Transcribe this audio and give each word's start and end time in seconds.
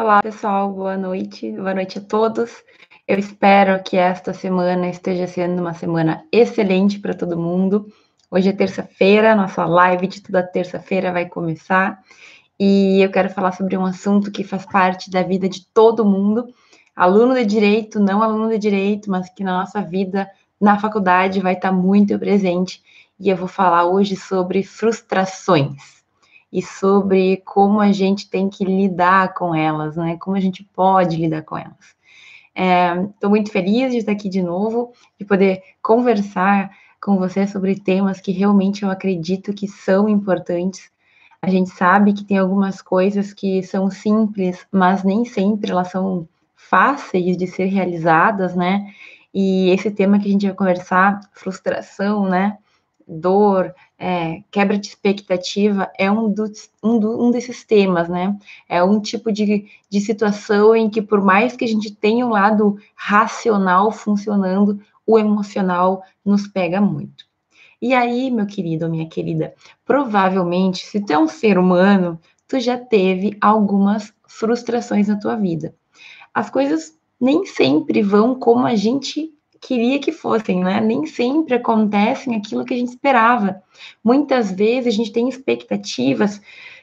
Olá, 0.00 0.22
pessoal, 0.22 0.72
boa 0.72 0.96
noite, 0.96 1.50
boa 1.50 1.74
noite 1.74 1.98
a 1.98 2.00
todos. 2.00 2.62
Eu 3.04 3.18
espero 3.18 3.82
que 3.82 3.96
esta 3.96 4.32
semana 4.32 4.88
esteja 4.88 5.26
sendo 5.26 5.60
uma 5.60 5.74
semana 5.74 6.24
excelente 6.30 7.00
para 7.00 7.14
todo 7.14 7.36
mundo. 7.36 7.92
Hoje 8.30 8.48
é 8.48 8.52
terça-feira, 8.52 9.34
nossa 9.34 9.64
live 9.66 10.06
de 10.06 10.22
toda 10.22 10.40
terça-feira 10.40 11.10
vai 11.10 11.26
começar 11.26 12.00
e 12.60 13.02
eu 13.02 13.10
quero 13.10 13.28
falar 13.30 13.50
sobre 13.50 13.76
um 13.76 13.84
assunto 13.84 14.30
que 14.30 14.44
faz 14.44 14.64
parte 14.64 15.10
da 15.10 15.24
vida 15.24 15.48
de 15.48 15.66
todo 15.66 16.04
mundo, 16.04 16.46
aluno 16.94 17.34
de 17.34 17.44
direito, 17.44 17.98
não 17.98 18.22
aluno 18.22 18.50
de 18.50 18.58
direito, 18.58 19.10
mas 19.10 19.28
que 19.28 19.42
na 19.42 19.58
nossa 19.58 19.82
vida 19.82 20.30
na 20.60 20.78
faculdade 20.78 21.40
vai 21.40 21.54
estar 21.54 21.72
muito 21.72 22.16
presente. 22.20 22.80
E 23.18 23.28
eu 23.28 23.36
vou 23.36 23.48
falar 23.48 23.84
hoje 23.84 24.14
sobre 24.14 24.62
frustrações 24.62 25.97
e 26.52 26.62
sobre 26.62 27.38
como 27.44 27.80
a 27.80 27.92
gente 27.92 28.28
tem 28.28 28.48
que 28.48 28.64
lidar 28.64 29.34
com 29.34 29.54
elas, 29.54 29.96
né? 29.96 30.16
Como 30.18 30.36
a 30.36 30.40
gente 30.40 30.64
pode 30.64 31.16
lidar 31.16 31.42
com 31.42 31.56
elas. 31.56 31.96
Estou 32.54 33.28
é, 33.28 33.30
muito 33.30 33.52
feliz 33.52 33.92
de 33.92 33.98
estar 33.98 34.12
aqui 34.12 34.28
de 34.28 34.42
novo, 34.42 34.92
de 35.18 35.24
poder 35.24 35.62
conversar 35.80 36.70
com 37.00 37.16
você 37.16 37.46
sobre 37.46 37.78
temas 37.78 38.20
que 38.20 38.32
realmente 38.32 38.82
eu 38.82 38.90
acredito 38.90 39.52
que 39.52 39.68
são 39.68 40.08
importantes. 40.08 40.90
A 41.40 41.48
gente 41.48 41.70
sabe 41.70 42.12
que 42.12 42.24
tem 42.24 42.38
algumas 42.38 42.82
coisas 42.82 43.32
que 43.32 43.62
são 43.62 43.90
simples, 43.90 44.66
mas 44.72 45.04
nem 45.04 45.24
sempre 45.24 45.70
elas 45.70 45.88
são 45.88 46.28
fáceis 46.56 47.36
de 47.36 47.46
ser 47.46 47.66
realizadas, 47.66 48.56
né? 48.56 48.92
E 49.32 49.70
esse 49.70 49.90
tema 49.90 50.18
que 50.18 50.26
a 50.26 50.32
gente 50.32 50.46
vai 50.46 50.56
conversar, 50.56 51.20
frustração, 51.32 52.28
né? 52.28 52.58
Dor, 53.08 53.74
é, 53.98 54.42
quebra 54.50 54.78
de 54.78 54.86
expectativa, 54.86 55.90
é 55.98 56.10
um, 56.10 56.30
dos, 56.30 56.70
um, 56.82 56.98
do, 56.98 57.26
um 57.26 57.30
desses 57.30 57.64
temas, 57.64 58.08
né? 58.08 58.36
É 58.68 58.84
um 58.84 59.00
tipo 59.00 59.32
de, 59.32 59.66
de 59.88 60.00
situação 60.00 60.76
em 60.76 60.90
que, 60.90 61.00
por 61.00 61.22
mais 61.22 61.56
que 61.56 61.64
a 61.64 61.68
gente 61.68 61.90
tenha 61.94 62.26
um 62.26 62.30
lado 62.30 62.76
racional 62.94 63.90
funcionando, 63.90 64.78
o 65.06 65.18
emocional 65.18 66.02
nos 66.22 66.46
pega 66.46 66.80
muito. 66.80 67.24
E 67.80 67.94
aí, 67.94 68.30
meu 68.30 68.46
querido 68.46 68.84
ou 68.84 68.90
minha 68.90 69.08
querida, 69.08 69.54
provavelmente, 69.86 70.84
se 70.84 71.00
tu 71.00 71.12
é 71.12 71.18
um 71.18 71.28
ser 71.28 71.58
humano, 71.58 72.20
tu 72.46 72.60
já 72.60 72.76
teve 72.76 73.38
algumas 73.40 74.12
frustrações 74.26 75.08
na 75.08 75.18
tua 75.18 75.36
vida. 75.36 75.74
As 76.34 76.50
coisas 76.50 76.96
nem 77.20 77.46
sempre 77.46 78.02
vão 78.02 78.34
como 78.34 78.66
a 78.66 78.76
gente 78.76 79.32
queria 79.60 79.98
que 79.98 80.12
fossem, 80.12 80.62
né? 80.62 80.80
Nem 80.80 81.06
sempre 81.06 81.54
acontecem 81.54 82.36
aquilo 82.36 82.64
que 82.64 82.74
a 82.74 82.76
gente 82.76 82.90
esperava. 82.90 83.62
Muitas 84.02 84.50
vezes 84.50 84.92
a 84.92 84.96
gente 84.96 85.12
tem 85.12 85.28
expectativas 85.28 86.40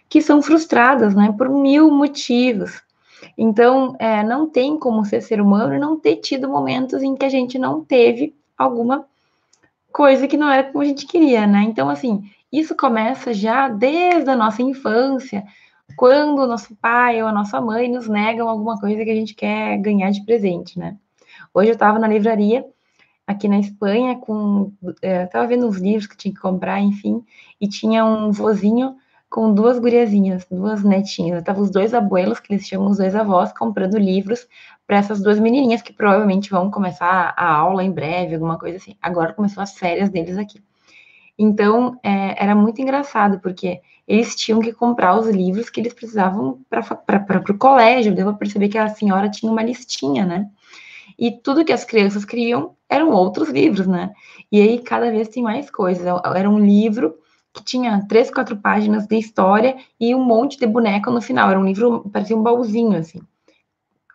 que 0.09 0.22
são 0.22 0.42
frustradas, 0.42 1.16
né? 1.16 1.34
Por 1.38 1.50
mil 1.50 1.90
motivos. 1.92 2.81
Então, 3.38 3.96
é, 4.00 4.23
não 4.23 4.50
tem 4.50 4.78
como 4.78 5.06
ser 5.06 5.22
ser 5.22 5.42
humano 5.42 5.80
não 5.80 6.00
ter 6.00 6.18
tido 6.18 6.48
momentos 6.48 7.02
em 7.02 7.16
que 7.16 7.26
a 7.26 7.30
gente 7.30 7.58
não 7.58 7.84
teve 7.84 8.36
alguma 8.58 9.06
coisa 9.92 10.28
que 10.28 10.38
não 10.38 10.50
era 10.50 10.64
como 10.64 10.84
a 10.84 10.86
gente 10.88 11.06
queria, 11.06 11.48
né? 11.48 11.64
Então, 11.64 11.90
assim, 11.90 12.30
isso 12.52 12.76
começa 12.76 13.34
já 13.34 13.68
desde 13.68 14.30
a 14.30 14.36
nossa 14.36 14.62
infância, 14.62 15.44
quando 15.96 16.40
o 16.40 16.48
nosso 16.48 16.76
pai 16.76 17.22
ou 17.22 17.28
a 17.28 17.31
nossa 17.31 17.59
mãe 17.62 17.90
nos 17.90 18.08
negam 18.08 18.50
alguma 18.50 18.80
coisa 18.80 19.03
que 19.03 19.09
a 19.09 19.16
gente 19.16 19.34
quer 19.34 19.78
ganhar 19.78 20.12
de 20.12 20.23
presente, 20.26 20.78
né? 20.78 20.98
Hoje 21.56 21.70
eu 21.70 21.75
estava 21.75 21.98
na 21.98 22.06
livraria 22.06 22.66
aqui 23.25 23.48
na 23.48 23.58
Espanha 23.58 24.17
com 24.17 24.73
estava 25.02 25.45
é, 25.45 25.48
vendo 25.48 25.66
uns 25.66 25.78
livros 25.78 26.06
que 26.06 26.17
tinha 26.17 26.34
que 26.34 26.39
comprar, 26.42 26.81
enfim, 26.81 27.23
e 27.62 27.66
tinha 27.66 28.03
um 28.03 28.30
vozinho 28.30 28.97
com 29.30 29.53
duas 29.53 29.80
guriazinhas, 29.80 30.45
duas 30.52 30.84
netinhas. 30.84 31.39
Estavam 31.39 31.64
os 31.64 31.72
dois 31.72 31.94
abuelos, 31.94 32.42
que 32.42 32.53
eles 32.53 32.67
chamam 32.67 32.89
os 32.89 32.97
dois 32.97 33.16
avós, 33.16 33.53
comprando 33.53 33.97
livros 33.97 34.45
para 34.86 34.97
essas 34.97 35.22
duas 35.22 35.39
menininhas 35.39 35.81
que 35.81 35.94
provavelmente 35.94 36.50
vão 36.50 36.69
começar 36.69 37.34
a 37.38 37.53
aula 37.53 37.85
em 37.85 37.91
breve, 37.91 38.35
alguma 38.35 38.59
coisa 38.59 38.75
assim. 38.75 38.97
Agora 39.01 39.31
começou 39.31 39.63
as 39.63 39.78
férias 39.78 40.09
deles 40.09 40.38
aqui. 40.38 40.62
Então, 41.40 41.97
é, 42.03 42.44
era 42.44 42.53
muito 42.53 42.81
engraçado, 42.81 43.40
porque 43.40 43.80
eles 44.06 44.35
tinham 44.35 44.59
que 44.59 44.74
comprar 44.74 45.18
os 45.18 45.30
livros 45.30 45.69
que 45.69 45.80
eles 45.80 45.94
precisavam 45.94 46.59
para 46.69 47.51
o 47.51 47.57
colégio. 47.57 48.13
Deu 48.13 48.25
para 48.25 48.35
perceber 48.35 48.68
que 48.68 48.78
a 48.78 48.90
senhora 48.90 49.30
tinha 49.30 49.50
uma 49.50 49.63
listinha, 49.63 50.25
né? 50.25 50.50
E 51.18 51.31
tudo 51.31 51.66
que 51.66 51.74
as 51.74 51.86
crianças 51.86 52.26
queriam 52.26 52.76
eram 52.90 53.12
outros 53.12 53.50
livros, 53.50 53.88
né? 53.88 54.14
E 54.52 54.62
aí, 54.62 54.80
cada 54.80 55.09
vez 55.09 55.28
tem 55.28 55.42
mais 55.42 55.70
coisas. 55.70 56.06
Era 56.06 56.50
um 56.50 56.59
livro 56.59 57.18
que 57.53 57.64
tinha 57.64 58.06
três, 58.08 58.30
quatro 58.30 58.58
páginas 58.58 59.08
de 59.08 59.18
história 59.18 59.78
e 60.00 60.14
um 60.14 60.24
monte 60.24 60.59
de 60.59 60.68
boneca 60.68 61.09
no 61.09 61.22
final. 61.22 61.50
Era 61.50 61.59
um 61.59 61.66
livro, 61.66 62.09
parecia 62.12 62.36
um 62.36 62.44
baúzinho, 62.44 62.98
assim. 62.98 63.20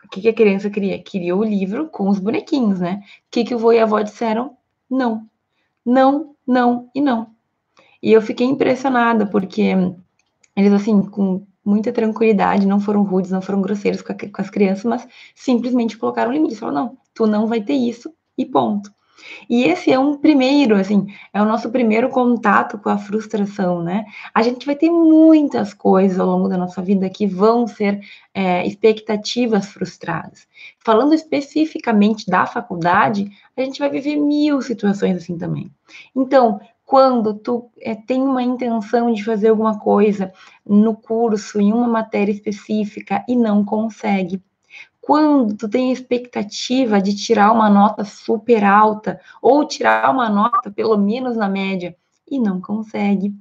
O 0.05 0.09
que, 0.11 0.21
que 0.21 0.29
a 0.29 0.35
criança 0.35 0.69
queria? 0.69 1.03
Queria 1.03 1.37
o 1.37 1.45
livro 1.45 1.89
com 1.89 2.09
os 2.09 2.19
bonequinhos, 2.19 2.81
né? 2.81 3.03
O 3.03 3.31
que, 3.31 3.45
que 3.45 3.55
o 3.55 3.59
vô 3.59 3.73
e 3.73 3.79
a 3.79 3.85
avó 3.85 4.01
disseram? 4.03 4.57
Não. 4.89 5.27
Não, 5.85 6.35
não 6.47 6.91
e 6.95 7.01
não. 7.01 7.29
E 8.03 8.13
eu 8.13 8.21
fiquei 8.21 8.47
impressionada, 8.47 9.27
porque 9.27 9.63
eles, 10.57 10.73
assim, 10.73 11.03
com 11.03 11.47
muita 11.65 11.93
tranquilidade, 11.93 12.67
não 12.67 12.81
foram 12.81 13.03
rudes, 13.03 13.31
não 13.31 13.43
foram 13.43 13.61
grosseiros 13.61 14.03
com, 14.03 14.13
a, 14.13 14.17
com 14.17 14.41
as 14.43 14.51
crianças, 14.51 14.85
mas 14.85 15.09
simplesmente 15.35 15.99
colocaram 15.99 16.33
limites. 16.33 16.59
Falaram, 16.59 16.85
não, 16.87 16.99
tu 17.15 17.27
não 17.27 17.47
vai 17.47 17.61
ter 17.61 17.75
isso 17.75 18.13
e 18.37 18.45
ponto. 18.45 18.91
E 19.49 19.65
esse 19.65 19.93
é 19.93 19.99
um 19.99 20.17
primeiro, 20.17 20.77
assim, 20.77 21.07
é 21.33 21.43
o 21.43 21.45
nosso 21.45 21.71
primeiro 21.71 22.09
contato 22.09 22.79
com 22.79 22.89
a 22.89 22.99
frustração, 22.99 23.83
né? 23.83 24.05
A 24.35 24.43
gente 24.43 24.65
vai 24.67 24.75
ter 24.75 24.91
muitas 24.91 25.75
coisas 25.75 26.19
ao 26.19 26.27
longo 26.27 26.49
da 26.49 26.57
nossa 26.57 26.81
vida 26.81 27.11
que 27.11 27.27
vão 27.27 27.67
ser 27.67 28.01
é, 28.35 28.67
expectativas 28.67 29.67
frustradas. 29.67 30.47
Falando 30.79 31.15
especificamente 31.15 32.27
da 32.27 32.47
faculdade, 32.47 33.31
a 33.57 33.63
gente 33.63 33.79
vai 33.79 33.91
viver 33.91 34.17
mil 34.17 34.63
situações 34.63 35.17
assim 35.17 35.37
também. 35.37 35.71
Então, 36.15 36.61
quando 36.91 37.35
tu 37.35 37.71
é, 37.81 37.95
tem 37.95 38.21
uma 38.21 38.43
intenção 38.43 39.13
de 39.13 39.23
fazer 39.23 39.51
alguma 39.51 39.79
coisa 39.79 40.33
no 40.67 40.97
curso, 40.97 41.61
em 41.61 41.73
uma 41.73 41.87
matéria 41.87 42.33
específica 42.33 43.25
e 43.29 43.37
não 43.37 43.65
consegue, 43.65 44.43
quando 45.01 45.57
tu 45.57 45.69
tem 45.69 45.93
expectativa 45.93 47.01
de 47.01 47.15
tirar 47.15 47.53
uma 47.53 47.71
nota 47.71 48.05
super 48.05 48.65
alta 48.65 49.21
ou 49.41 49.65
tirar 49.65 50.11
uma 50.11 50.29
nota 50.29 50.69
pelo 50.69 50.97
menos 50.97 51.37
na 51.37 51.49
média 51.49 51.95
e 52.29 52.41
não 52.41 52.61
consegue. 52.61 53.33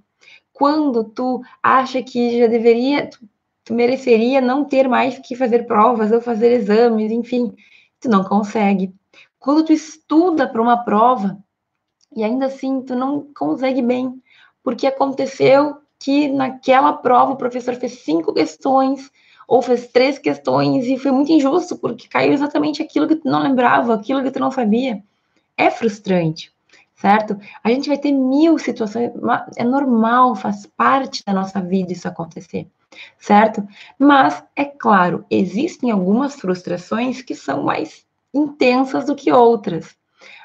Quando 0.54 1.04
tu 1.04 1.42
acha 1.64 2.04
que 2.04 2.38
já 2.38 2.46
deveria, 2.46 3.10
tu, 3.10 3.18
tu 3.66 3.74
mereceria 3.74 4.42
não 4.42 4.64
ter 4.64 4.88
mais 4.88 5.18
que 5.18 5.36
fazer 5.36 5.66
provas 5.66 6.12
ou 6.12 6.22
fazer 6.22 6.52
exames, 6.52 7.12
enfim, 7.12 7.52
tu 8.00 8.10
não 8.10 8.24
consegue. 8.24 8.94
Quando 9.40 9.66
tu 9.66 9.74
estuda 9.74 10.48
para 10.48 10.62
uma 10.62 10.78
prova 10.84 11.44
e 12.16 12.24
ainda 12.24 12.48
assim 12.48 12.82
tu 12.82 12.96
não 12.96 13.28
consegue 13.38 13.82
bem, 13.82 14.22
porque 14.64 14.88
aconteceu 14.88 15.78
que 16.00 16.28
naquela 16.30 16.94
prova 16.94 17.34
o 17.34 17.38
professor 17.38 17.76
fez 17.76 18.00
cinco 18.00 18.34
questões 18.34 19.12
ou 19.48 19.62
fez 19.62 19.88
três 19.88 20.18
questões 20.18 20.86
e 20.86 20.98
foi 20.98 21.12
muito 21.12 21.32
injusto, 21.32 21.78
porque 21.78 22.08
caiu 22.08 22.32
exatamente 22.32 22.82
aquilo 22.82 23.08
que 23.08 23.16
tu 23.16 23.28
não 23.28 23.42
lembrava, 23.42 23.94
aquilo 23.94 24.24
que 24.24 24.32
tu 24.32 24.40
não 24.40 24.52
sabia. 24.52 25.04
É 25.58 25.70
frustrante, 25.70 26.54
certo? 26.96 27.38
A 27.64 27.70
gente 27.70 27.90
vai 27.90 27.98
ter 27.98 28.12
mil 28.12 28.58
situações, 28.58 29.12
é 29.58 29.64
normal, 29.64 30.36
faz 30.36 30.66
parte 30.66 31.24
da 31.26 31.34
nossa 31.34 31.60
vida 31.60 31.92
isso 31.92 32.08
acontecer, 32.08 32.68
certo? 33.18 33.68
Mas, 33.98 34.42
é 34.56 34.66
claro, 34.66 35.26
existem 35.30 35.92
algumas 35.92 36.36
frustrações 36.36 37.22
que 37.22 37.36
são 37.36 37.64
mais 37.64 38.06
intensas 38.34 39.06
do 39.06 39.16
que 39.16 39.32
outras. 39.32 39.98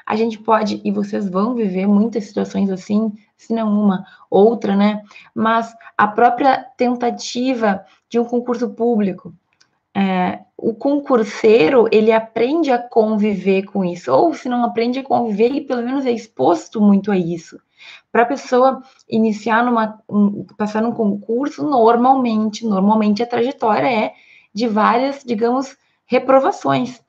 A 0.05 0.15
gente 0.15 0.37
pode, 0.39 0.81
e 0.83 0.91
vocês 0.91 1.27
vão 1.29 1.55
viver 1.55 1.87
muitas 1.87 2.25
situações 2.25 2.69
assim, 2.69 3.11
se 3.35 3.53
não 3.53 3.71
uma, 3.73 4.05
outra, 4.29 4.75
né? 4.75 5.01
Mas 5.33 5.75
a 5.97 6.07
própria 6.07 6.63
tentativa 6.77 7.83
de 8.09 8.19
um 8.19 8.25
concurso 8.25 8.69
público, 8.69 9.33
é, 9.93 10.39
o 10.57 10.73
concurseiro 10.73 11.87
ele 11.91 12.11
aprende 12.11 12.71
a 12.71 12.77
conviver 12.77 13.63
com 13.63 13.83
isso, 13.83 14.11
ou 14.11 14.33
se 14.33 14.49
não 14.49 14.63
aprende 14.63 14.99
a 14.99 15.03
conviver, 15.03 15.45
ele 15.45 15.61
pelo 15.61 15.83
menos 15.83 16.05
é 16.05 16.11
exposto 16.11 16.81
muito 16.81 17.11
a 17.11 17.17
isso. 17.17 17.59
Para 18.11 18.23
a 18.23 18.25
pessoa 18.27 18.81
iniciar 19.09 19.63
numa, 19.63 19.99
um, 20.09 20.45
passar 20.57 20.81
num 20.81 20.91
concurso, 20.91 21.63
normalmente, 21.63 22.65
normalmente 22.65 23.21
a 23.21 23.27
trajetória 23.27 23.87
é 23.87 24.13
de 24.53 24.67
várias, 24.67 25.23
digamos, 25.23 25.77
reprovações 26.05 27.01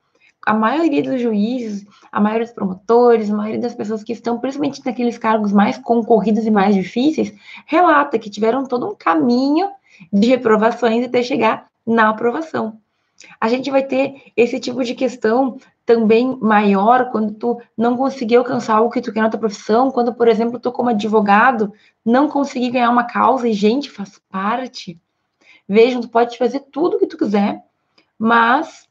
a 0.47 0.55
maioria 0.55 1.03
dos 1.03 1.21
juízes, 1.21 1.85
a 2.13 2.21
maioria 2.21 2.47
dos 2.47 2.55
promotores, 2.55 3.29
a 3.29 3.37
maioria 3.37 3.61
das 3.61 3.75
pessoas 3.75 4.05
que 4.05 4.13
estão, 4.13 4.39
principalmente 4.39 4.81
naqueles 4.87 5.19
cargos 5.19 5.53
mais 5.53 5.77
concorridos 5.77 6.47
e 6.47 6.51
mais 6.53 6.73
difíceis, 6.73 7.35
relata 7.67 8.17
que 8.17 8.31
tiveram 8.31 8.65
todo 8.65 8.89
um 8.89 8.95
caminho 8.95 9.69
de 10.13 10.29
reprovações 10.29 11.05
até 11.05 11.21
chegar 11.21 11.67
na 11.85 12.11
aprovação. 12.11 12.79
A 13.41 13.49
gente 13.49 13.73
vai 13.73 13.83
ter 13.83 14.33
esse 14.37 14.61
tipo 14.61 14.85
de 14.85 14.95
questão 14.95 15.59
também 15.85 16.39
maior 16.41 17.11
quando 17.11 17.33
tu 17.33 17.61
não 17.77 17.97
conseguir 17.97 18.37
alcançar 18.37 18.77
algo 18.77 18.91
que 18.91 19.01
tu 19.01 19.13
quer 19.13 19.23
na 19.23 19.31
tua 19.31 19.41
profissão, 19.41 19.91
quando, 19.91 20.15
por 20.15 20.29
exemplo, 20.29 20.61
tu 20.61 20.71
como 20.71 20.91
advogado 20.91 21.73
não 22.05 22.29
conseguir 22.29 22.71
ganhar 22.71 22.91
uma 22.91 23.05
causa 23.05 23.49
e 23.49 23.53
gente 23.53 23.91
faz 23.91 24.21
parte. 24.31 25.01
Vejam, 25.69 26.01
tu 26.01 26.09
pode 26.09 26.39
fazer 26.39 26.61
tudo 26.71 26.97
o 26.97 27.01
que 27.01 27.07
tu 27.07 27.19
quiser, 27.19 27.65
Mas 28.19 28.86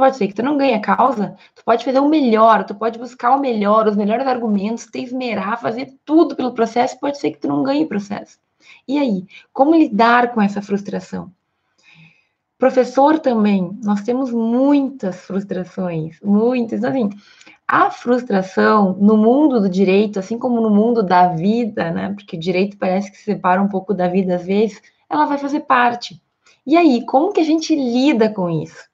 pode 0.00 0.16
ser 0.16 0.28
que 0.28 0.34
tu 0.34 0.42
não 0.42 0.56
ganhe 0.56 0.72
a 0.72 0.80
causa, 0.80 1.36
tu 1.54 1.62
pode 1.62 1.84
fazer 1.84 1.98
o 1.98 2.08
melhor, 2.08 2.64
tu 2.64 2.74
pode 2.74 2.98
buscar 2.98 3.36
o 3.36 3.40
melhor, 3.40 3.86
os 3.86 3.96
melhores 3.96 4.26
argumentos, 4.26 4.86
te 4.86 5.02
esmerar, 5.02 5.60
fazer 5.60 5.92
tudo 6.06 6.34
pelo 6.34 6.54
processo, 6.54 6.98
pode 6.98 7.18
ser 7.18 7.32
que 7.32 7.38
tu 7.38 7.48
não 7.48 7.62
ganhe 7.62 7.84
o 7.84 7.88
processo. 7.88 8.38
E 8.88 8.98
aí, 8.98 9.26
como 9.52 9.76
lidar 9.76 10.32
com 10.32 10.40
essa 10.40 10.62
frustração? 10.62 11.30
Professor 12.58 13.18
também, 13.18 13.78
nós 13.84 14.00
temos 14.00 14.32
muitas 14.32 15.16
frustrações, 15.16 16.18
muitas, 16.22 16.82
assim, 16.82 17.10
a 17.68 17.90
frustração 17.90 18.96
no 18.98 19.18
mundo 19.18 19.60
do 19.60 19.68
direito, 19.68 20.18
assim 20.18 20.38
como 20.38 20.62
no 20.62 20.70
mundo 20.70 21.02
da 21.02 21.28
vida, 21.28 21.90
né? 21.90 22.14
Porque 22.14 22.36
o 22.36 22.40
direito 22.40 22.78
parece 22.78 23.10
que 23.10 23.18
se 23.18 23.24
separa 23.24 23.60
um 23.60 23.68
pouco 23.68 23.92
da 23.92 24.08
vida 24.08 24.36
às 24.36 24.46
vezes, 24.46 24.80
ela 25.10 25.26
vai 25.26 25.36
fazer 25.36 25.60
parte. 25.60 26.20
E 26.66 26.74
aí, 26.76 27.04
como 27.04 27.32
que 27.34 27.40
a 27.40 27.44
gente 27.44 27.74
lida 27.74 28.30
com 28.30 28.48
isso? 28.48 28.89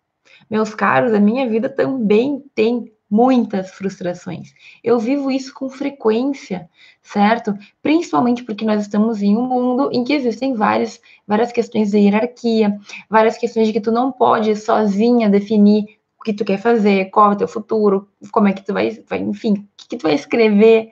Meus 0.50 0.74
caros, 0.74 1.12
a 1.12 1.20
minha 1.20 1.48
vida 1.48 1.68
também 1.68 2.42
tem 2.54 2.92
muitas 3.08 3.70
frustrações. 3.70 4.52
Eu 4.82 4.98
vivo 4.98 5.30
isso 5.30 5.54
com 5.54 5.68
frequência, 5.68 6.68
certo? 7.02 7.56
Principalmente 7.80 8.42
porque 8.42 8.64
nós 8.64 8.82
estamos 8.82 9.22
em 9.22 9.36
um 9.36 9.46
mundo 9.46 9.90
em 9.92 10.02
que 10.02 10.12
existem 10.12 10.54
várias, 10.54 11.00
várias 11.26 11.52
questões 11.52 11.92
de 11.92 11.98
hierarquia, 11.98 12.76
várias 13.08 13.38
questões 13.38 13.68
de 13.68 13.72
que 13.72 13.80
tu 13.80 13.92
não 13.92 14.10
pode 14.10 14.56
sozinha 14.56 15.30
definir 15.30 15.86
que 16.26 16.32
tu 16.32 16.44
quer 16.44 16.58
fazer, 16.58 17.04
qual 17.10 17.30
é 17.30 17.34
o 17.34 17.38
teu 17.38 17.46
futuro, 17.46 18.08
como 18.32 18.48
é 18.48 18.52
que 18.52 18.64
tu 18.64 18.72
vai, 18.72 18.90
vai 19.08 19.20
enfim, 19.20 19.52
o 19.52 19.68
que, 19.76 19.88
que 19.90 19.96
tu 19.96 20.02
vai 20.02 20.14
escrever. 20.14 20.90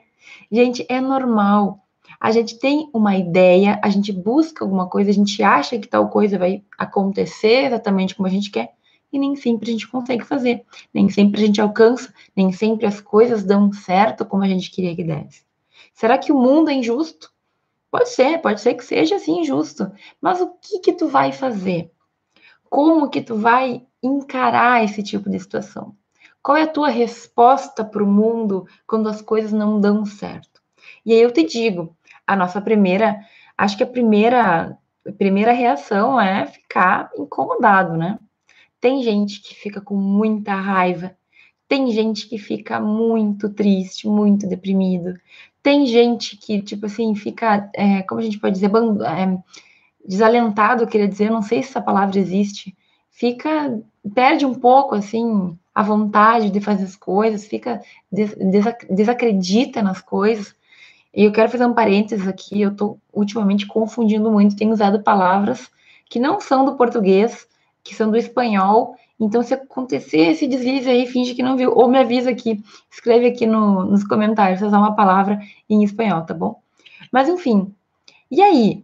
Gente, 0.49 0.85
é 0.87 1.01
normal. 1.01 1.81
A 2.21 2.31
gente 2.31 2.57
tem 2.57 2.89
uma 2.93 3.17
ideia, 3.17 3.77
a 3.83 3.89
gente 3.89 4.13
busca 4.13 4.63
alguma 4.63 4.87
coisa, 4.87 5.09
a 5.09 5.13
gente 5.13 5.43
acha 5.43 5.77
que 5.77 5.89
tal 5.89 6.07
coisa 6.07 6.39
vai 6.39 6.63
acontecer 6.77 7.65
exatamente 7.65 8.15
como 8.15 8.27
a 8.27 8.31
gente 8.31 8.49
quer, 8.49 8.74
e 9.15 9.19
nem 9.19 9.35
sempre 9.35 9.69
a 9.69 9.71
gente 9.73 9.87
consegue 9.87 10.25
fazer, 10.25 10.63
nem 10.93 11.09
sempre 11.09 11.41
a 11.41 11.45
gente 11.45 11.61
alcança, 11.61 12.13
nem 12.35 12.51
sempre 12.51 12.85
as 12.85 12.99
coisas 12.99 13.43
dão 13.43 13.71
certo 13.71 14.25
como 14.25 14.43
a 14.43 14.47
gente 14.47 14.69
queria 14.71 14.95
que 14.95 15.03
desse. 15.03 15.43
Será 15.93 16.17
que 16.17 16.31
o 16.31 16.39
mundo 16.39 16.69
é 16.69 16.73
injusto? 16.73 17.31
Pode 17.89 18.09
ser, 18.09 18.39
pode 18.41 18.59
ser 18.59 18.73
que 18.73 18.83
seja 18.83 19.15
assim 19.15 19.39
injusto, 19.39 19.89
mas 20.19 20.41
o 20.41 20.49
que 20.61 20.79
que 20.79 20.93
tu 20.93 21.07
vai 21.07 21.31
fazer? 21.31 21.91
Como 22.69 23.09
que 23.09 23.21
tu 23.21 23.37
vai 23.37 23.85
encarar 24.03 24.83
esse 24.83 25.01
tipo 25.01 25.29
de 25.29 25.39
situação? 25.39 25.95
Qual 26.43 26.57
é 26.57 26.63
a 26.63 26.67
tua 26.67 26.89
resposta 26.89 27.83
para 27.83 28.03
o 28.03 28.07
mundo 28.07 28.67
quando 28.85 29.07
as 29.07 29.21
coisas 29.21 29.53
não 29.53 29.79
dão 29.79 30.05
certo? 30.05 30.61
E 31.05 31.13
aí 31.13 31.21
eu 31.21 31.31
te 31.31 31.43
digo, 31.43 31.95
a 32.27 32.35
nossa 32.35 32.59
primeira, 32.59 33.19
acho 33.57 33.77
que 33.77 33.83
a 33.83 33.87
primeira, 33.87 34.77
a 35.07 35.11
primeira 35.17 35.53
reação 35.53 36.19
é 36.19 36.45
ficar 36.45 37.09
incomodado, 37.17 37.95
né? 37.95 38.19
Tem 38.85 39.01
gente 39.01 39.41
que 39.41 39.55
fica 39.55 39.81
com 39.81 39.95
muita 39.95 40.53
raiva, 40.53 41.17
tem 41.67 41.91
gente 41.91 42.29
que 42.29 42.37
fica 42.37 42.79
muito 42.79 43.49
triste, 43.49 44.07
muito 44.07 44.47
deprimido, 44.47 45.19
tem 45.63 45.87
gente 45.87 46.37
que, 46.37 46.61
tipo 46.61 46.85
assim, 46.85 47.15
fica, 47.15 47.67
é, 47.73 48.03
como 48.03 48.21
a 48.21 48.23
gente 48.23 48.37
pode 48.37 48.53
dizer, 48.53 48.69
é, 48.69 49.39
desalentado, 50.07 50.85
queria 50.85 51.07
dizer, 51.07 51.31
não 51.31 51.41
sei 51.41 51.63
se 51.63 51.69
essa 51.69 51.81
palavra 51.81 52.19
existe, 52.19 52.77
fica 53.09 53.81
perde 54.13 54.45
um 54.45 54.53
pouco 54.53 54.93
assim 54.93 55.57
a 55.73 55.81
vontade 55.81 56.51
de 56.51 56.61
fazer 56.61 56.83
as 56.83 56.95
coisas, 56.95 57.47
fica 57.47 57.81
des 58.11 58.35
desacredita 58.87 59.81
nas 59.81 59.99
coisas. 59.99 60.55
E 61.11 61.23
eu 61.23 61.31
quero 61.31 61.49
fazer 61.49 61.65
um 61.65 61.73
parênteses 61.73 62.27
aqui, 62.27 62.61
eu 62.61 62.69
estou 62.69 62.99
ultimamente 63.11 63.65
confundindo 63.65 64.29
muito, 64.29 64.55
tenho 64.55 64.73
usado 64.73 65.01
palavras 65.01 65.71
que 66.07 66.19
não 66.19 66.39
são 66.39 66.63
do 66.63 66.75
português, 66.75 67.47
que 67.85 67.95
são 67.95 68.09
do 68.09 68.17
espanhol. 68.17 68.97
Então, 69.17 69.41
se 69.43 69.53
acontecer 69.53 70.31
esse 70.31 70.47
deslize 70.47 70.89
aí, 70.89 71.05
finge 71.05 71.35
que 71.35 71.43
não 71.43 71.55
viu, 71.55 71.71
ou 71.71 71.87
me 71.87 71.99
avisa 71.99 72.31
aqui, 72.31 72.61
escreve 72.91 73.27
aqui 73.27 73.45
no, 73.45 73.85
nos 73.85 74.03
comentários 74.03 74.61
usar 74.61 74.79
uma 74.79 74.95
palavra 74.95 75.39
em 75.69 75.83
espanhol, 75.83 76.23
tá 76.23 76.33
bom? 76.33 76.59
Mas 77.11 77.29
enfim, 77.29 77.73
e 78.29 78.41
aí? 78.41 78.83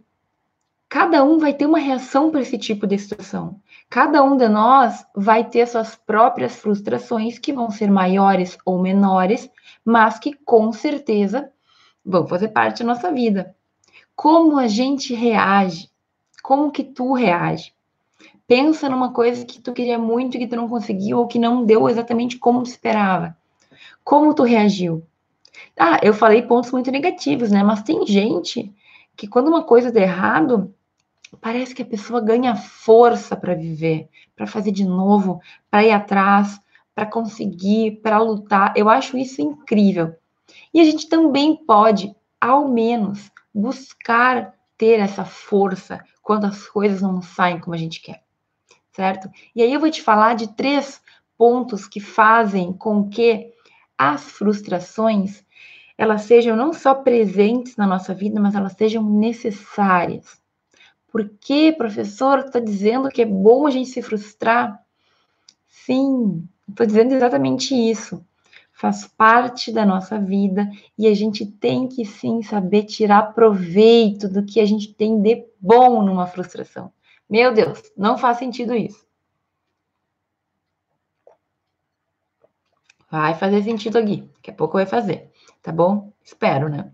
Cada 0.88 1.24
um 1.24 1.38
vai 1.38 1.54
ter 1.54 1.66
uma 1.66 1.78
reação 1.78 2.30
para 2.30 2.42
esse 2.42 2.58
tipo 2.58 2.86
de 2.86 2.98
situação. 2.98 3.58
Cada 3.88 4.22
um 4.22 4.36
de 4.36 4.46
nós 4.46 5.04
vai 5.14 5.42
ter 5.42 5.66
suas 5.66 5.96
próprias 5.96 6.56
frustrações 6.56 7.38
que 7.38 7.52
vão 7.52 7.70
ser 7.70 7.90
maiores 7.90 8.58
ou 8.64 8.78
menores, 8.78 9.50
mas 9.84 10.18
que 10.18 10.34
com 10.34 10.70
certeza 10.70 11.50
vão 12.04 12.26
fazer 12.26 12.48
parte 12.48 12.80
da 12.80 12.92
nossa 12.92 13.10
vida. 13.10 13.56
Como 14.14 14.58
a 14.58 14.66
gente 14.66 15.14
reage? 15.14 15.90
Como 16.42 16.70
que 16.70 16.84
tu 16.84 17.14
reage? 17.14 17.74
Pensa 18.54 18.86
numa 18.86 19.14
coisa 19.14 19.46
que 19.46 19.62
tu 19.62 19.72
queria 19.72 19.98
muito 19.98 20.36
e 20.36 20.40
que 20.40 20.46
tu 20.46 20.56
não 20.56 20.68
conseguiu 20.68 21.20
ou 21.20 21.26
que 21.26 21.38
não 21.38 21.64
deu 21.64 21.88
exatamente 21.88 22.36
como 22.36 22.62
tu 22.62 22.66
esperava. 22.66 23.34
Como 24.04 24.34
tu 24.34 24.42
reagiu? 24.42 25.02
Ah, 25.74 25.98
eu 26.02 26.12
falei 26.12 26.42
pontos 26.42 26.70
muito 26.70 26.90
negativos, 26.90 27.50
né? 27.50 27.62
Mas 27.62 27.82
tem 27.82 28.06
gente 28.06 28.70
que 29.16 29.26
quando 29.26 29.48
uma 29.48 29.62
coisa 29.62 29.90
dá 29.90 30.02
errado, 30.02 30.70
parece 31.40 31.74
que 31.74 31.80
a 31.80 31.86
pessoa 31.86 32.20
ganha 32.20 32.54
força 32.54 33.34
para 33.34 33.54
viver, 33.54 34.10
para 34.36 34.46
fazer 34.46 34.70
de 34.70 34.84
novo, 34.84 35.40
para 35.70 35.84
ir 35.84 35.92
atrás, 35.92 36.60
para 36.94 37.06
conseguir, 37.06 38.02
para 38.02 38.18
lutar. 38.18 38.74
Eu 38.76 38.90
acho 38.90 39.16
isso 39.16 39.40
incrível. 39.40 40.14
E 40.74 40.80
a 40.82 40.84
gente 40.84 41.08
também 41.08 41.56
pode, 41.56 42.14
ao 42.38 42.68
menos, 42.68 43.30
buscar 43.54 44.52
ter 44.76 45.00
essa 45.00 45.24
força 45.24 46.04
quando 46.22 46.44
as 46.44 46.68
coisas 46.68 47.00
não 47.00 47.22
saem 47.22 47.58
como 47.58 47.74
a 47.74 47.78
gente 47.78 48.02
quer, 48.02 48.22
certo? 48.92 49.30
E 49.54 49.62
aí 49.62 49.72
eu 49.72 49.80
vou 49.80 49.90
te 49.90 50.02
falar 50.02 50.34
de 50.34 50.48
três 50.54 51.00
pontos 51.36 51.88
que 51.88 52.00
fazem 52.00 52.72
com 52.72 53.08
que 53.08 53.52
as 53.96 54.30
frustrações 54.30 55.44
elas 55.96 56.22
sejam 56.22 56.56
não 56.56 56.72
só 56.72 56.94
presentes 56.94 57.76
na 57.76 57.86
nossa 57.86 58.14
vida, 58.14 58.40
mas 58.40 58.54
elas 58.54 58.72
sejam 58.72 59.02
necessárias. 59.08 60.40
Por 61.10 61.28
que, 61.40 61.70
professor, 61.72 62.40
está 62.40 62.58
dizendo 62.58 63.08
que 63.08 63.22
é 63.22 63.26
bom 63.26 63.66
a 63.66 63.70
gente 63.70 63.90
se 63.90 64.00
frustrar? 64.00 64.82
Sim, 65.68 66.48
estou 66.68 66.86
dizendo 66.86 67.14
exatamente 67.14 67.74
isso. 67.74 68.24
Faz 68.72 69.06
parte 69.06 69.70
da 69.70 69.84
nossa 69.84 70.18
vida 70.18 70.68
e 70.98 71.06
a 71.06 71.14
gente 71.14 71.46
tem 71.46 71.86
que 71.86 72.04
sim 72.04 72.42
saber 72.42 72.84
tirar 72.84 73.34
proveito 73.34 74.28
do 74.28 74.42
que 74.44 74.58
a 74.58 74.64
gente 74.64 74.92
tem 74.94 75.20
de 75.20 75.44
bom 75.60 76.02
numa 76.02 76.26
frustração. 76.26 76.90
Meu 77.28 77.52
Deus, 77.52 77.82
não 77.96 78.18
faz 78.18 78.38
sentido 78.38 78.74
isso. 78.74 79.06
Vai 83.10 83.34
fazer 83.34 83.62
sentido 83.62 83.98
aqui. 83.98 84.22
Daqui 84.36 84.50
a 84.50 84.54
pouco 84.54 84.74
vai 84.74 84.86
fazer, 84.86 85.30
tá 85.62 85.70
bom? 85.70 86.12
Espero, 86.24 86.68
né? 86.68 86.92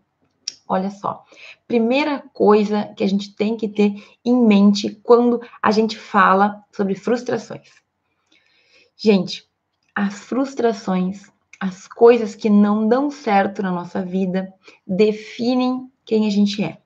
Olha 0.69 0.91
só, 0.91 1.25
primeira 1.67 2.23
coisa 2.33 2.93
que 2.95 3.03
a 3.03 3.07
gente 3.07 3.35
tem 3.35 3.57
que 3.57 3.69
ter 3.69 4.05
em 4.23 4.37
mente 4.37 4.91
quando 5.03 5.41
a 5.63 5.71
gente 5.71 5.97
fala 5.97 6.63
sobre 6.71 6.95
frustrações. 6.95 7.71
Gente, 8.95 9.49
as 9.95 10.19
frustrações, 10.25 11.31
as 11.59 11.89
coisas 11.89 12.35
que 12.35 12.51
não 12.51 12.87
dão 12.87 13.11
certo 13.11 13.63
na 13.63 13.71
nossa 13.71 14.03
vida, 14.03 14.53
definem 14.87 15.91
quem 16.05 16.27
a 16.27 16.31
gente 16.31 16.63
é. 16.63 16.79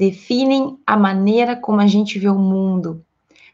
Definem 0.00 0.78
a 0.86 0.96
maneira 0.96 1.54
como 1.54 1.80
a 1.80 1.86
gente 1.86 2.18
vê 2.18 2.28
o 2.28 2.38
mundo. 2.38 3.04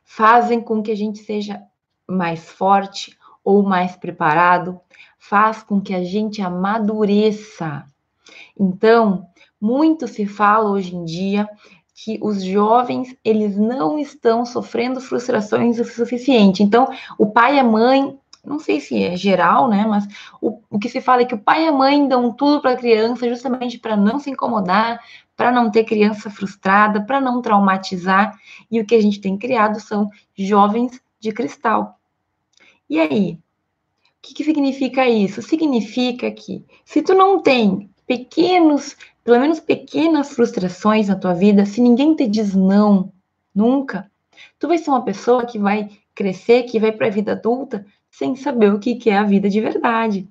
Fazem 0.05 0.61
com 0.61 0.83
que 0.83 0.93
a 0.93 0.97
gente 0.97 1.19
seja 1.19 1.61
mais 2.07 2.49
forte 2.49 3.17
ou 3.45 3.62
mais 3.62 3.97
preparado. 3.97 4.81
Faz 5.19 5.62
com 5.62 5.81
que 5.81 5.93
a 5.93 6.05
gente 6.05 6.41
amadureça 6.41 7.85
então, 8.59 9.26
muito 9.61 10.09
se 10.09 10.26
fala 10.26 10.71
hoje 10.71 10.95
em 10.95 11.05
dia 11.05 11.49
que 11.95 12.19
os 12.23 12.43
jovens 12.43 13.17
eles 13.25 13.57
não 13.57 13.99
estão 13.99 14.45
sofrendo 14.45 15.00
frustrações 15.00 15.79
o 15.79 15.85
suficiente. 15.85 16.62
Então, 16.62 16.88
o 17.19 17.26
pai 17.26 17.57
e 17.57 17.59
a 17.59 17.65
mãe, 17.65 18.19
não 18.47 18.59
sei 18.59 18.81
se 18.81 19.03
é 19.03 19.17
geral, 19.17 19.69
né? 19.69 19.85
Mas 19.87 20.07
o, 20.41 20.61
o 20.71 20.79
que 20.79 20.88
se 20.88 21.00
fala 21.00 21.23
é 21.23 21.25
que 21.25 21.35
o 21.35 21.38
pai 21.38 21.65
e 21.65 21.69
a 21.69 21.73
mãe 21.73 22.07
dão 22.07 22.33
tudo 22.33 22.61
para 22.61 22.73
a 22.73 22.76
criança 22.76 23.29
justamente 23.29 23.79
para 23.79 23.97
não 23.97 24.19
se 24.19 24.31
incomodar, 24.31 25.00
para 25.37 25.50
não 25.50 25.71
ter 25.71 25.85
criança 25.85 26.31
frustrada, 26.31 27.03
para 27.03 27.21
não 27.21 27.43
traumatizar. 27.43 28.38
E 28.71 28.81
o 28.81 28.87
que 28.87 28.95
a 28.95 29.03
gente 29.03 29.21
tem 29.21 29.37
criado 29.37 29.81
são 29.81 30.09
jovens 30.35 31.00
de 31.21 31.33
cristal. 31.33 31.99
E 32.88 33.00
aí? 33.00 33.33
O 33.33 34.29
que, 34.29 34.35
que 34.35 34.45
significa 34.45 35.07
isso? 35.07 35.43
Significa 35.43 36.31
que 36.31 36.65
se 36.85 37.03
tu 37.03 37.15
não 37.15 37.41
tem 37.41 37.91
pequenos, 38.07 38.97
pelo 39.23 39.41
menos 39.41 39.61
pequenas 39.61 40.33
frustrações 40.33 41.09
na 41.09 41.17
tua 41.17 41.35
vida, 41.35 41.67
se 41.67 41.81
ninguém 41.81 42.15
te 42.15 42.26
diz 42.26 42.55
não, 42.55 43.12
nunca, 43.55 44.11
tu 44.59 44.69
vai 44.69 44.79
ser 44.79 44.91
uma 44.91 45.05
pessoa 45.05 45.47
que 45.47 45.59
vai 45.59 45.91
crescer, 46.15 46.65
que 46.65 46.81
vai 46.81 46.93
para 46.93 47.07
a 47.07 47.11
vida 47.11 47.33
adulta 47.33 47.87
sem 48.16 48.35
saber 48.35 48.73
o 48.73 48.78
que 48.78 49.11
é 49.11 49.18
a 49.18 49.25
vida 49.25 49.46
de 49.50 49.61
verdade. 49.61 50.26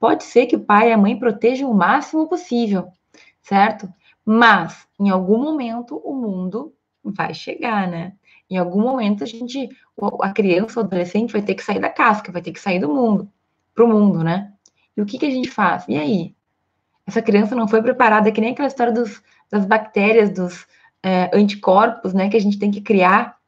Pode 0.00 0.24
ser 0.24 0.46
que 0.46 0.56
o 0.56 0.64
pai 0.64 0.88
e 0.88 0.92
a 0.92 0.98
mãe 0.98 1.16
protejam 1.16 1.70
o 1.70 1.74
máximo 1.74 2.28
possível, 2.28 2.88
certo? 3.40 3.88
Mas, 4.26 4.88
em 4.98 5.10
algum 5.10 5.38
momento, 5.38 5.96
o 6.04 6.12
mundo 6.12 6.74
vai 7.04 7.32
chegar, 7.32 7.86
né? 7.86 8.14
Em 8.50 8.56
algum 8.56 8.80
momento 8.80 9.22
a 9.22 9.26
gente, 9.28 9.68
a 10.22 10.32
criança 10.32 10.80
ou 10.80 10.84
adolescente 10.84 11.32
vai 11.32 11.40
ter 11.40 11.54
que 11.54 11.62
sair 11.62 11.78
da 11.78 11.88
casca, 11.88 12.32
vai 12.32 12.42
ter 12.42 12.50
que 12.50 12.58
sair 12.58 12.80
do 12.80 12.92
mundo, 12.92 13.30
para 13.72 13.84
o 13.84 13.88
mundo, 13.88 14.24
né? 14.24 14.52
E 14.96 15.00
o 15.00 15.06
que, 15.06 15.16
que 15.16 15.26
a 15.26 15.30
gente 15.30 15.48
faz? 15.48 15.84
E 15.88 15.96
aí? 15.96 16.34
Essa 17.06 17.22
criança 17.22 17.54
não 17.54 17.68
foi 17.68 17.80
preparada, 17.80 18.32
que 18.32 18.40
nem 18.40 18.50
aquela 18.50 18.66
história 18.66 18.92
dos, 18.92 19.22
das 19.48 19.64
bactérias, 19.64 20.30
dos 20.30 20.66
é, 21.00 21.30
anticorpos, 21.32 22.12
né? 22.12 22.28
Que 22.28 22.36
a 22.36 22.40
gente 22.40 22.58
tem 22.58 22.72
que 22.72 22.80
criar. 22.80 23.38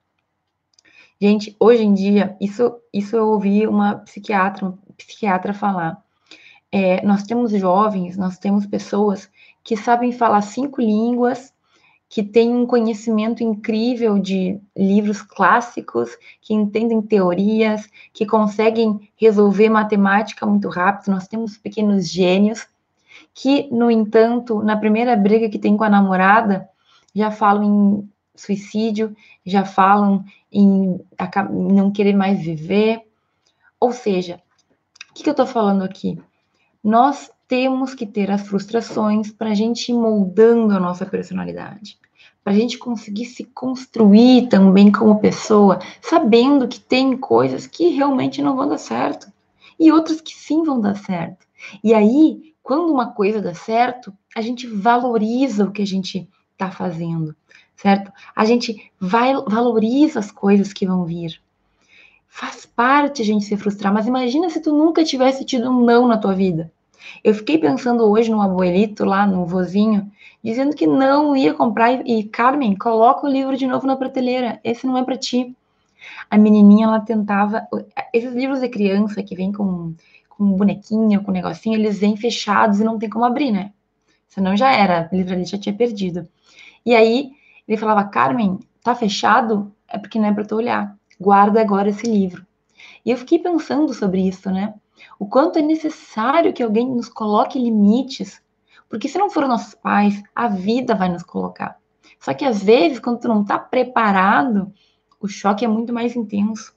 Gente, 1.20 1.56
hoje 1.58 1.82
em 1.82 1.94
dia, 1.94 2.36
isso, 2.40 2.76
isso 2.92 3.16
eu 3.16 3.28
ouvi 3.28 3.66
uma 3.66 3.96
psiquiatra, 3.96 4.66
uma 4.66 4.78
psiquiatra 4.96 5.54
falar. 5.54 6.02
É, 6.70 7.04
nós 7.06 7.22
temos 7.22 7.52
jovens, 7.52 8.18
nós 8.18 8.38
temos 8.38 8.66
pessoas 8.66 9.30
que 9.64 9.76
sabem 9.76 10.12
falar 10.12 10.42
cinco 10.42 10.80
línguas, 10.80 11.54
que 12.08 12.22
têm 12.22 12.54
um 12.54 12.66
conhecimento 12.66 13.42
incrível 13.42 14.18
de 14.18 14.60
livros 14.76 15.22
clássicos, 15.22 16.10
que 16.40 16.54
entendem 16.54 17.00
teorias, 17.00 17.88
que 18.12 18.26
conseguem 18.26 19.08
resolver 19.16 19.70
matemática 19.70 20.44
muito 20.46 20.68
rápido. 20.68 21.10
Nós 21.10 21.26
temos 21.26 21.56
pequenos 21.56 22.08
gênios 22.08 22.66
que, 23.34 23.68
no 23.72 23.90
entanto, 23.90 24.62
na 24.62 24.76
primeira 24.76 25.16
briga 25.16 25.48
que 25.48 25.58
tem 25.58 25.76
com 25.76 25.84
a 25.84 25.90
namorada, 25.90 26.68
já 27.14 27.30
falam 27.30 27.64
em 27.64 28.10
suicídio, 28.36 29.16
já 29.44 29.64
falam 29.64 30.24
em 30.56 31.00
não 31.50 31.90
querer 31.90 32.14
mais 32.14 32.40
viver. 32.40 33.02
Ou 33.78 33.92
seja, 33.92 34.40
o 35.10 35.14
que, 35.14 35.28
eu 35.28 35.32
estou 35.32 35.46
falando 35.46 35.82
aqui? 35.82 36.18
Nós 36.82 37.30
temos 37.46 37.94
que 37.94 38.06
ter 38.06 38.30
as 38.30 38.46
frustrações 38.46 39.30
para 39.30 39.50
a 39.50 39.54
gente 39.54 39.90
ir 39.90 39.94
moldando 39.94 40.74
a 40.74 40.80
nossa 40.80 41.04
personalidade, 41.04 41.98
para 42.42 42.52
a 42.52 42.56
gente 42.56 42.78
conseguir 42.78 43.26
se 43.26 43.44
construir 43.44 44.48
também 44.48 44.90
como 44.90 45.20
pessoa, 45.20 45.78
sabendo 46.00 46.68
que 46.68 46.80
tem 46.80 47.16
coisas 47.16 47.66
que 47.66 47.88
realmente 47.88 48.40
não 48.40 48.56
vão 48.56 48.68
dar 48.68 48.78
certo 48.78 49.30
e 49.78 49.92
outras 49.92 50.20
que 50.20 50.34
sim 50.34 50.62
vão 50.62 50.80
dar 50.80 50.96
certo. 50.96 51.46
E 51.82 51.92
aí, 51.92 52.54
quando 52.62 52.92
uma 52.92 53.12
coisa 53.12 53.42
dá 53.42 53.54
certo, 53.54 54.12
a 54.34 54.40
gente 54.40 54.66
valoriza 54.66 55.64
o 55.64 55.72
que 55.72 55.82
a 55.82 55.86
gente 55.86 56.28
está 56.52 56.70
fazendo, 56.70 57.36
certo? 57.76 58.12
A 58.34 58.44
gente 58.44 58.90
vai, 58.98 59.34
valoriza 59.46 60.18
as 60.18 60.30
coisas 60.30 60.72
que 60.72 60.86
vão 60.86 61.04
vir. 61.04 61.40
Faz 62.28 62.66
parte 62.66 63.22
a 63.22 63.24
gente 63.24 63.44
se 63.44 63.56
frustrar, 63.56 63.92
mas 63.92 64.06
imagina 64.06 64.50
se 64.50 64.60
tu 64.60 64.72
nunca 64.72 65.04
tivesse 65.04 65.44
tido 65.44 65.70
um 65.70 65.84
não 65.84 66.08
na 66.08 66.18
tua 66.18 66.34
vida. 66.34 66.72
Eu 67.22 67.34
fiquei 67.34 67.58
pensando 67.58 68.04
hoje 68.04 68.30
num 68.30 68.42
abuelito 68.42 69.04
lá, 69.04 69.26
no 69.26 69.46
vozinho, 69.46 70.10
dizendo 70.42 70.74
que 70.74 70.86
não 70.86 71.36
ia 71.36 71.54
comprar 71.54 72.06
e, 72.06 72.24
Carmen, 72.24 72.76
coloca 72.76 73.26
o 73.26 73.30
livro 73.30 73.56
de 73.56 73.66
novo 73.66 73.86
na 73.86 73.96
prateleira, 73.96 74.60
esse 74.64 74.86
não 74.86 74.98
é 74.98 75.04
para 75.04 75.16
ti. 75.16 75.54
A 76.30 76.36
menininha, 76.36 76.86
ela 76.86 77.00
tentava, 77.00 77.66
esses 78.12 78.34
livros 78.34 78.60
de 78.60 78.68
criança 78.68 79.22
que 79.22 79.34
vêm 79.34 79.52
com, 79.52 79.94
com 80.28 80.52
bonequinho, 80.52 81.22
com 81.22 81.30
negocinho, 81.30 81.78
eles 81.78 81.98
vêm 81.98 82.16
fechados 82.16 82.80
e 82.80 82.84
não 82.84 82.98
tem 82.98 83.08
como 83.08 83.24
abrir, 83.24 83.50
né? 83.50 83.72
Senão 84.28 84.56
já 84.56 84.72
era, 84.72 85.08
o 85.10 85.16
livro 85.16 85.32
ali 85.32 85.44
já 85.44 85.58
tinha 85.58 85.74
perdido. 85.74 86.28
E 86.84 86.94
aí, 86.94 87.30
ele 87.66 87.76
falava, 87.76 88.04
Carmen, 88.04 88.58
tá 88.82 88.94
fechado? 88.94 89.72
É 89.88 89.98
porque 89.98 90.18
não 90.18 90.28
é 90.28 90.32
para 90.32 90.44
tu 90.44 90.56
olhar. 90.56 90.96
Guarda 91.20 91.60
agora 91.60 91.88
esse 91.88 92.06
livro. 92.06 92.46
E 93.04 93.10
eu 93.10 93.16
fiquei 93.16 93.38
pensando 93.38 93.92
sobre 93.94 94.26
isso, 94.26 94.50
né? 94.50 94.74
O 95.18 95.26
quanto 95.26 95.58
é 95.58 95.62
necessário 95.62 96.52
que 96.52 96.62
alguém 96.62 96.88
nos 96.88 97.08
coloque 97.08 97.58
limites, 97.58 98.42
porque 98.88 99.08
se 99.08 99.18
não 99.18 99.30
for 99.30 99.46
nossos 99.46 99.74
pais, 99.74 100.22
a 100.34 100.48
vida 100.48 100.94
vai 100.94 101.08
nos 101.08 101.22
colocar. 101.22 101.76
Só 102.20 102.32
que 102.34 102.44
às 102.44 102.62
vezes, 102.62 102.98
quando 102.98 103.20
tu 103.20 103.28
não 103.28 103.42
está 103.42 103.58
preparado, 103.58 104.72
o 105.20 105.28
choque 105.28 105.64
é 105.64 105.68
muito 105.68 105.92
mais 105.92 106.14
intenso. 106.14 106.74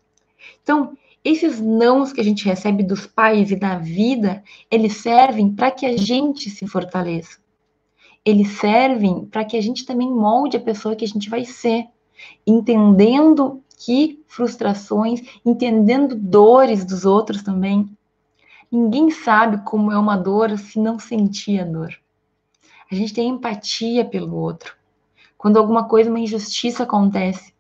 Então, 0.64 0.98
esses 1.24 1.60
nãos 1.60 2.14
que 2.14 2.22
a 2.22 2.24
gente 2.24 2.46
recebe 2.46 2.84
dos 2.84 3.06
pais 3.06 3.52
e 3.52 3.56
da 3.56 3.78
vida, 3.78 4.44
eles 4.72 4.98
servem 4.98 5.54
para 5.54 5.72
que 5.72 5.86
a 5.86 5.98
gente 5.98 6.50
se 6.50 6.66
fortaleça. 6.66 7.40
Eles 8.26 8.60
servem 8.60 9.26
para 9.26 9.46
que 9.46 9.58
a 9.58 9.62
gente 9.62 9.86
também 9.86 10.12
molde 10.12 10.58
a 10.58 10.62
pessoa 10.62 10.96
que 10.96 11.06
a 11.06 11.08
gente 11.08 11.30
vai 11.30 11.46
ser, 11.46 11.88
entendendo 12.46 13.64
que 13.78 14.22
frustrações, 14.28 15.22
entendendo 15.46 16.16
dores 16.16 16.84
dos 16.84 17.06
outros 17.06 17.42
também. 17.42 17.90
Ninguém 18.72 19.10
sabe 19.10 19.64
como 19.64 19.92
é 19.92 19.98
uma 19.98 20.18
dor 20.18 20.58
se 20.58 20.80
não 20.80 21.00
sentir 21.00 21.62
a 21.62 21.66
dor. 21.66 21.98
A 22.92 22.96
gente 22.96 23.14
tem 23.14 23.30
empatia 23.30 24.04
pelo 24.04 24.36
outro. 24.36 24.76
Quando 25.38 25.58
alguma 25.58 25.86
coisa, 25.88 26.10
uma 26.10 26.20
injustiça 26.20 26.84
acontece. 26.84 27.54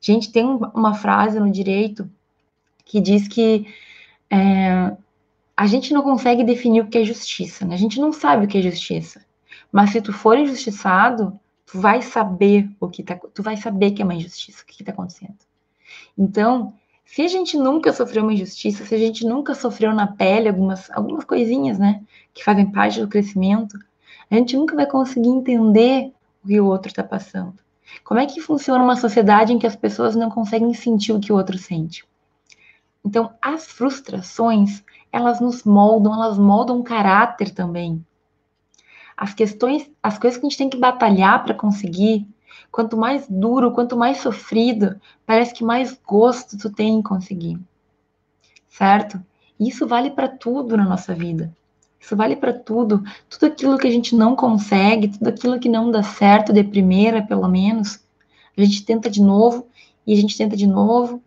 Gente, 0.00 0.32
tem 0.32 0.44
uma 0.44 0.94
frase 0.94 1.38
no 1.38 1.50
direito 1.50 2.10
que 2.84 3.00
diz 3.00 3.28
que 3.28 3.66
é, 4.28 4.96
a 5.56 5.66
gente 5.66 5.92
não 5.92 6.02
consegue 6.02 6.42
definir 6.42 6.80
o 6.80 6.88
que 6.88 6.98
é 6.98 7.04
justiça, 7.04 7.64
né? 7.64 7.74
A 7.74 7.78
gente 7.78 8.00
não 8.00 8.12
sabe 8.12 8.46
o 8.46 8.48
que 8.48 8.58
é 8.58 8.62
justiça. 8.62 9.24
Mas 9.72 9.90
se 9.90 10.00
tu 10.00 10.12
for 10.12 10.36
injustiçado, 10.36 11.38
tu 11.66 11.80
vai 11.80 12.02
saber 12.02 12.68
o 12.80 12.88
que 12.88 13.02
tá, 13.02 13.18
tu 13.32 13.42
vai 13.42 13.56
saber 13.56 13.92
que 13.92 14.02
é 14.02 14.04
uma 14.04 14.14
injustiça, 14.14 14.62
o 14.62 14.66
que 14.66 14.82
está 14.82 14.92
acontecendo. 14.92 15.36
Então, 16.18 16.74
se 17.04 17.22
a 17.22 17.28
gente 17.28 17.56
nunca 17.56 17.92
sofreu 17.92 18.22
uma 18.22 18.32
injustiça, 18.32 18.84
se 18.84 18.94
a 18.94 18.98
gente 18.98 19.26
nunca 19.26 19.54
sofreu 19.54 19.92
na 19.92 20.06
pele 20.06 20.48
algumas, 20.48 20.90
algumas 20.90 21.24
coisinhas, 21.24 21.78
né, 21.78 22.02
que 22.32 22.44
fazem 22.44 22.70
parte 22.70 23.00
do 23.00 23.08
crescimento, 23.08 23.76
a 24.30 24.36
gente 24.36 24.56
nunca 24.56 24.76
vai 24.76 24.86
conseguir 24.86 25.28
entender 25.28 26.12
o 26.44 26.48
que 26.48 26.60
o 26.60 26.66
outro 26.66 26.88
está 26.88 27.02
passando. 27.02 27.54
Como 28.04 28.20
é 28.20 28.26
que 28.26 28.40
funciona 28.40 28.82
uma 28.82 28.94
sociedade 28.94 29.52
em 29.52 29.58
que 29.58 29.66
as 29.66 29.74
pessoas 29.74 30.14
não 30.14 30.30
conseguem 30.30 30.72
sentir 30.72 31.12
o 31.12 31.20
que 31.20 31.32
o 31.32 31.36
outro 31.36 31.58
sente? 31.58 32.04
Então, 33.04 33.32
as 33.40 33.66
frustrações, 33.66 34.84
elas 35.10 35.40
nos 35.40 35.64
moldam, 35.64 36.14
elas 36.14 36.38
moldam 36.38 36.78
o 36.78 36.84
caráter 36.84 37.50
também. 37.50 38.04
As 39.20 39.34
questões, 39.34 39.88
as 40.02 40.18
coisas 40.18 40.40
que 40.40 40.46
a 40.46 40.48
gente 40.48 40.58
tem 40.58 40.70
que 40.70 40.78
batalhar 40.78 41.44
para 41.44 41.54
conseguir, 41.54 42.26
Quanto 42.70 42.96
mais 42.96 43.26
duro, 43.28 43.72
quanto 43.72 43.96
mais 43.96 44.18
sofrido, 44.18 45.00
parece 45.26 45.52
que 45.52 45.64
mais 45.64 45.98
gosto 46.06 46.56
tu 46.56 46.70
tem 46.70 46.94
em 46.94 47.02
conseguir. 47.02 47.58
Certo? 48.68 49.20
Isso 49.58 49.86
vale 49.86 50.10
para 50.10 50.28
tudo 50.28 50.76
na 50.76 50.84
nossa 50.84 51.12
vida. 51.12 51.52
Isso 51.98 52.16
vale 52.16 52.36
para 52.36 52.52
tudo. 52.52 53.02
Tudo 53.28 53.46
aquilo 53.46 53.76
que 53.76 53.88
a 53.88 53.90
gente 53.90 54.14
não 54.14 54.36
consegue, 54.36 55.08
tudo 55.08 55.28
aquilo 55.28 55.58
que 55.58 55.68
não 55.68 55.90
dá 55.90 56.02
certo 56.02 56.52
de 56.52 56.62
primeira, 56.62 57.22
pelo 57.22 57.48
menos, 57.48 58.00
a 58.56 58.62
gente 58.62 58.84
tenta 58.84 59.10
de 59.10 59.20
novo 59.20 59.66
e 60.06 60.12
a 60.12 60.16
gente 60.16 60.36
tenta 60.36 60.56
de 60.56 60.66
novo 60.66 61.22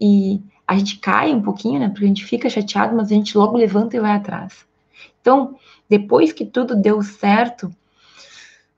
e 0.00 0.40
a 0.66 0.76
gente 0.78 0.98
cai 0.98 1.34
um 1.34 1.42
pouquinho, 1.42 1.80
né? 1.80 1.88
Porque 1.88 2.04
a 2.04 2.08
gente 2.08 2.24
fica 2.24 2.48
chateado, 2.48 2.96
mas 2.96 3.10
a 3.10 3.14
gente 3.14 3.36
logo 3.36 3.56
levanta 3.56 3.96
e 3.96 4.00
vai 4.00 4.12
atrás. 4.12 4.64
Então, 5.24 5.56
depois 5.88 6.34
que 6.34 6.44
tudo 6.44 6.76
deu 6.76 7.00
certo, 7.00 7.74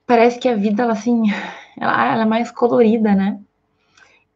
parece 0.06 0.38
que 0.38 0.48
a 0.48 0.54
vida, 0.54 0.84
ela, 0.84 0.92
assim, 0.92 1.24
ela, 1.76 2.12
ela 2.12 2.22
é 2.22 2.24
mais 2.24 2.52
colorida, 2.52 3.16
né? 3.16 3.40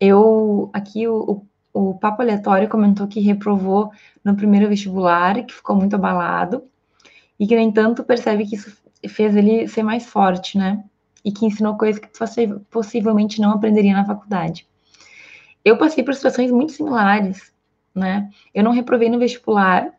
Eu, 0.00 0.70
aqui, 0.72 1.06
o, 1.06 1.46
o, 1.72 1.90
o 1.92 1.94
Papo 1.94 2.20
Aleatório 2.20 2.68
comentou 2.68 3.06
que 3.06 3.20
reprovou 3.20 3.92
no 4.24 4.34
primeiro 4.34 4.68
vestibular, 4.68 5.46
que 5.46 5.54
ficou 5.54 5.76
muito 5.76 5.94
abalado, 5.94 6.64
e 7.38 7.46
que, 7.46 7.54
no 7.54 7.62
entanto, 7.62 8.02
percebe 8.02 8.44
que 8.44 8.56
isso 8.56 8.76
fez 9.08 9.36
ele 9.36 9.68
ser 9.68 9.84
mais 9.84 10.04
forte, 10.04 10.58
né? 10.58 10.82
E 11.24 11.30
que 11.30 11.46
ensinou 11.46 11.78
coisas 11.78 12.00
que 12.00 12.08
possivelmente 12.68 13.40
não 13.40 13.52
aprenderia 13.52 13.92
na 13.94 14.04
faculdade. 14.04 14.66
Eu 15.64 15.78
passei 15.78 16.02
por 16.02 16.12
situações 16.12 16.50
muito 16.50 16.72
similares, 16.72 17.52
né? 17.94 18.28
Eu 18.52 18.64
não 18.64 18.72
reprovei 18.72 19.08
no 19.08 19.18
vestibular, 19.20 19.92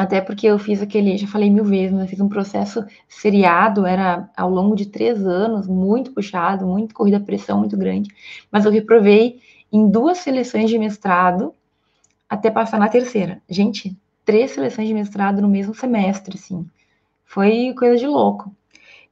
até 0.00 0.18
porque 0.18 0.46
eu 0.46 0.58
fiz 0.58 0.80
aquele, 0.80 1.18
já 1.18 1.26
falei 1.26 1.50
mil 1.50 1.62
vezes, 1.62 1.92
mas 1.92 2.04
eu 2.04 2.08
fiz 2.08 2.20
um 2.22 2.28
processo 2.28 2.82
seriado, 3.06 3.84
era 3.84 4.30
ao 4.34 4.48
longo 4.48 4.74
de 4.74 4.86
três 4.86 5.26
anos, 5.26 5.68
muito 5.68 6.12
puxado, 6.12 6.66
muito 6.66 6.94
corrida 6.94 7.20
pressão 7.20 7.58
muito 7.58 7.76
grande. 7.76 8.08
Mas 8.50 8.64
eu 8.64 8.70
reprovei 8.70 9.40
em 9.70 9.90
duas 9.90 10.16
seleções 10.16 10.70
de 10.70 10.78
mestrado 10.78 11.52
até 12.26 12.50
passar 12.50 12.78
na 12.78 12.88
terceira. 12.88 13.42
Gente, 13.46 13.94
três 14.24 14.52
seleções 14.52 14.88
de 14.88 14.94
mestrado 14.94 15.42
no 15.42 15.48
mesmo 15.48 15.74
semestre, 15.74 16.38
assim. 16.38 16.66
Foi 17.26 17.74
coisa 17.76 17.98
de 17.98 18.06
louco. 18.06 18.50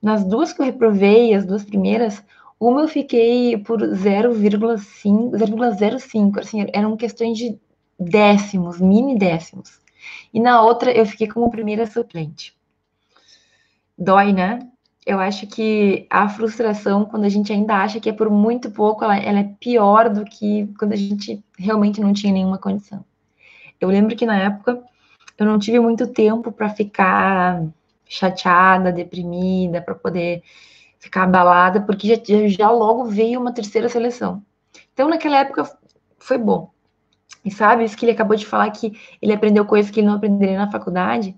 Nas 0.01 0.25
duas 0.25 0.55
que 0.55 0.63
eu 0.63 0.65
reprovei, 0.65 1.35
as 1.35 1.45
duas 1.45 1.67
primeiras, 1.67 2.25
uma 2.59 2.81
eu 2.81 2.89
fiquei 2.89 3.59
por 3.59 3.83
0,5, 3.83 5.33
0,05, 5.33 6.39
assim, 6.39 6.67
eram 6.73 6.97
questões 6.97 7.37
de 7.37 7.59
décimos, 8.01 8.81
mini 8.81 9.19
décimos. 9.19 9.87
E 10.33 10.41
na 10.41 10.63
outra 10.63 10.91
eu 10.91 11.07
fiquei 11.07 11.27
como 11.27 11.51
primeira 11.51 11.87
suplente. 11.87 12.57
Dói, 13.97 14.33
né? 14.33 14.61
Eu 15.05 15.19
acho 15.19 15.47
que 15.47 16.07
a 16.11 16.29
frustração, 16.29 17.05
quando 17.05 17.25
a 17.25 17.29
gente 17.29 17.53
ainda 17.53 17.77
acha 17.77 17.99
que 17.99 18.11
é 18.11 18.13
por 18.13 18.31
muito 18.31 18.71
pouco, 18.71 19.05
ela, 19.05 19.17
ela 19.19 19.41
é 19.41 19.55
pior 19.59 20.11
do 20.11 20.25
que 20.25 20.69
quando 20.79 20.93
a 20.93 20.97
gente 20.97 21.43
realmente 21.59 22.01
não 22.01 22.13
tinha 22.13 22.33
nenhuma 22.33 22.59
condição. 22.59 23.05
Eu 23.81 23.89
lembro 23.89 24.15
que 24.15 24.27
na 24.27 24.39
época 24.39 24.83
eu 25.39 25.47
não 25.47 25.59
tive 25.59 25.81
muito 25.81 26.07
tempo 26.09 26.53
para 26.53 26.69
ficar 26.69 27.65
chateada, 28.07 28.93
deprimida, 28.93 29.81
para 29.81 29.95
poder 29.95 30.43
ficar 30.99 31.25
abalada, 31.25 31.81
porque 31.81 32.09
já, 32.09 32.49
já 32.49 32.71
logo 32.71 33.05
veio 33.05 33.41
uma 33.41 33.53
terceira 33.53 33.89
seleção. 33.89 34.43
Então, 34.93 35.09
naquela 35.09 35.39
época, 35.39 35.71
foi 36.19 36.39
bom. 36.39 36.71
E 37.45 37.51
sabe, 37.51 37.85
isso 37.85 37.97
que 37.97 38.05
ele 38.05 38.13
acabou 38.13 38.37
de 38.37 38.47
falar, 38.47 38.71
que 38.71 38.93
ele 39.23 39.33
aprendeu 39.33 39.65
coisas 39.65 39.91
que 39.91 40.01
ele 40.01 40.07
não 40.07 40.15
aprenderia 40.15 40.59
na 40.59 40.71
faculdade. 40.71 41.37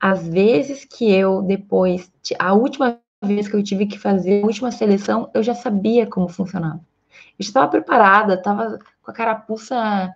Às 0.00 0.26
vezes 0.26 0.84
que 0.84 1.10
eu, 1.10 1.42
depois, 1.42 2.10
a 2.38 2.52
última 2.54 2.98
vez 3.22 3.48
que 3.48 3.56
eu 3.56 3.62
tive 3.62 3.86
que 3.86 3.98
fazer 3.98 4.42
a 4.42 4.46
última 4.46 4.70
seleção, 4.70 5.30
eu 5.34 5.42
já 5.42 5.54
sabia 5.54 6.06
como 6.06 6.28
funcionava. 6.28 6.80
Eu 7.38 7.44
já 7.44 7.48
estava 7.48 7.68
preparada, 7.68 8.34
estava 8.34 8.78
com 9.02 9.10
a 9.10 9.14
carapuça, 9.14 10.14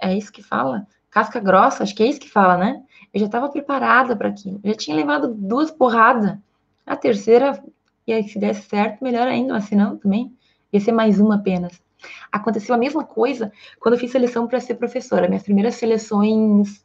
é 0.00 0.16
isso 0.16 0.32
que 0.32 0.42
fala? 0.42 0.86
Casca 1.10 1.40
grossa, 1.40 1.82
acho 1.82 1.94
que 1.94 2.02
é 2.02 2.06
isso 2.06 2.20
que 2.20 2.30
fala, 2.30 2.56
né? 2.56 2.82
Eu 3.12 3.20
já 3.20 3.26
estava 3.26 3.48
preparada 3.48 4.16
para 4.16 4.28
aquilo. 4.28 4.60
Eu 4.64 4.70
já 4.70 4.76
tinha 4.76 4.96
levado 4.96 5.28
duas 5.34 5.70
porradas. 5.70 6.38
A 6.86 6.96
terceira, 6.96 7.62
e 8.06 8.12
aí, 8.12 8.26
se 8.26 8.38
desse 8.38 8.62
certo, 8.62 9.04
melhor 9.04 9.28
ainda, 9.28 9.52
mas 9.52 9.64
se 9.64 9.76
não, 9.76 9.96
também 9.96 10.32
ia 10.72 10.80
ser 10.80 10.92
mais 10.92 11.20
uma 11.20 11.36
apenas. 11.36 11.81
Aconteceu 12.30 12.74
a 12.74 12.78
mesma 12.78 13.04
coisa 13.04 13.52
quando 13.80 13.94
eu 13.94 14.00
fiz 14.00 14.10
seleção 14.10 14.46
para 14.46 14.60
ser 14.60 14.74
professora, 14.74 15.28
minhas 15.28 15.42
primeiras 15.42 15.74
seleções 15.76 16.84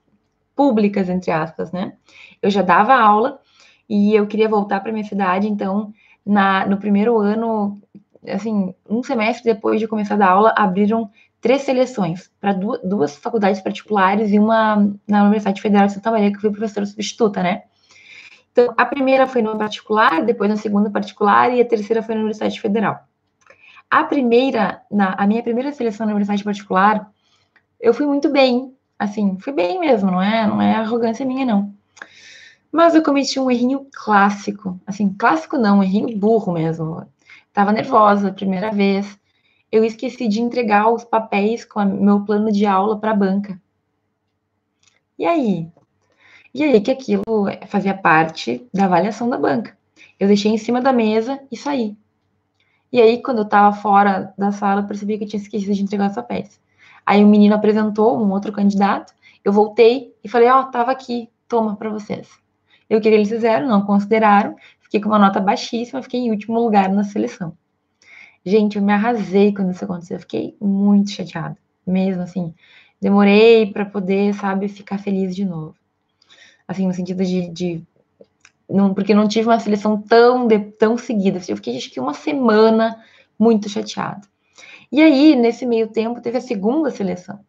públicas, 0.55 1.07
entre 1.09 1.31
aspas, 1.31 1.71
né? 1.71 1.93
Eu 2.41 2.49
já 2.49 2.61
dava 2.61 2.95
aula 2.95 3.39
e 3.87 4.15
eu 4.15 4.27
queria 4.27 4.49
voltar 4.49 4.79
para 4.81 4.91
minha 4.91 5.05
cidade, 5.05 5.47
então, 5.47 5.93
na, 6.25 6.65
no 6.65 6.77
primeiro 6.77 7.17
ano, 7.19 7.79
assim, 8.27 8.73
um 8.89 9.01
semestre 9.03 9.53
depois 9.53 9.79
de 9.79 9.87
começar 9.87 10.21
a 10.21 10.29
aula, 10.29 10.53
abriram 10.57 11.09
três 11.39 11.61
seleções 11.61 12.29
para 12.41 12.53
duas, 12.53 12.81
duas, 12.83 13.15
faculdades 13.15 13.61
particulares 13.61 14.31
e 14.31 14.39
uma 14.39 14.91
na 15.07 15.21
Universidade 15.23 15.61
Federal 15.61 15.87
de 15.87 15.93
Santa 15.93 16.11
Maria, 16.11 16.31
que 16.31 16.37
eu 16.37 16.41
fui 16.41 16.51
professora 16.51 16.85
substituta, 16.85 17.41
né? 17.43 17.63
Então, 18.51 18.73
a 18.75 18.85
primeira 18.85 19.27
foi 19.27 19.43
no 19.43 19.55
particular, 19.57 20.25
depois 20.25 20.49
na 20.49 20.57
segunda 20.57 20.89
particular 20.89 21.53
e 21.53 21.61
a 21.61 21.65
terceira 21.65 22.01
foi 22.01 22.15
na 22.15 22.21
Universidade 22.21 22.59
Federal. 22.59 23.06
A 23.89 24.03
primeira, 24.03 24.81
na, 24.91 25.13
a 25.13 25.25
minha 25.25 25.41
primeira 25.41 25.71
seleção 25.71 26.05
na 26.05 26.11
Universidade 26.11 26.43
particular, 26.43 27.11
eu 27.79 27.93
fui 27.93 28.05
muito 28.05 28.29
bem, 28.29 28.73
assim, 28.99 29.37
fui 29.39 29.53
bem 29.53 29.79
mesmo, 29.79 30.11
não 30.11 30.21
é, 30.21 30.45
não 30.45 30.61
é 30.61 30.75
arrogância 30.75 31.25
minha, 31.25 31.45
não. 31.45 31.73
Mas 32.71 32.95
eu 32.95 33.03
cometi 33.03 33.39
um 33.39 33.49
errinho 33.49 33.87
clássico, 33.93 34.79
assim, 34.85 35.13
clássico 35.13 35.57
não, 35.57 35.79
um 35.79 35.83
errinho 35.83 36.17
burro 36.17 36.53
mesmo. 36.53 37.05
Tava 37.53 37.71
nervosa, 37.71 38.31
primeira 38.31 38.71
vez, 38.71 39.17
eu 39.71 39.83
esqueci 39.83 40.27
de 40.27 40.41
entregar 40.41 40.89
os 40.89 41.03
papéis 41.03 41.65
com 41.65 41.79
o 41.79 42.03
meu 42.03 42.21
plano 42.21 42.51
de 42.51 42.65
aula 42.65 42.99
para 42.99 43.11
a 43.11 43.15
banca. 43.15 43.59
E 45.17 45.25
aí? 45.25 45.67
E 46.53 46.63
aí 46.63 46.81
que 46.81 46.91
aquilo 46.91 47.23
fazia 47.67 47.93
parte 47.93 48.67
da 48.73 48.85
avaliação 48.85 49.29
da 49.29 49.37
banca. 49.37 49.77
Eu 50.19 50.27
deixei 50.27 50.51
em 50.51 50.57
cima 50.57 50.81
da 50.81 50.93
mesa 50.93 51.39
e 51.51 51.57
saí. 51.57 51.95
E 52.91 53.01
aí, 53.01 53.21
quando 53.21 53.39
eu 53.39 53.43
estava 53.43 53.75
fora 53.75 54.33
da 54.37 54.51
sala, 54.51 54.81
eu 54.81 54.87
percebi 54.87 55.17
que 55.17 55.25
eu 55.25 55.27
tinha 55.27 55.41
esquecido 55.41 55.73
de 55.73 55.83
entregar 55.83 56.09
os 56.09 56.15
papéis. 56.15 56.59
Aí 57.05 57.23
o 57.23 57.27
menino 57.27 57.55
apresentou 57.55 58.17
um 58.17 58.31
outro 58.31 58.51
candidato, 58.51 59.13
eu 59.43 59.51
voltei 59.51 60.13
e 60.23 60.29
falei, 60.29 60.49
ó, 60.49 60.61
oh, 60.61 60.65
tava 60.65 60.91
aqui, 60.91 61.29
toma 61.47 61.75
para 61.75 61.89
vocês. 61.89 62.29
Eu 62.89 63.01
queria 63.01 63.17
eles 63.17 63.29
fizeram, 63.29 63.67
não 63.67 63.85
consideraram, 63.85 64.55
fiquei 64.79 65.01
com 65.01 65.09
uma 65.09 65.19
nota 65.19 65.39
baixíssima, 65.39 66.01
fiquei 66.01 66.21
em 66.21 66.31
último 66.31 66.59
lugar 66.59 66.89
na 66.89 67.03
seleção. 67.03 67.57
Gente, 68.45 68.77
eu 68.77 68.81
me 68.81 68.93
arrasei 68.93 69.53
quando 69.53 69.71
isso 69.71 69.83
aconteceu. 69.83 70.15
Eu 70.15 70.21
fiquei 70.21 70.55
muito 70.61 71.11
chateada, 71.11 71.57
mesmo 71.85 72.23
assim. 72.23 72.53
Demorei 73.01 73.71
para 73.71 73.85
poder, 73.85 74.33
sabe, 74.33 74.67
ficar 74.69 74.97
feliz 74.97 75.35
de 75.35 75.43
novo. 75.43 75.75
Assim, 76.67 76.87
no 76.87 76.93
sentido 76.93 77.23
de. 77.23 77.49
de 77.49 77.83
não, 78.69 78.93
porque 78.93 79.13
não 79.13 79.27
tive 79.27 79.47
uma 79.47 79.59
seleção 79.59 80.01
tão, 80.01 80.47
de, 80.47 80.59
tão 80.59 80.97
seguida. 80.97 81.39
Eu 81.47 81.55
fiquei, 81.55 81.77
acho 81.77 81.89
que 81.89 81.99
uma 81.99 82.13
semana 82.13 83.01
muito 83.39 83.69
chateada. 83.69 84.21
E 84.91 85.01
aí, 85.01 85.35
nesse 85.35 85.65
meio 85.65 85.87
tempo, 85.87 86.21
teve 86.21 86.37
a 86.37 86.41
segunda 86.41 86.89
seleção. 86.91 87.39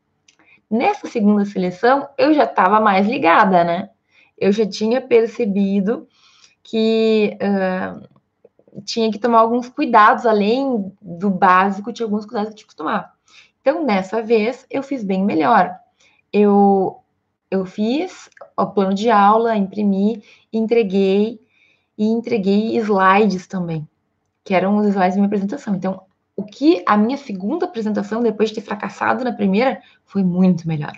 Nessa 0.71 1.09
segunda 1.09 1.45
seleção, 1.45 2.09
eu 2.17 2.35
já 2.35 2.45
estava 2.45 2.81
mais 2.81 3.07
ligada, 3.07 3.65
né? 3.65 3.91
Eu 4.37 4.53
já 4.53 4.67
tinha 4.67 5.01
percebido 5.01 6.07
que 6.63 7.37
uh, 7.41 8.83
tinha 8.85 9.11
que 9.11 9.19
tomar 9.19 9.41
alguns 9.41 9.69
cuidados, 9.69 10.27
além 10.27 10.93
do 11.01 11.31
básico, 11.31 11.93
tinha 11.93 12.07
alguns 12.07 12.27
cuidados 12.27 12.51
que 12.51 12.57
tinha 12.57 12.69
que 12.69 12.77
tomar. 12.77 13.15
Então, 13.61 13.85
nessa 13.85 14.23
vez, 14.23 14.67
eu 14.71 14.83
fiz 14.83 15.03
bem 15.03 15.25
melhor. 15.25 15.75
Eu, 16.33 17.01
eu 17.51 17.65
fiz 17.65 18.29
o 18.57 18.67
plano 18.67 18.95
de 18.95 19.11
aula, 19.11 19.57
imprimi, 19.57 20.23
entreguei 20.53 21.41
e 21.97 22.07
entreguei 22.07 22.77
slides 22.77 23.47
também, 23.47 23.89
que 24.45 24.55
eram 24.55 24.77
os 24.77 24.87
slides 24.87 25.15
da 25.15 25.17
minha 25.17 25.27
apresentação. 25.27 25.75
Então, 25.75 26.03
o 26.37 26.45
que 26.45 26.83
a 26.87 26.97
minha 26.97 27.17
segunda 27.17 27.67
apresentação, 27.67 28.23
depois 28.23 28.51
de 28.51 28.57
ter 28.57 28.61
fracassado 28.61 29.25
na 29.25 29.33
primeira, 29.33 29.81
foi 30.05 30.23
muito 30.23 30.69
melhor. 30.69 30.93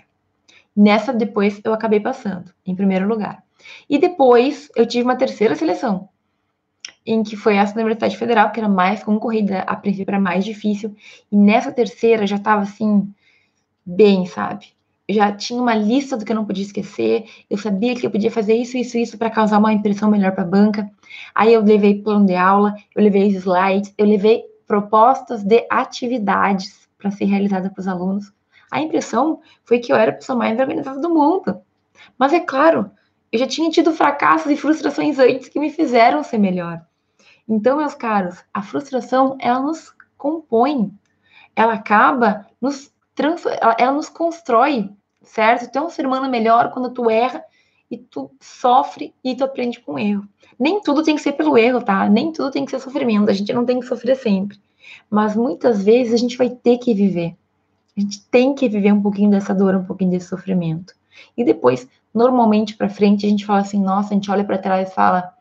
Nessa, 0.75 1.11
depois, 1.11 1.59
eu 1.63 1.73
acabei 1.73 1.99
passando, 1.99 2.53
em 2.65 2.75
primeiro 2.75 3.07
lugar. 3.07 3.43
E 3.89 3.97
depois, 3.97 4.69
eu 4.75 4.85
tive 4.85 5.03
uma 5.03 5.15
terceira 5.15 5.55
seleção, 5.55 6.09
em 7.05 7.23
que 7.23 7.35
foi 7.35 7.55
essa 7.55 7.73
da 7.73 7.81
Universidade 7.81 8.17
Federal, 8.17 8.51
que 8.51 8.59
era 8.59 8.69
mais 8.69 9.03
concorrida, 9.03 9.61
a 9.61 9.75
princípio 9.75 10.11
era 10.11 10.19
mais 10.19 10.45
difícil, 10.45 10.95
e 11.31 11.35
nessa 11.35 11.71
terceira 11.71 12.27
já 12.27 12.35
estava 12.35 12.61
assim, 12.61 13.11
bem, 13.85 14.25
sabe? 14.25 14.73
Já 15.11 15.31
tinha 15.31 15.61
uma 15.61 15.75
lista 15.75 16.17
do 16.17 16.25
que 16.25 16.31
eu 16.31 16.35
não 16.35 16.45
podia 16.45 16.63
esquecer, 16.63 17.25
eu 17.49 17.57
sabia 17.57 17.95
que 17.95 18.05
eu 18.05 18.11
podia 18.11 18.31
fazer 18.31 18.55
isso, 18.55 18.77
isso, 18.77 18.97
isso 18.97 19.17
para 19.17 19.29
causar 19.29 19.59
uma 19.59 19.73
impressão 19.73 20.09
melhor 20.09 20.31
para 20.33 20.43
a 20.43 20.47
banca. 20.47 20.89
Aí 21.33 21.53
eu 21.53 21.63
levei 21.63 22.01
plano 22.01 22.25
de 22.25 22.35
aula, 22.35 22.75
eu 22.95 23.03
levei 23.03 23.27
slides, 23.27 23.93
eu 23.97 24.05
levei 24.05 24.43
propostas 24.67 25.43
de 25.43 25.65
atividades 25.69 26.87
para 26.97 27.11
ser 27.11 27.25
realizada 27.25 27.69
para 27.69 27.81
os 27.81 27.87
alunos. 27.87 28.31
A 28.71 28.81
impressão 28.81 29.41
foi 29.63 29.79
que 29.79 29.91
eu 29.91 29.95
era 29.95 30.11
a 30.11 30.15
pessoa 30.15 30.37
mais 30.37 30.59
organizada 30.59 30.99
do 30.99 31.09
mundo. 31.09 31.61
Mas 32.17 32.31
é 32.31 32.39
claro, 32.39 32.89
eu 33.31 33.39
já 33.39 33.47
tinha 33.47 33.69
tido 33.69 33.91
fracassos 33.91 34.51
e 34.51 34.55
frustrações 34.55 35.19
antes 35.19 35.49
que 35.49 35.59
me 35.59 35.69
fizeram 35.69 36.23
ser 36.23 36.37
melhor. 36.37 36.81
Então, 37.47 37.77
meus 37.77 37.95
caros, 37.95 38.43
a 38.53 38.61
frustração, 38.61 39.37
ela 39.39 39.59
nos 39.59 39.93
compõe, 40.17 40.93
ela 41.55 41.73
acaba 41.73 42.45
nos 42.61 42.91
ela, 43.61 43.75
ela 43.77 43.91
nos 43.91 44.09
constrói, 44.09 44.89
certo? 45.21 45.71
Tu 45.71 45.77
é 45.77 45.81
um 45.81 45.89
ser 45.89 46.05
humano 46.05 46.29
melhor 46.29 46.71
quando 46.71 46.91
tu 46.91 47.09
erra 47.09 47.43
e 47.89 47.97
tu 47.97 48.31
sofre 48.39 49.13
e 49.23 49.35
tu 49.35 49.43
aprende 49.43 49.79
com 49.79 49.93
o 49.93 49.99
erro. 49.99 50.27
Nem 50.59 50.81
tudo 50.81 51.03
tem 51.03 51.15
que 51.15 51.21
ser 51.21 51.33
pelo 51.33 51.57
erro, 51.57 51.81
tá? 51.81 52.07
Nem 52.09 52.31
tudo 52.31 52.51
tem 52.51 52.65
que 52.65 52.71
ser 52.71 52.79
sofrimento, 52.79 53.29
a 53.29 53.33
gente 53.33 53.51
não 53.53 53.65
tem 53.65 53.79
que 53.79 53.85
sofrer 53.85 54.15
sempre. 54.15 54.59
Mas 55.09 55.35
muitas 55.35 55.83
vezes 55.83 56.13
a 56.13 56.17
gente 56.17 56.37
vai 56.37 56.49
ter 56.49 56.77
que 56.77 56.93
viver. 56.93 57.35
A 57.97 58.01
gente 58.01 58.23
tem 58.29 58.55
que 58.55 58.69
viver 58.69 58.93
um 58.93 59.01
pouquinho 59.01 59.29
dessa 59.29 59.53
dor, 59.53 59.75
um 59.75 59.83
pouquinho 59.83 60.11
desse 60.11 60.27
sofrimento. 60.27 60.93
E 61.35 61.43
depois, 61.43 61.87
normalmente 62.13 62.75
para 62.75 62.89
frente, 62.89 63.25
a 63.25 63.29
gente 63.29 63.45
fala 63.45 63.59
assim: 63.59 63.81
nossa, 63.81 64.09
a 64.09 64.13
gente 64.13 64.31
olha 64.31 64.43
para 64.43 64.57
trás 64.57 64.89
e 64.89 64.93
fala: 64.93 65.33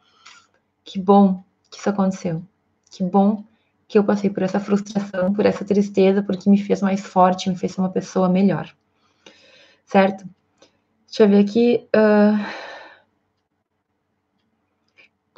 que 0.84 0.98
bom, 0.98 1.42
que 1.70 1.78
isso 1.78 1.88
aconteceu. 1.88 2.42
Que 2.90 3.04
bom 3.04 3.44
que 3.86 3.98
eu 3.98 4.04
passei 4.04 4.30
por 4.30 4.42
essa 4.42 4.60
frustração, 4.60 5.32
por 5.32 5.44
essa 5.44 5.64
tristeza, 5.64 6.22
porque 6.22 6.48
me 6.48 6.58
fez 6.58 6.80
mais 6.80 7.00
forte, 7.00 7.48
me 7.48 7.56
fez 7.56 7.72
ser 7.72 7.80
uma 7.80 7.90
pessoa 7.90 8.28
melhor. 8.28 8.72
Certo? 9.90 10.24
Deixa 11.06 11.24
eu 11.24 11.28
ver 11.28 11.40
aqui. 11.40 11.88
Uh 11.94 12.70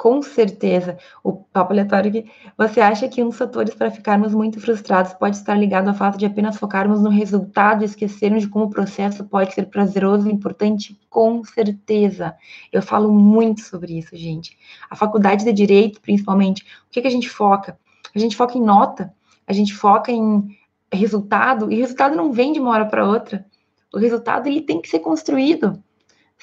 com 0.03 0.21
certeza, 0.21 0.97
o 1.23 1.31
papo 1.31 1.71
aleatório 1.71 2.09
aqui, 2.09 2.29
você 2.57 2.81
acha 2.81 3.07
que 3.07 3.23
um 3.23 3.29
dos 3.29 3.37
fatores 3.37 3.73
para 3.73 3.89
ficarmos 3.89 4.33
muito 4.33 4.59
frustrados 4.59 5.13
pode 5.13 5.37
estar 5.37 5.55
ligado 5.55 5.87
ao 5.87 5.93
fato 5.93 6.17
de 6.17 6.25
apenas 6.25 6.57
focarmos 6.57 7.01
no 7.01 7.09
resultado 7.09 7.83
e 7.83 7.85
esquecermos 7.85 8.43
de 8.43 8.49
como 8.49 8.65
o 8.65 8.69
processo 8.69 9.23
pode 9.23 9.53
ser 9.53 9.67
prazeroso 9.67 10.27
e 10.27 10.33
importante? 10.33 10.99
Com 11.09 11.41
certeza. 11.45 12.35
Eu 12.69 12.81
falo 12.81 13.13
muito 13.13 13.61
sobre 13.61 13.97
isso, 13.97 14.13
gente. 14.17 14.57
A 14.89 14.95
faculdade 14.97 15.45
de 15.45 15.53
Direito, 15.53 16.01
principalmente, 16.01 16.63
o 16.85 16.91
que, 16.91 17.01
que 17.01 17.07
a 17.07 17.11
gente 17.11 17.29
foca? 17.29 17.79
A 18.13 18.19
gente 18.19 18.35
foca 18.35 18.57
em 18.57 18.61
nota, 18.61 19.13
a 19.47 19.53
gente 19.53 19.73
foca 19.73 20.11
em 20.11 20.53
resultado, 20.91 21.71
e 21.71 21.79
resultado 21.79 22.13
não 22.13 22.33
vem 22.33 22.51
de 22.51 22.59
uma 22.59 22.71
hora 22.71 22.85
para 22.85 23.07
outra. 23.07 23.45
O 23.93 23.99
resultado 23.99 24.47
ele 24.47 24.61
tem 24.61 24.81
que 24.81 24.89
ser 24.89 24.99
construído 24.99 25.81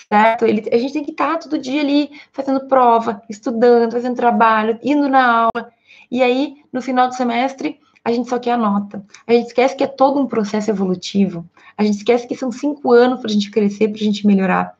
certo? 0.08 0.44
Ele, 0.46 0.68
a 0.72 0.78
gente 0.78 0.92
tem 0.92 1.04
que 1.04 1.10
estar 1.10 1.38
todo 1.38 1.58
dia 1.58 1.80
ali 1.80 2.10
fazendo 2.32 2.66
prova, 2.66 3.22
estudando, 3.28 3.92
fazendo 3.92 4.16
trabalho, 4.16 4.78
indo 4.82 5.08
na 5.08 5.50
aula. 5.52 5.72
E 6.10 6.22
aí, 6.22 6.56
no 6.72 6.80
final 6.80 7.08
do 7.08 7.14
semestre, 7.14 7.78
a 8.04 8.12
gente 8.12 8.28
só 8.28 8.38
quer 8.38 8.52
a 8.52 8.56
nota. 8.56 9.04
A 9.26 9.32
gente 9.32 9.48
esquece 9.48 9.76
que 9.76 9.84
é 9.84 9.86
todo 9.86 10.18
um 10.18 10.26
processo 10.26 10.70
evolutivo. 10.70 11.48
A 11.76 11.84
gente 11.84 11.98
esquece 11.98 12.26
que 12.26 12.36
são 12.36 12.50
cinco 12.50 12.92
anos 12.92 13.20
para 13.20 13.30
a 13.30 13.32
gente 13.32 13.50
crescer, 13.50 13.88
para 13.88 14.00
a 14.00 14.04
gente 14.04 14.26
melhorar. 14.26 14.74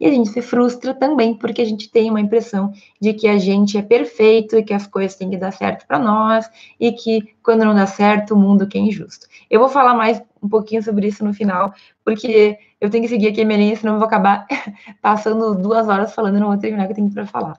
E 0.00 0.06
a 0.06 0.10
gente 0.10 0.30
se 0.30 0.42
frustra 0.42 0.94
também 0.94 1.34
porque 1.34 1.62
a 1.62 1.64
gente 1.64 1.88
tem 1.88 2.10
uma 2.10 2.20
impressão 2.20 2.72
de 3.00 3.12
que 3.12 3.28
a 3.28 3.38
gente 3.38 3.78
é 3.78 3.82
perfeito 3.82 4.56
e 4.56 4.62
que 4.62 4.74
as 4.74 4.86
coisas 4.86 5.16
têm 5.16 5.30
que 5.30 5.36
dar 5.36 5.52
certo 5.52 5.86
para 5.86 5.98
nós 5.98 6.50
e 6.80 6.90
que 6.92 7.34
quando 7.42 7.64
não 7.64 7.74
dá 7.74 7.86
certo, 7.86 8.34
o 8.34 8.36
mundo 8.36 8.66
é 8.72 8.78
injusto. 8.78 9.26
Eu 9.48 9.60
vou 9.60 9.68
falar 9.68 9.94
mais 9.94 10.20
um 10.42 10.48
pouquinho 10.48 10.82
sobre 10.82 11.06
isso 11.06 11.24
no 11.24 11.32
final, 11.32 11.72
porque 12.04 12.58
eu 12.80 12.90
tenho 12.90 13.04
que 13.04 13.08
seguir 13.08 13.28
aqui 13.28 13.42
a 13.42 13.44
minha 13.44 13.58
linha, 13.58 13.76
senão 13.76 13.94
eu 13.94 13.98
vou 13.98 14.06
acabar 14.06 14.46
passando 15.00 15.54
duas 15.54 15.88
horas 15.88 16.14
falando 16.14 16.36
e 16.36 16.40
não 16.40 16.48
vou 16.48 16.58
terminar 16.58 16.84
o 16.84 16.86
que 16.86 16.92
eu 16.92 16.96
tenho 16.96 17.12
para 17.12 17.26
falar. 17.26 17.58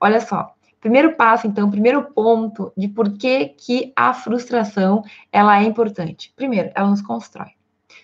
Olha 0.00 0.20
só, 0.20 0.54
Primeiro 0.84 1.16
passo, 1.16 1.46
então, 1.46 1.70
primeiro 1.70 2.02
ponto 2.12 2.70
de 2.76 2.88
por 2.88 3.16
que, 3.16 3.46
que 3.56 3.90
a 3.96 4.12
frustração 4.12 5.02
ela 5.32 5.58
é 5.58 5.64
importante. 5.64 6.30
Primeiro, 6.36 6.70
ela 6.74 6.90
nos 6.90 7.00
constrói. 7.00 7.52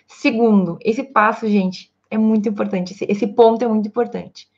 Segundo, 0.07 0.79
esse 0.81 1.03
passo, 1.03 1.47
gente, 1.47 1.93
é 2.09 2.17
muito 2.17 2.49
importante. 2.49 2.93
Esse, 2.93 3.05
esse 3.07 3.27
ponto 3.27 3.63
é 3.63 3.67
muito 3.67 3.87
importante. 3.87 4.49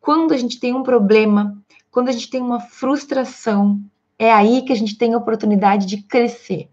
Quando 0.00 0.32
a 0.32 0.36
gente 0.36 0.60
tem 0.60 0.74
um 0.74 0.84
problema, 0.84 1.60
quando 1.90 2.08
a 2.08 2.12
gente 2.12 2.30
tem 2.30 2.40
uma 2.40 2.60
frustração, 2.60 3.80
é 4.16 4.32
aí 4.32 4.62
que 4.62 4.72
a 4.72 4.76
gente 4.76 4.96
tem 4.96 5.14
a 5.14 5.18
oportunidade 5.18 5.86
de 5.86 6.02
crescer. 6.04 6.70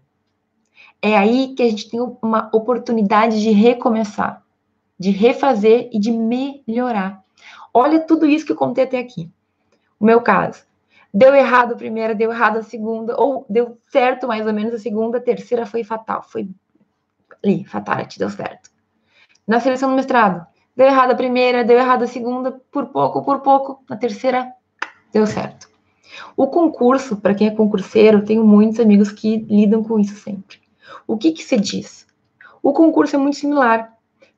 É 1.06 1.18
aí 1.18 1.48
que 1.54 1.62
a 1.62 1.68
gente 1.68 1.90
tem 1.90 2.00
uma 2.22 2.48
oportunidade 2.50 3.38
de 3.42 3.50
recomeçar, 3.50 4.42
de 4.98 5.10
refazer 5.10 5.90
e 5.92 5.98
de 5.98 6.10
melhorar. 6.10 7.22
Olha 7.74 8.00
tudo 8.00 8.24
isso 8.24 8.46
que 8.46 8.52
eu 8.52 8.56
contei 8.56 8.84
até 8.84 8.98
aqui. 8.98 9.30
O 10.00 10.06
meu 10.06 10.22
caso. 10.22 10.64
Deu 11.12 11.34
errado 11.34 11.74
a 11.74 11.76
primeira, 11.76 12.14
deu 12.14 12.32
errado 12.32 12.56
a 12.56 12.62
segunda, 12.62 13.20
ou 13.20 13.44
deu 13.50 13.76
certo 13.92 14.26
mais 14.26 14.46
ou 14.46 14.54
menos 14.54 14.72
a 14.72 14.78
segunda, 14.78 15.18
a 15.18 15.20
terceira 15.20 15.66
foi 15.66 15.84
fatal. 15.84 16.22
Foi 16.22 16.48
ali, 17.44 17.66
fatality, 17.66 18.18
deu 18.18 18.30
certo. 18.30 18.70
Na 19.46 19.60
seleção 19.60 19.90
do 19.90 19.96
mestrado, 19.96 20.46
deu 20.74 20.86
errado 20.86 21.10
a 21.10 21.14
primeira, 21.14 21.62
deu 21.62 21.76
errado 21.76 22.04
a 22.04 22.06
segunda, 22.06 22.58
por 22.72 22.86
pouco, 22.86 23.22
por 23.22 23.40
pouco, 23.40 23.84
na 23.90 23.98
terceira, 23.98 24.50
deu 25.12 25.26
certo. 25.26 25.68
O 26.34 26.46
concurso, 26.46 27.18
para 27.18 27.34
quem 27.34 27.48
é 27.48 27.50
concurseiro, 27.50 28.24
tenho 28.24 28.42
muitos 28.42 28.80
amigos 28.80 29.12
que 29.12 29.36
lidam 29.36 29.84
com 29.84 29.98
isso 29.98 30.16
sempre. 30.16 30.63
O 31.06 31.16
que 31.16 31.32
que 31.32 31.42
se 31.42 31.58
diz? 31.58 32.06
O 32.62 32.72
concurso 32.72 33.16
é 33.16 33.18
muito 33.18 33.36
similar. 33.36 33.92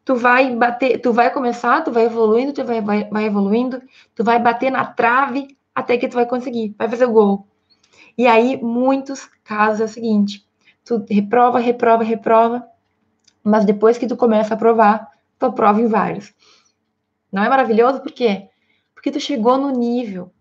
Tu 0.05 0.15
vai 0.15 0.55
bater, 0.55 1.01
tu 1.01 1.13
vai 1.13 1.33
começar, 1.33 1.83
tu 1.83 1.91
vai 1.91 2.05
evoluindo, 2.05 2.53
tu 2.53 2.65
vai, 2.65 2.81
vai, 2.81 3.05
vai 3.05 3.25
evoluindo, 3.25 3.83
tu 4.15 4.23
vai 4.23 4.39
bater 4.41 4.71
na 4.71 4.85
trave 4.85 5.57
até 5.75 5.99
que 5.99 6.09
tu 6.09 6.15
vai 6.15 6.27
conseguir, 6.27 6.75
vai 6.79 6.89
fazer 6.89 7.07
o 7.07 7.13
gol. 7.13 7.47
E 8.17 8.27
aí, 8.27 8.57
muitos 8.63 9.29
casos 9.45 9.81
é 9.81 9.85
o 9.85 9.89
seguinte: 9.89 10.47
tu 10.85 11.05
reprova, 11.09 11.59
reprova, 11.59 12.03
reprova, 12.03 12.67
mas 13.43 13.65
depois 13.65 13.99
que 13.99 14.07
tu 14.07 14.17
começa 14.17 14.55
a 14.55 14.57
provar, 14.57 15.11
tu 15.39 15.47
aprova 15.47 15.81
em 15.81 15.87
vários. 15.87 16.35
Não 17.31 17.45
é 17.45 17.49
maravilhoso? 17.49 18.01
Por 18.01 18.13
quê? 18.13 18.49
Porque 18.95 19.11
tu 19.11 19.21
chegou 19.21 19.59
no 19.59 19.71
nível. 19.71 20.33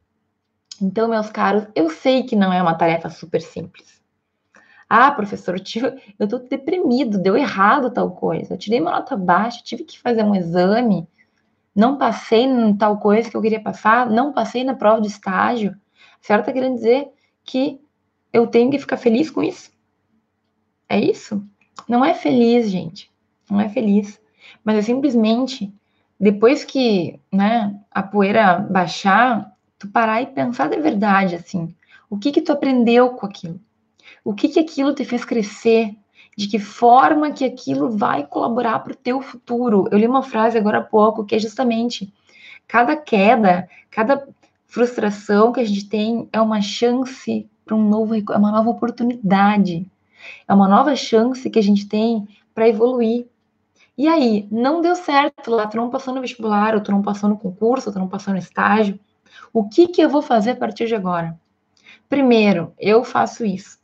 Então, 0.81 1.07
meus 1.07 1.29
caros, 1.29 1.67
eu 1.75 1.89
sei 1.89 2.23
que 2.23 2.35
não 2.35 2.51
é 2.51 2.61
uma 2.61 2.77
tarefa 2.77 3.09
super 3.09 3.41
simples. 3.41 3.94
Ah, 4.89 5.11
professor, 5.11 5.55
eu, 5.55 5.63
tive, 5.63 5.93
eu 6.19 6.27
tô 6.27 6.37
deprimido, 6.39 7.17
deu 7.17 7.35
errado 7.35 7.91
tal 7.91 8.11
coisa. 8.11 8.53
Eu 8.53 8.57
tirei 8.57 8.79
uma 8.79 8.91
nota 8.91 9.17
baixa, 9.17 9.63
tive 9.63 9.83
que 9.83 9.99
fazer 9.99 10.23
um 10.23 10.35
exame, 10.35 11.07
não 11.75 11.97
passei 11.97 12.43
em 12.43 12.75
tal 12.75 12.99
coisa 12.99 13.29
que 13.29 13.35
eu 13.35 13.41
queria 13.41 13.61
passar, 13.61 14.09
não 14.09 14.31
passei 14.31 14.63
na 14.63 14.75
prova 14.75 15.01
de 15.01 15.07
estágio. 15.07 15.71
A 15.71 16.25
senhora 16.25 16.45
tá 16.45 16.53
querendo 16.53 16.75
dizer 16.75 17.09
que 17.43 17.79
eu 18.31 18.47
tenho 18.47 18.69
que 18.69 18.79
ficar 18.79 18.97
feliz 18.97 19.29
com 19.29 19.43
isso? 19.43 19.71
É 20.87 20.99
isso? 20.99 21.43
Não 21.87 22.05
é 22.05 22.13
feliz, 22.13 22.69
gente. 22.69 23.11
Não 23.49 23.59
é 23.59 23.69
feliz. 23.69 24.21
Mas 24.63 24.77
é 24.77 24.81
simplesmente 24.81 25.73
depois 26.19 26.63
que, 26.63 27.19
né, 27.31 27.77
a 27.91 28.01
poeira 28.01 28.57
baixar, 28.59 29.51
tu 29.77 29.87
parar 29.89 30.21
e 30.21 30.27
pensar 30.27 30.69
de 30.69 30.79
verdade, 30.79 31.35
assim, 31.35 31.75
o 32.09 32.17
que 32.17 32.31
que 32.31 32.41
tu 32.41 32.51
aprendeu 32.51 33.09
com 33.11 33.25
aquilo? 33.25 33.59
O 34.23 34.33
que 34.33 34.49
que 34.49 34.59
aquilo 34.59 34.93
te 34.93 35.05
fez 35.05 35.23
crescer? 35.23 35.95
De 36.37 36.47
que 36.47 36.59
forma 36.59 37.31
que 37.31 37.45
aquilo 37.45 37.89
vai 37.97 38.25
colaborar 38.25 38.79
para 38.79 38.93
o 38.93 38.95
teu 38.95 39.21
futuro? 39.21 39.87
Eu 39.91 39.97
li 39.97 40.07
uma 40.07 40.23
frase 40.23 40.57
agora 40.57 40.79
há 40.79 40.83
pouco 40.83 41.25
que 41.25 41.35
é 41.35 41.39
justamente 41.39 42.13
cada 42.67 42.95
queda, 42.95 43.69
cada 43.89 44.27
frustração 44.67 45.51
que 45.53 45.61
a 45.61 45.63
gente 45.63 45.87
tem 45.87 46.27
é 46.33 46.41
uma 46.41 46.61
chance 46.61 47.49
para 47.65 47.75
um 47.75 47.87
novo, 47.87 48.15
é 48.15 48.37
uma 48.37 48.51
nova 48.51 48.69
oportunidade. 48.69 49.89
É 50.47 50.53
uma 50.53 50.67
nova 50.67 50.95
chance 50.95 51.49
que 51.49 51.59
a 51.59 51.63
gente 51.63 51.87
tem 51.87 52.27
para 52.53 52.67
evoluir. 52.67 53.25
E 53.97 54.07
aí, 54.07 54.47
não 54.51 54.81
deu 54.81 54.95
certo 54.95 55.51
lá, 55.51 55.67
tu 55.67 55.77
não 55.77 55.89
passou 55.89 56.13
no 56.13 56.21
vestibular, 56.21 56.75
ou 56.75 56.81
tu 56.81 56.91
não 56.91 57.01
passou 57.01 57.29
no 57.29 57.37
concurso, 57.37 57.89
ou 57.89 57.93
tu 57.93 57.99
não 57.99 58.09
passou 58.09 58.33
no 58.33 58.39
estágio. 58.39 58.99
O 59.53 59.67
que 59.69 59.87
que 59.87 60.01
eu 60.01 60.09
vou 60.09 60.21
fazer 60.21 60.51
a 60.51 60.55
partir 60.55 60.87
de 60.87 60.95
agora? 60.95 61.39
Primeiro, 62.09 62.73
eu 62.77 63.03
faço 63.03 63.45
isso. 63.45 63.79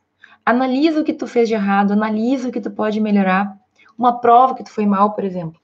Analisa 0.51 0.99
o 0.99 1.03
que 1.05 1.13
tu 1.13 1.25
fez 1.27 1.47
de 1.47 1.55
errado, 1.55 1.93
analisa 1.93 2.49
o 2.49 2.51
que 2.51 2.59
tu 2.59 2.69
pode 2.69 2.99
melhorar. 2.99 3.57
Uma 3.97 4.19
prova 4.19 4.53
que 4.53 4.65
tu 4.65 4.69
foi 4.69 4.85
mal, 4.85 5.13
por 5.13 5.23
exemplo. 5.23 5.61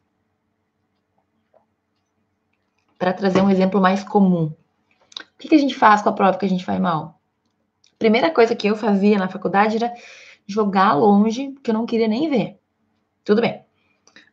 Para 2.97 3.11
trazer 3.11 3.41
um 3.41 3.49
exemplo 3.49 3.81
mais 3.81 4.01
comum. 4.01 4.45
O 4.45 5.37
que, 5.37 5.49
que 5.49 5.55
a 5.55 5.57
gente 5.57 5.75
faz 5.75 6.01
com 6.01 6.07
a 6.07 6.13
prova 6.13 6.37
que 6.37 6.45
a 6.45 6.49
gente 6.49 6.65
vai 6.65 6.79
mal? 6.79 7.19
Primeira 7.99 8.31
coisa 8.31 8.55
que 8.55 8.65
eu 8.65 8.77
fazia 8.77 9.17
na 9.17 9.27
faculdade 9.27 9.75
era 9.75 9.93
jogar 10.47 10.93
longe, 10.93 11.53
que 11.61 11.69
eu 11.69 11.73
não 11.73 11.85
queria 11.85 12.07
nem 12.07 12.29
ver. 12.29 12.57
Tudo 13.25 13.41
bem. 13.41 13.65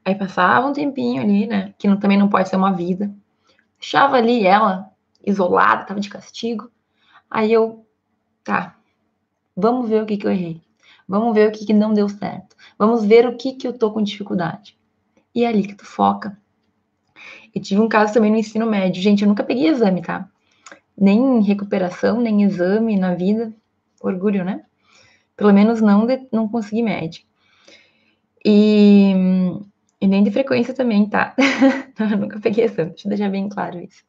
Aí 0.04 0.14
passava 0.14 0.68
um 0.68 0.72
tempinho 0.72 1.20
ali, 1.20 1.48
né? 1.48 1.74
Que 1.76 1.88
não, 1.88 1.98
também 1.98 2.16
não 2.16 2.28
pode 2.28 2.48
ser 2.48 2.54
uma 2.54 2.72
vida. 2.72 3.12
Deixava 3.80 4.18
ali 4.18 4.46
ela 4.46 4.88
isolada, 5.26 5.84
tava 5.84 5.98
de 5.98 6.08
castigo. 6.08 6.70
Aí 7.28 7.52
eu, 7.52 7.84
tá, 8.44 8.76
vamos 9.56 9.88
ver 9.88 10.02
o 10.02 10.06
que, 10.06 10.16
que 10.16 10.26
eu 10.26 10.30
errei. 10.30 10.60
Vamos 11.06 11.34
ver 11.34 11.48
o 11.48 11.52
que, 11.52 11.66
que 11.66 11.72
não 11.72 11.92
deu 11.92 12.08
certo. 12.08 12.56
Vamos 12.78 13.04
ver 13.04 13.26
o 13.26 13.36
que, 13.36 13.52
que 13.52 13.66
eu 13.66 13.72
tô 13.72 13.92
com 13.92 14.02
dificuldade. 14.02 14.76
E 15.34 15.44
é 15.44 15.48
ali 15.48 15.66
que 15.66 15.74
tu 15.74 15.84
foca. 15.84 16.38
Eu 17.54 17.60
tive 17.60 17.80
um 17.80 17.88
caso 17.88 18.12
também 18.14 18.30
no 18.30 18.38
ensino 18.38 18.66
médio. 18.66 19.02
Gente, 19.02 19.22
eu 19.22 19.28
nunca 19.28 19.44
peguei 19.44 19.68
exame, 19.68 20.02
tá? 20.02 20.28
Nem 20.96 21.42
recuperação, 21.42 22.20
nem 22.20 22.42
exame 22.42 22.96
na 22.96 23.14
vida. 23.14 23.52
Orgulho, 24.02 24.44
né? 24.44 24.64
Pelo 25.36 25.52
menos 25.52 25.80
não, 25.80 26.06
de, 26.06 26.26
não 26.32 26.48
consegui 26.48 26.82
média. 26.82 27.20
E, 28.44 29.12
e 30.00 30.06
nem 30.06 30.22
de 30.22 30.30
frequência 30.30 30.74
também, 30.74 31.06
tá? 31.06 31.34
eu 31.98 32.18
nunca 32.18 32.38
peguei 32.40 32.64
exame, 32.64 32.90
deixa 32.90 33.06
eu 33.06 33.10
deixar 33.10 33.30
bem 33.30 33.48
claro 33.48 33.78
isso. 33.80 34.04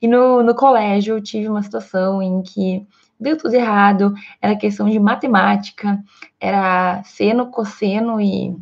E 0.00 0.08
no, 0.08 0.42
no 0.42 0.54
colégio 0.54 1.16
eu 1.16 1.22
tive 1.22 1.48
uma 1.48 1.62
situação 1.62 2.22
em 2.22 2.42
que 2.42 2.86
deu 3.18 3.36
tudo 3.36 3.54
errado, 3.54 4.14
era 4.40 4.56
questão 4.56 4.88
de 4.88 4.98
matemática, 4.98 6.02
era 6.40 7.02
seno, 7.04 7.50
cosseno 7.50 8.20
e. 8.20 8.56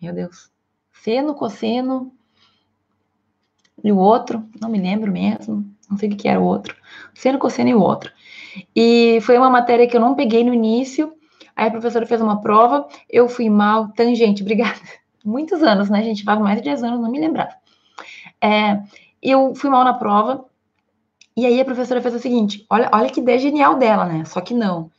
Meu 0.00 0.14
Deus. 0.14 0.50
Seno, 0.92 1.34
cosseno 1.34 2.12
e 3.82 3.92
o 3.92 3.98
outro, 3.98 4.44
não 4.60 4.68
me 4.68 4.80
lembro 4.80 5.12
mesmo, 5.12 5.64
não 5.90 5.98
sei 5.98 6.08
o 6.08 6.16
que 6.16 6.28
era 6.28 6.40
o 6.40 6.44
outro. 6.44 6.74
Seno, 7.14 7.38
cosseno 7.38 7.70
e 7.70 7.74
o 7.74 7.80
outro. 7.80 8.10
E 8.74 9.18
foi 9.22 9.36
uma 9.36 9.50
matéria 9.50 9.86
que 9.86 9.96
eu 9.96 10.00
não 10.00 10.14
peguei 10.14 10.44
no 10.44 10.54
início. 10.54 11.12
Aí 11.56 11.68
a 11.68 11.70
professora 11.70 12.06
fez 12.06 12.20
uma 12.20 12.40
prova, 12.40 12.88
eu 13.08 13.28
fui 13.28 13.50
mal. 13.50 13.88
Tangente, 13.88 14.42
obrigada. 14.44 14.80
Muitos 15.24 15.62
anos, 15.62 15.88
né, 15.90 16.02
gente? 16.02 16.24
Faz 16.24 16.38
mais 16.38 16.58
de 16.58 16.64
10 16.64 16.82
anos, 16.82 17.00
não 17.00 17.10
me 17.10 17.20
lembrava. 17.20 17.54
É, 18.40 18.82
eu 19.22 19.54
fui 19.54 19.70
mal 19.70 19.84
na 19.84 19.94
prova. 19.94 20.44
E 21.36 21.46
aí 21.46 21.60
a 21.60 21.64
professora 21.64 22.00
fez 22.00 22.14
o 22.14 22.18
seguinte: 22.18 22.64
olha, 22.70 22.88
olha 22.92 23.10
que 23.10 23.20
ideia 23.20 23.38
genial 23.38 23.76
dela, 23.76 24.06
né? 24.06 24.24
Só 24.24 24.40
que 24.40 24.54
não. 24.54 24.90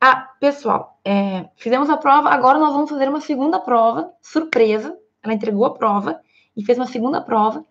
Ah, 0.00 0.30
pessoal, 0.40 0.98
é, 1.04 1.48
fizemos 1.56 1.88
a 1.88 1.96
prova, 1.96 2.30
agora 2.30 2.58
nós 2.58 2.72
vamos 2.72 2.90
fazer 2.90 3.08
uma 3.08 3.20
segunda 3.20 3.60
prova, 3.60 4.12
surpresa. 4.20 4.96
Ela 5.22 5.34
entregou 5.34 5.64
a 5.64 5.74
prova 5.74 6.20
e 6.56 6.64
fez 6.64 6.76
uma 6.78 6.86
segunda 6.86 7.20
prova. 7.20 7.64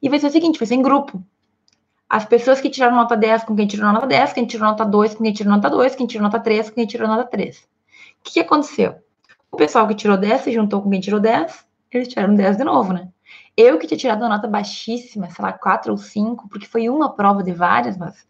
E 0.00 0.08
vai 0.08 0.18
ser 0.18 0.28
o 0.28 0.30
seguinte: 0.30 0.58
vai 0.58 0.66
ser 0.66 0.74
em 0.74 0.82
grupo 0.82 1.22
as 2.08 2.24
pessoas 2.24 2.60
que 2.60 2.70
tiraram 2.70 2.94
nota 2.94 3.16
10 3.16 3.44
com 3.44 3.56
quem 3.56 3.66
tirou 3.66 3.92
nota 3.92 4.06
10, 4.06 4.32
quem 4.32 4.46
tirou 4.46 4.68
nota 4.68 4.84
2 4.84 5.14
com 5.14 5.24
quem 5.24 5.32
tirou 5.32 5.52
nota 5.52 5.68
2, 5.68 5.94
quem 5.96 6.06
tirou 6.06 6.22
nota 6.22 6.38
3 6.38 6.68
com 6.68 6.74
quem 6.76 6.86
tirou 6.86 7.08
nota 7.08 7.24
3. 7.24 7.58
O 7.58 7.62
que, 8.22 8.32
que 8.34 8.40
aconteceu? 8.40 8.96
O 9.50 9.56
pessoal 9.56 9.88
que 9.88 9.94
tirou 9.94 10.16
10 10.16 10.42
se 10.42 10.52
juntou 10.52 10.80
com 10.82 10.90
quem 10.90 11.00
tirou 11.00 11.18
10, 11.18 11.66
eles 11.90 12.08
tiraram 12.08 12.34
10 12.34 12.56
de 12.56 12.64
novo, 12.64 12.92
né? 12.92 13.08
Eu 13.56 13.78
que 13.78 13.86
tinha 13.86 13.98
tirado 13.98 14.22
uma 14.22 14.30
nota 14.30 14.48
baixíssima, 14.48 15.30
sei 15.30 15.44
lá, 15.44 15.52
4 15.52 15.92
ou 15.92 15.98
5, 15.98 16.48
porque 16.48 16.66
foi 16.66 16.88
uma 16.88 17.14
prova 17.14 17.42
de 17.42 17.52
várias, 17.52 17.96
mas, 17.96 18.26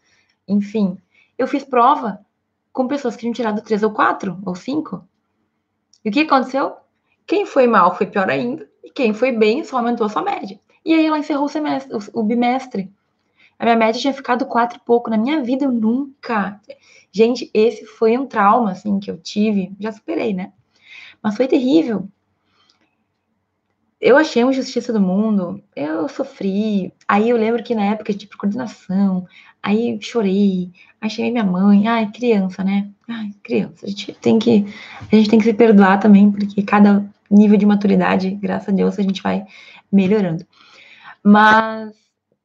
enfim, 0.47 0.97
eu 1.37 1.47
fiz 1.47 1.63
prova 1.63 2.19
com 2.71 2.87
pessoas 2.87 3.15
que 3.15 3.21
tinham 3.21 3.33
tirado 3.33 3.61
3 3.61 3.83
ou 3.83 3.91
4 3.91 4.39
ou 4.45 4.53
5. 4.53 5.03
E 6.03 6.09
o 6.09 6.11
que 6.11 6.21
aconteceu? 6.21 6.75
Quem 7.25 7.45
foi 7.45 7.65
mal 7.65 7.95
foi 7.95 8.05
pior 8.05 8.29
ainda, 8.29 8.69
e 8.83 8.91
quem 8.91 9.13
foi 9.13 9.31
bem 9.31 9.63
só 9.63 9.77
aumentou 9.77 10.05
a 10.05 10.09
sua 10.09 10.21
média. 10.21 10.59
E 10.85 10.93
aí 10.93 11.05
ela 11.05 11.17
encerrou 11.17 11.45
o 11.45 11.49
semestre, 11.49 11.97
o 12.13 12.21
bimestre. 12.21 12.93
A 13.57 13.63
minha 13.63 13.75
média 13.75 13.99
tinha 13.99 14.13
ficado 14.13 14.45
quatro 14.45 14.77
e 14.77 14.81
pouco. 14.85 15.09
Na 15.09 15.17
minha 15.17 15.41
vida, 15.41 15.65
eu 15.65 15.71
nunca. 15.71 16.61
Gente, 17.11 17.49
esse 17.53 17.85
foi 17.85 18.17
um 18.17 18.27
trauma, 18.27 18.71
assim, 18.71 18.99
que 18.99 19.09
eu 19.09 19.17
tive. 19.17 19.71
Já 19.79 19.91
superei, 19.91 20.33
né? 20.33 20.53
Mas 21.23 21.35
foi 21.35 21.47
terrível. 21.47 22.07
Eu 24.05 24.17
achei 24.17 24.43
uma 24.43 24.53
justiça 24.53 24.93
do 24.93 25.01
mundo. 25.01 25.63
Eu 25.75 26.07
sofri. 26.07 26.93
Aí 27.07 27.27
eu 27.27 27.35
lembro 27.35 27.63
que 27.63 27.73
na 27.73 27.85
época 27.85 28.13
tipo, 28.13 28.37
coordenação, 28.37 29.25
aí 29.63 29.97
chorei. 29.99 30.71
Aí 31.01 31.09
chamei 31.09 31.31
minha 31.31 31.43
mãe. 31.43 31.87
Ai, 31.87 32.11
criança, 32.11 32.63
né? 32.63 32.87
Ai, 33.09 33.31
criança. 33.41 33.83
A 33.83 33.89
gente 33.89 34.13
tem 34.13 34.37
que, 34.37 34.63
a 35.11 35.15
gente 35.15 35.27
tem 35.27 35.39
que 35.39 35.45
se 35.45 35.53
perdoar 35.55 35.99
também, 35.99 36.31
porque 36.31 36.61
cada 36.61 37.03
nível 37.31 37.57
de 37.57 37.65
maturidade, 37.65 38.29
graças 38.35 38.69
a 38.69 38.71
Deus, 38.71 38.99
a 38.99 39.01
gente 39.01 39.23
vai 39.23 39.43
melhorando. 39.91 40.45
Mas 41.23 41.91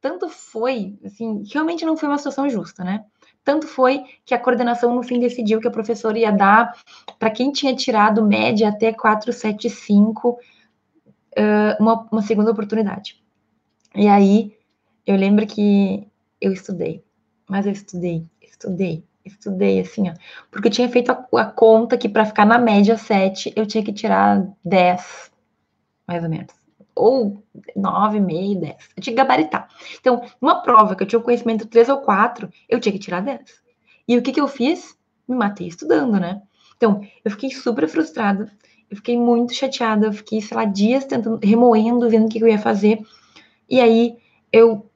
tanto 0.01 0.31
foi, 0.31 0.99
assim, 1.05 1.45
realmente 1.53 1.85
não 1.85 1.95
foi 1.95 2.09
uma 2.09 2.17
situação 2.17 2.49
justa, 2.49 2.83
né? 2.83 3.05
Tanto 3.45 3.67
foi 3.67 4.05
que 4.25 4.35
a 4.35 4.39
coordenação 4.39 4.95
no 4.95 5.03
fim 5.03 5.21
decidiu 5.21 5.61
que 5.61 5.69
a 5.69 5.71
professora 5.71 6.19
ia 6.19 6.33
dar 6.33 6.75
para 7.19 7.31
quem 7.31 7.53
tinha 7.53 7.77
tirado 7.77 8.27
média 8.27 8.71
até 8.71 8.95
475 8.95 10.39
uma, 11.79 12.09
uma 12.11 12.23
segunda 12.23 12.51
oportunidade. 12.51 13.23
E 13.95 14.09
aí 14.09 14.57
eu 15.07 15.17
lembro 15.17 15.47
que 15.47 16.07
eu 16.41 16.53
estudei, 16.53 17.05
mas 17.49 17.67
eu 17.67 17.73
estudei, 17.73 18.27
estudei, 18.41 19.05
estudei 19.25 19.81
assim, 19.81 20.09
ó, 20.09 20.15
porque 20.51 20.69
eu 20.69 20.73
tinha 20.73 20.89
feito 20.89 21.11
a, 21.11 21.27
a 21.41 21.45
conta 21.45 21.99
que 21.99 22.09
para 22.09 22.25
ficar 22.25 22.45
na 22.45 22.59
média 22.59 22.97
7 22.97 23.53
eu 23.57 23.67
tinha 23.67 23.85
que 23.85 23.93
tirar 23.93 24.47
10, 24.65 25.31
mais 26.07 26.23
ou 26.23 26.31
menos. 26.31 26.53
Ou 26.95 27.43
9, 27.75 28.21
meio, 28.21 28.61
10. 28.61 28.77
Eu 28.97 29.03
tinha 29.03 29.15
que 29.15 29.23
gabaritar. 29.23 29.69
Então, 29.99 30.23
numa 30.41 30.63
prova 30.63 30.95
que 30.95 31.03
eu 31.03 31.07
tinha 31.07 31.19
o 31.19 31.23
conhecimento 31.23 31.67
3 31.67 31.89
ou 31.89 31.99
4, 31.99 32.51
eu 32.69 32.81
tinha 32.81 32.93
que 32.93 32.99
tirar 32.99 33.21
10. 33.21 33.41
E 34.07 34.19
o 34.19 34.23
que, 34.23 34.33
que 34.33 34.41
eu 34.41 34.49
fiz? 34.49 34.97
Me 35.27 35.37
matei 35.37 35.69
estudando, 35.69 36.19
né? 36.19 36.43
Então, 36.77 37.01
eu 37.25 37.31
fiquei 37.31 37.51
super 37.51 37.89
frustrada, 37.89 38.51
eu 38.91 38.97
fiquei 38.97 39.17
muito 39.17 39.55
chateada, 39.55 40.07
eu 40.07 40.13
fiquei, 40.13 40.41
sei 40.41 40.57
lá, 40.57 40.65
dias 40.65 41.05
tentando, 41.05 41.39
remoendo, 41.43 42.11
vendo 42.11 42.27
o 42.27 42.29
que, 42.29 42.43
eu 42.43 42.49
ia 42.49 42.59
fazer. 42.59 43.01
E 43.69 43.81
aí, 43.81 44.17
eu 44.53 44.91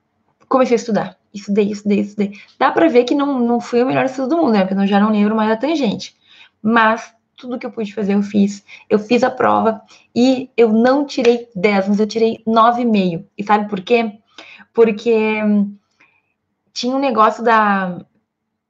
comecei 0.49 0.75
a 0.75 0.77
estudar. 0.77 1.19
Estudei, 1.33 1.71
estudei, 1.71 2.01
estudei. 2.01 2.33
Dá 2.59 2.73
pra 2.73 2.89
ver 2.89 3.05
que 3.05 3.15
não, 3.15 3.39
não 3.39 3.61
fui 3.61 3.83
o 3.83 3.87
melhor 3.87 4.05
estudo 4.05 4.31
do 4.31 4.37
mundo, 4.39 4.53
né? 4.53 4.65
Porque 4.65 4.75
eu 4.75 4.87
já 4.87 4.99
não 4.99 5.11
lembro 5.11 5.35
mais 5.35 5.49
da 5.49 5.57
tangente. 5.57 6.17
Mas 6.61 7.15
tudo 7.37 7.59
que 7.59 7.67
eu 7.67 7.71
pude 7.71 7.95
fazer 7.95 8.15
eu 8.15 8.23
fiz. 8.23 8.65
Eu 8.89 8.99
fiz 8.99 9.23
a 9.23 9.31
prova 9.31 9.83
e 10.15 10.51
eu 10.57 10.73
não 10.73 11.05
tirei 11.05 11.49
10, 11.55 11.89
mas 11.89 12.01
eu 12.01 12.07
tirei 12.07 12.43
9,5. 12.47 13.25
E 13.37 13.45
sabe 13.45 13.69
por 13.69 13.81
quê? 13.81 14.19
Porque 14.73 15.43
hum, 15.43 15.77
tinha 16.73 16.95
um 16.95 17.01
negócio 17.01 17.43
da. 17.45 17.99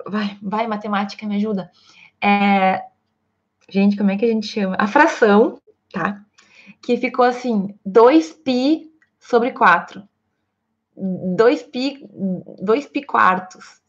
Vai, 0.07 0.37
vai, 0.43 0.67
matemática, 0.67 1.27
me 1.27 1.37
ajuda. 1.37 1.71
É... 2.21 2.83
Gente, 3.68 3.96
como 3.96 4.11
é 4.11 4.16
que 4.16 4.24
a 4.24 4.29
gente 4.29 4.46
chama? 4.46 4.77
A 4.79 4.87
fração, 4.87 5.61
tá? 5.92 6.22
Que 6.83 6.96
ficou 6.96 7.24
assim: 7.24 7.74
2π 7.87 8.88
sobre 9.18 9.53
4 9.53 10.07
dois 10.96 11.62
pi, 11.62 12.07
dois 12.61 12.87
pi 12.87 13.03
quartos. 13.03 13.81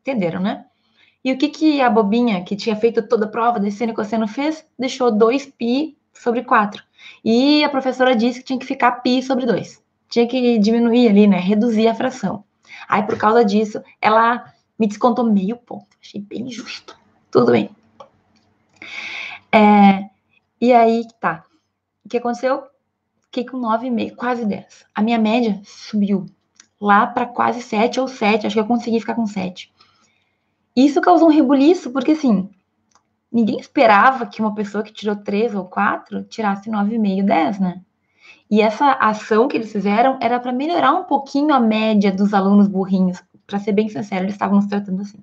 Entenderam, 0.00 0.40
né? 0.40 0.64
E 1.24 1.32
o 1.32 1.38
que, 1.38 1.48
que 1.48 1.80
a 1.80 1.88
bobinha, 1.88 2.42
que 2.42 2.56
tinha 2.56 2.74
feito 2.74 3.06
toda 3.06 3.26
a 3.26 3.28
prova 3.28 3.60
de 3.60 3.70
seno 3.70 3.92
e 3.92 3.94
cosseno, 3.94 4.26
fez? 4.26 4.66
Deixou 4.76 5.16
2 5.16 5.46
pi 5.46 5.96
sobre 6.12 6.42
4. 6.42 6.82
E 7.24 7.62
a 7.62 7.68
professora 7.68 8.16
disse 8.16 8.40
que 8.40 8.46
tinha 8.46 8.58
que 8.58 8.66
ficar 8.66 9.02
pi 9.02 9.22
sobre 9.22 9.46
2. 9.46 9.80
Tinha 10.08 10.26
que 10.26 10.58
diminuir 10.58 11.08
ali, 11.08 11.26
né? 11.28 11.38
Reduzir 11.38 11.86
a 11.86 11.94
fração. 11.94 12.44
Aí, 12.88 13.04
por 13.04 13.16
causa 13.16 13.44
disso, 13.44 13.80
ela 14.00 14.52
me 14.78 14.88
descontou 14.88 15.24
meio 15.24 15.56
ponto. 15.56 15.96
Achei 16.02 16.20
bem 16.20 16.50
justo. 16.50 16.98
Tudo 17.30 17.52
bem. 17.52 17.70
É, 19.50 20.10
e 20.60 20.72
aí, 20.72 21.06
tá. 21.20 21.44
O 22.04 22.08
que 22.08 22.18
aconteceu? 22.18 22.72
fiquei 23.32 23.46
com 23.46 23.58
9,5, 23.58 24.14
quase 24.14 24.44
10. 24.44 24.84
A 24.94 25.00
minha 25.00 25.18
média 25.18 25.58
subiu 25.64 26.26
lá 26.78 27.06
para 27.06 27.24
quase 27.24 27.62
7 27.62 27.98
ou 27.98 28.06
7, 28.06 28.46
acho 28.46 28.54
que 28.54 28.60
eu 28.60 28.66
consegui 28.66 29.00
ficar 29.00 29.14
com 29.14 29.26
7. 29.26 29.72
Isso 30.76 31.00
causou 31.00 31.28
um 31.28 31.32
rebuliço, 31.32 31.90
porque 31.90 32.12
assim, 32.12 32.50
ninguém 33.32 33.58
esperava 33.58 34.26
que 34.26 34.42
uma 34.42 34.54
pessoa 34.54 34.84
que 34.84 34.92
tirou 34.92 35.16
3 35.16 35.54
ou 35.54 35.64
4 35.64 36.24
tirasse 36.24 36.70
9,5, 36.70 37.24
10, 37.24 37.58
né? 37.58 37.80
E 38.50 38.60
essa 38.60 38.92
ação 38.92 39.48
que 39.48 39.56
eles 39.56 39.72
fizeram 39.72 40.18
era 40.20 40.38
para 40.38 40.52
melhorar 40.52 40.92
um 40.92 41.04
pouquinho 41.04 41.54
a 41.54 41.60
média 41.60 42.12
dos 42.12 42.34
alunos 42.34 42.68
burrinhos. 42.68 43.22
Para 43.46 43.58
ser 43.58 43.72
bem 43.72 43.88
sincero, 43.88 44.24
eles 44.24 44.34
estavam 44.34 44.56
nos 44.56 44.66
tratando 44.66 45.00
assim. 45.00 45.18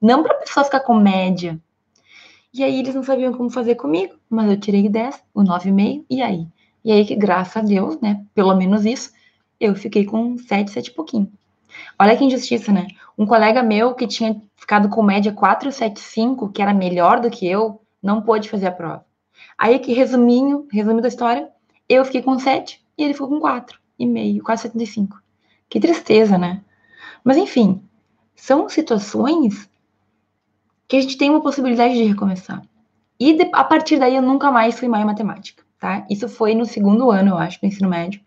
Não 0.00 0.22
para 0.22 0.34
a 0.36 0.40
pessoa 0.40 0.64
ficar 0.64 0.80
com 0.80 0.94
média. 0.94 1.58
E 2.54 2.62
aí 2.62 2.80
eles 2.80 2.94
não 2.94 3.02
sabiam 3.02 3.32
como 3.32 3.48
fazer 3.48 3.76
comigo, 3.76 4.14
mas 4.28 4.50
eu 4.50 4.60
tirei 4.60 4.88
10, 4.88 5.22
o 5.34 5.42
9,5, 5.42 6.04
e 6.10 6.20
aí? 6.20 6.46
E 6.84 6.92
aí 6.92 7.04
que, 7.04 7.16
graças 7.16 7.56
a 7.56 7.60
Deus, 7.62 7.98
né, 8.00 8.24
pelo 8.34 8.54
menos 8.54 8.84
isso, 8.84 9.10
eu 9.58 9.74
fiquei 9.74 10.04
com 10.04 10.36
7, 10.36 10.70
7 10.70 10.88
e 10.88 10.90
pouquinho. 10.90 11.32
Olha 11.98 12.16
que 12.16 12.24
injustiça, 12.24 12.70
né? 12.72 12.88
Um 13.16 13.24
colega 13.24 13.62
meu 13.62 13.94
que 13.94 14.06
tinha 14.06 14.40
ficado 14.56 14.88
com 14.88 15.02
média 15.02 15.32
475, 15.32 16.50
que 16.50 16.60
era 16.60 16.74
melhor 16.74 17.20
do 17.20 17.30
que 17.30 17.46
eu, 17.46 17.80
não 18.02 18.20
pôde 18.20 18.50
fazer 18.50 18.66
a 18.66 18.72
prova. 18.72 19.06
Aí 19.56 19.78
que 19.78 19.92
resuminho, 19.92 20.66
resumo 20.70 21.00
da 21.00 21.08
história, 21.08 21.48
eu 21.88 22.04
fiquei 22.04 22.20
com 22.20 22.38
7 22.38 22.84
e 22.98 23.04
ele 23.04 23.14
ficou 23.14 23.28
com 23.28 23.40
4 23.40 23.78
e 23.98 24.04
meio, 24.04 24.42
quase 24.42 24.62
75. 24.62 25.22
Que 25.68 25.80
tristeza, 25.80 26.36
né? 26.36 26.62
Mas 27.24 27.36
enfim, 27.36 27.80
são 28.34 28.68
situações 28.68 29.70
que 30.92 30.96
a 30.98 31.00
gente 31.00 31.16
tem 31.16 31.30
uma 31.30 31.40
possibilidade 31.40 31.94
de 31.94 32.04
recomeçar. 32.04 32.62
E 33.18 33.34
de, 33.34 33.48
a 33.52 33.64
partir 33.64 33.98
daí 33.98 34.14
eu 34.14 34.22
nunca 34.22 34.50
mais 34.50 34.78
fui 34.78 34.88
mais 34.88 35.04
matemática 35.04 35.62
tá? 35.82 36.06
Isso 36.08 36.28
foi 36.28 36.54
no 36.54 36.64
segundo 36.64 37.10
ano, 37.10 37.30
eu 37.30 37.38
acho, 37.38 37.60
do 37.60 37.66
ensino 37.66 37.90
médio. 37.90 38.20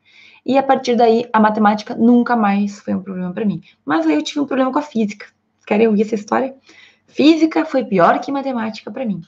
E 0.46 0.58
a 0.58 0.62
partir 0.62 0.98
daí, 0.98 1.26
a 1.32 1.40
matemática 1.40 1.96
nunca 1.96 2.36
mais 2.36 2.82
foi 2.82 2.94
um 2.94 3.02
problema 3.02 3.34
para 3.34 3.46
mim. 3.46 3.62
Mas 3.86 4.06
aí 4.06 4.14
eu 4.14 4.22
tive 4.22 4.42
um 4.42 4.46
problema 4.46 4.74
com 4.74 4.78
a 4.78 4.82
física. 4.82 5.28
Querem 5.66 5.88
ouvir 5.88 6.02
essa 6.02 6.16
história? 6.16 6.54
Física 7.08 7.64
foi 7.64 7.86
pior 7.86 8.20
que 8.20 8.30
matemática 8.30 8.92
para 8.92 9.06
mim, 9.06 9.22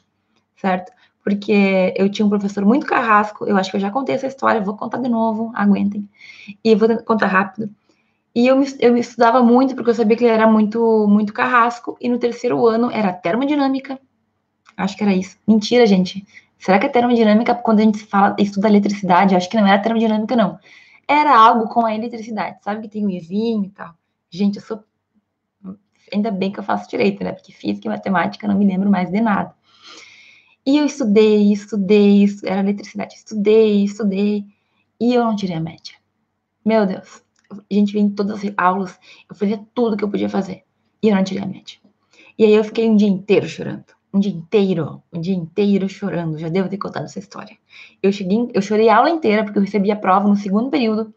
certo? 0.57 0.91
Porque 1.23 1.93
eu 1.95 2.09
tinha 2.11 2.25
um 2.25 2.29
professor 2.29 2.65
muito 2.65 2.85
carrasco, 2.85 3.45
eu 3.47 3.55
acho 3.55 3.71
que 3.71 3.77
eu 3.77 3.81
já 3.81 3.89
contei 3.89 4.13
essa 4.13 4.27
história, 4.27 4.61
vou 4.61 4.75
contar 4.75 4.97
de 4.97 5.07
novo, 5.07 5.51
aguentem. 5.55 6.07
E 6.61 6.75
vou 6.75 7.01
contar 7.03 7.27
rápido. 7.27 7.69
E 8.37 8.45
eu 8.45 8.55
me, 8.55 8.67
eu 8.79 8.93
me 8.93 8.99
estudava 8.99 9.41
muito, 9.41 9.73
porque 9.73 9.89
eu 9.89 9.95
sabia 9.95 10.15
que 10.15 10.23
ele 10.23 10.31
era 10.31 10.45
muito, 10.45 11.07
muito 11.07 11.33
carrasco, 11.33 11.97
e 11.99 12.07
no 12.07 12.19
terceiro 12.19 12.67
ano 12.67 12.91
era 12.91 13.11
termodinâmica, 13.11 13.99
acho 14.77 14.95
que 14.95 15.01
era 15.01 15.11
isso. 15.11 15.39
Mentira, 15.47 15.87
gente. 15.87 16.23
Será 16.59 16.77
que 16.77 16.85
a 16.85 16.89
termodinâmica, 16.89 17.55
quando 17.55 17.79
a 17.79 17.81
gente 17.81 17.97
fala, 17.97 18.35
estuda 18.37 18.67
eletricidade, 18.67 19.35
acho 19.35 19.49
que 19.49 19.57
não 19.57 19.65
era 19.65 19.81
termodinâmica, 19.81 20.35
não. 20.35 20.59
Era 21.07 21.35
algo 21.35 21.67
com 21.67 21.83
a 21.83 21.95
eletricidade, 21.95 22.63
sabe 22.63 22.83
que 22.83 22.89
tem 22.89 23.07
o 23.07 23.09
izinho 23.09 23.65
e 23.65 23.69
tal. 23.69 23.95
Gente, 24.29 24.57
eu 24.57 24.61
sou. 24.61 24.83
Ainda 26.13 26.29
bem 26.29 26.51
que 26.51 26.59
eu 26.59 26.63
faço 26.63 26.87
direito, 26.87 27.23
né? 27.23 27.31
Porque 27.31 27.51
física 27.51 27.87
e 27.87 27.89
matemática 27.89 28.47
não 28.47 28.55
me 28.55 28.67
lembro 28.67 28.87
mais 28.87 29.09
de 29.09 29.19
nada. 29.19 29.51
E 30.63 30.77
eu 30.77 30.85
estudei, 30.85 31.51
estudei, 31.51 32.27
era 32.45 32.59
eletricidade, 32.59 33.15
estudei, 33.15 33.83
estudei, 33.83 34.45
e 34.99 35.15
eu 35.15 35.23
não 35.25 35.35
tirei 35.35 35.55
a 35.55 35.59
média. 35.59 35.95
Meu 36.63 36.85
Deus. 36.85 37.25
A 37.49 37.73
gente 37.73 37.93
vem 37.93 38.05
em 38.05 38.09
todas 38.09 38.43
as 38.43 38.53
aulas, 38.57 38.99
eu 39.29 39.35
fazia 39.35 39.59
tudo 39.73 39.95
que 39.95 40.03
eu 40.03 40.09
podia 40.09 40.29
fazer, 40.29 40.63
e 41.01 41.09
eu 41.09 41.15
não 41.15 41.23
tirei 41.23 41.43
a 41.43 41.45
média. 41.45 41.79
E 42.37 42.45
aí 42.45 42.53
eu 42.53 42.63
fiquei 42.63 42.89
um 42.89 42.95
dia 42.95 43.07
inteiro 43.07 43.47
chorando 43.47 43.97
um 44.13 44.19
dia 44.19 44.31
inteiro, 44.31 45.01
um 45.13 45.21
dia 45.21 45.35
inteiro 45.35 45.87
chorando. 45.87 46.37
Já 46.37 46.49
devo 46.49 46.69
ter 46.69 46.77
contado 46.77 47.05
essa 47.05 47.19
história. 47.19 47.55
Eu 48.01 48.11
cheguei, 48.11 48.49
eu 48.53 48.61
chorei 48.61 48.89
a 48.89 48.97
aula 48.97 49.09
inteira 49.09 49.43
porque 49.43 49.59
eu 49.59 49.63
recebi 49.63 49.91
a 49.91 49.95
prova 49.95 50.27
no 50.27 50.35
segundo 50.35 50.69
período. 50.69 51.13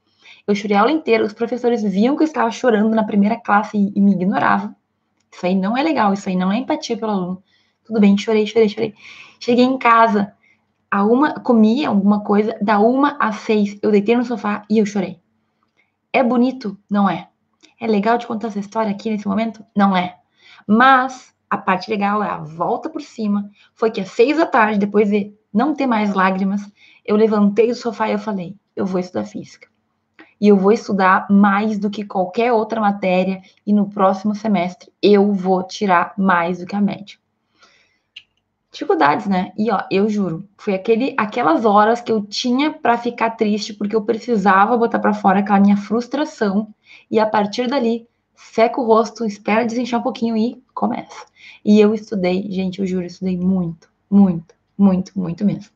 Eu 0.47 0.55
chorei 0.55 0.77
a 0.77 0.81
aula 0.81 0.93
inteira. 0.93 1.25
Os 1.25 1.33
professores 1.33 1.83
viam 1.83 2.17
que 2.17 2.23
eu 2.23 2.27
estava 2.27 2.51
chorando 2.51 2.95
na 2.95 3.05
primeira 3.05 3.37
classe 3.37 3.77
e, 3.77 3.93
e 3.95 4.01
me 4.01 4.13
ignoravam. 4.13 4.75
Isso 5.33 5.47
aí 5.47 5.55
não 5.55 5.77
é 5.77 5.83
legal. 5.83 6.13
Isso 6.13 6.29
aí 6.29 6.37
não 6.37 6.53
é 6.53 6.59
empatia 6.59 6.97
pelo 6.97 7.13
aluno. 7.13 7.43
Tudo 7.85 8.01
bem, 8.01 8.17
chorei, 8.17 8.47
chorei, 8.47 8.69
chorei. 8.69 8.95
Cheguei 9.39 9.65
em 9.65 9.79
casa, 9.79 10.33
a 10.91 11.05
uma 11.05 11.35
comi 11.35 11.85
alguma 11.85 12.21
coisa, 12.23 12.57
da 12.61 12.79
uma 12.79 13.17
às 13.19 13.37
seis 13.37 13.79
eu 13.83 13.91
deitei 13.91 14.17
no 14.17 14.25
sofá 14.25 14.65
e 14.69 14.79
eu 14.79 14.87
chorei. 14.87 15.19
É 16.13 16.23
bonito? 16.23 16.77
Não 16.91 17.09
é. 17.09 17.29
É 17.81 17.87
legal 17.87 18.19
de 18.19 18.27
contar 18.27 18.49
essa 18.49 18.59
história 18.59 18.91
aqui 18.91 19.11
nesse 19.11 19.29
momento? 19.29 19.65
Não 19.77 19.97
é. 19.97 20.19
Mas 20.67 21.33
a 21.49 21.57
parte 21.57 21.89
legal 21.89 22.23
é 22.23 22.29
a 22.29 22.39
volta 22.39 22.91
por 22.91 23.01
cima. 23.01 23.49
Foi 23.75 23.91
que 23.91 24.01
às 24.01 24.11
seis 24.11 24.37
da 24.37 24.47
tarde, 24.47 24.79
depois 24.79 25.09
de 25.09 25.33
não 25.53 25.75
ter 25.75 25.87
mais 25.87 26.13
lágrimas, 26.13 26.61
eu 27.05 27.17
levantei 27.17 27.69
do 27.69 27.75
sofá 27.75 28.09
e 28.09 28.13
eu 28.13 28.19
falei: 28.19 28.57
eu 28.75 28.85
vou 28.85 29.01
estudar 29.01 29.25
física. 29.25 29.69
E 30.41 30.49
eu 30.49 30.57
vou 30.57 30.73
estudar 30.73 31.27
mais 31.31 31.79
do 31.79 31.91
que 31.91 32.05
qualquer 32.05 32.53
outra 32.53 32.81
matéria, 32.81 33.41
e 33.65 33.73
no 33.73 33.89
próximo 33.89 34.35
semestre 34.35 34.93
eu 35.03 35.33
vou 35.33 35.63
tirar 35.63 36.13
mais 36.19 36.59
do 36.59 36.67
que 36.67 36.75
a 36.75 36.81
média. 36.81 37.20
Dificuldades, 38.73 39.27
né? 39.27 39.53
E 39.59 39.71
ó, 39.71 39.83
eu 39.91 40.09
juro, 40.09 40.49
foi 40.57 40.75
aquele, 40.75 41.15
aquelas 41.19 41.65
horas 41.65 42.01
que 42.01 42.13
eu 42.13 42.23
tinha 42.23 42.71
para 42.73 42.97
ficar 42.97 43.31
triste, 43.31 43.75
porque 43.75 43.97
eu 43.97 44.03
precisava 44.03 44.77
botar 44.77 45.01
para 45.01 45.13
fora 45.13 45.41
aquela 45.41 45.59
minha 45.59 45.77
frustração, 45.77 46.73
e 47.11 47.19
a 47.19 47.27
partir 47.27 47.67
dali 47.67 48.07
seca 48.37 48.81
o 48.81 48.87
rosto, 48.87 49.25
espera 49.25 49.67
desinchar 49.67 50.01
um 50.01 50.03
pouquinho 50.03 50.37
e 50.37 50.63
começa. 50.73 51.27
E 51.65 51.81
eu 51.81 51.93
estudei, 51.93 52.51
gente, 52.51 52.79
eu 52.81 52.87
juro, 52.87 53.03
eu 53.03 53.07
estudei 53.09 53.37
muito, 53.37 53.89
muito, 54.09 54.55
muito, 54.79 55.19
muito 55.19 55.45
mesmo. 55.45 55.71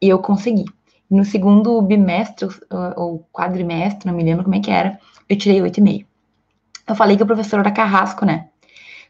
E 0.00 0.08
eu 0.08 0.18
consegui. 0.18 0.64
No 1.10 1.24
segundo 1.24 1.80
bimestre, 1.82 2.48
ou 2.96 3.26
quadrimestre, 3.32 4.06
não 4.06 4.14
me 4.14 4.24
lembro 4.24 4.44
como 4.44 4.56
é 4.56 4.60
que 4.60 4.70
era, 4.70 4.98
eu 5.28 5.36
tirei 5.36 5.60
8,5. 5.60 6.04
Eu 6.88 6.94
falei 6.94 7.16
que 7.16 7.22
o 7.22 7.26
professor 7.26 7.60
era 7.60 7.70
carrasco, 7.70 8.24
né? 8.24 8.48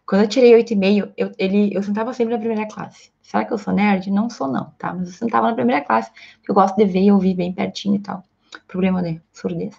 Quando 0.07 0.23
eu 0.23 0.29
tirei 0.29 0.53
8,5, 0.53 1.13
eu, 1.17 1.33
ele, 1.37 1.75
eu 1.75 1.83
sentava 1.83 2.13
sempre 2.15 2.35
na 2.35 2.39
primeira 2.39 2.67
classe. 2.69 3.11
Será 3.23 3.45
que 3.45 3.53
eu 3.53 3.59
sou 3.59 3.75
nerd? 3.75 4.09
Não 4.11 4.31
sou, 4.31 4.47
não, 4.47 4.71
tá? 4.79 4.95
Mas 4.95 5.09
eu 5.09 5.15
sentava 5.15 5.49
na 5.49 5.55
primeira 5.55 5.85
classe, 5.85 6.11
porque 6.37 6.51
eu 6.51 6.55
gosto 6.55 6.77
de 6.77 6.85
ver 6.85 7.03
e 7.03 7.11
ouvir 7.11 7.35
bem 7.35 7.53
pertinho 7.53 7.97
e 7.97 7.99
tal. 7.99 8.23
Problema 8.69 9.03
de 9.03 9.21
surdez. 9.33 9.75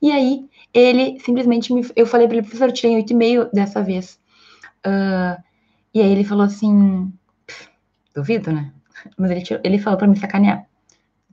E 0.00 0.10
aí, 0.10 0.48
ele 0.72 1.20
simplesmente 1.20 1.74
me. 1.74 1.86
Eu 1.94 2.06
falei 2.06 2.26
para 2.26 2.38
ele, 2.38 2.46
professor, 2.46 2.68
eu 2.68 2.72
tirei 2.72 2.96
8,5 3.02 3.50
dessa 3.52 3.82
vez. 3.82 4.18
Uh, 4.86 5.42
e 5.92 6.00
aí 6.00 6.10
ele 6.10 6.24
falou 6.24 6.44
assim, 6.44 7.12
duvido, 8.14 8.50
né? 8.50 8.72
Mas 9.16 9.30
ele, 9.30 9.42
tirou, 9.42 9.60
ele 9.62 9.78
falou 9.78 9.98
para 9.98 10.08
me 10.08 10.16
sacanear. 10.16 10.66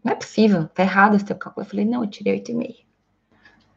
Não 0.04 0.12
é 0.12 0.16
possível, 0.16 0.68
tá 0.68 0.84
errado 0.84 1.16
esse 1.16 1.26
teu 1.26 1.38
cálculo. 1.38 1.66
Eu 1.66 1.70
falei, 1.70 1.86
não, 1.86 2.04
eu 2.04 2.10
tirei 2.10 2.42
8,5. 2.42 2.76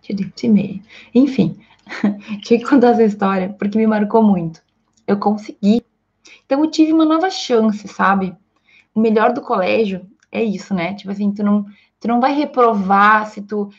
Tirei 0.02 0.26
8,5. 0.26 0.82
Enfim, 1.14 1.56
tinha 2.42 2.58
que 2.58 2.66
contar 2.66 2.88
essa 2.88 3.04
história, 3.04 3.54
porque 3.58 3.78
me 3.78 3.86
marcou 3.86 4.22
muito. 4.22 4.62
Eu 5.06 5.18
consegui. 5.18 5.84
Então 6.44 6.62
eu 6.64 6.70
tive 6.70 6.92
uma 6.92 7.04
nova 7.04 7.30
chance, 7.30 7.86
sabe? 7.88 8.36
O 8.94 9.00
melhor 9.00 9.32
do 9.32 9.40
colégio 9.40 10.06
é 10.30 10.42
isso, 10.42 10.74
né? 10.74 10.94
Tipo 10.94 11.12
assim, 11.12 11.32
tu 11.32 11.42
não, 11.42 11.64
tu 12.00 12.08
não 12.08 12.20
vai 12.20 12.34
reprovar 12.34 13.26
se 13.26 13.42
tu. 13.42 13.70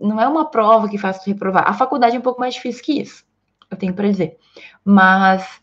Não 0.00 0.20
é 0.20 0.26
uma 0.26 0.50
prova 0.50 0.88
que 0.88 0.98
faz 0.98 1.18
tu 1.18 1.26
reprovar. 1.26 1.68
A 1.68 1.74
faculdade 1.74 2.16
é 2.16 2.18
um 2.18 2.22
pouco 2.22 2.40
mais 2.40 2.54
difícil 2.54 2.82
que 2.82 3.00
isso, 3.00 3.24
eu 3.70 3.76
tenho 3.76 3.94
para 3.94 4.10
dizer. 4.10 4.36
Mas 4.84 5.60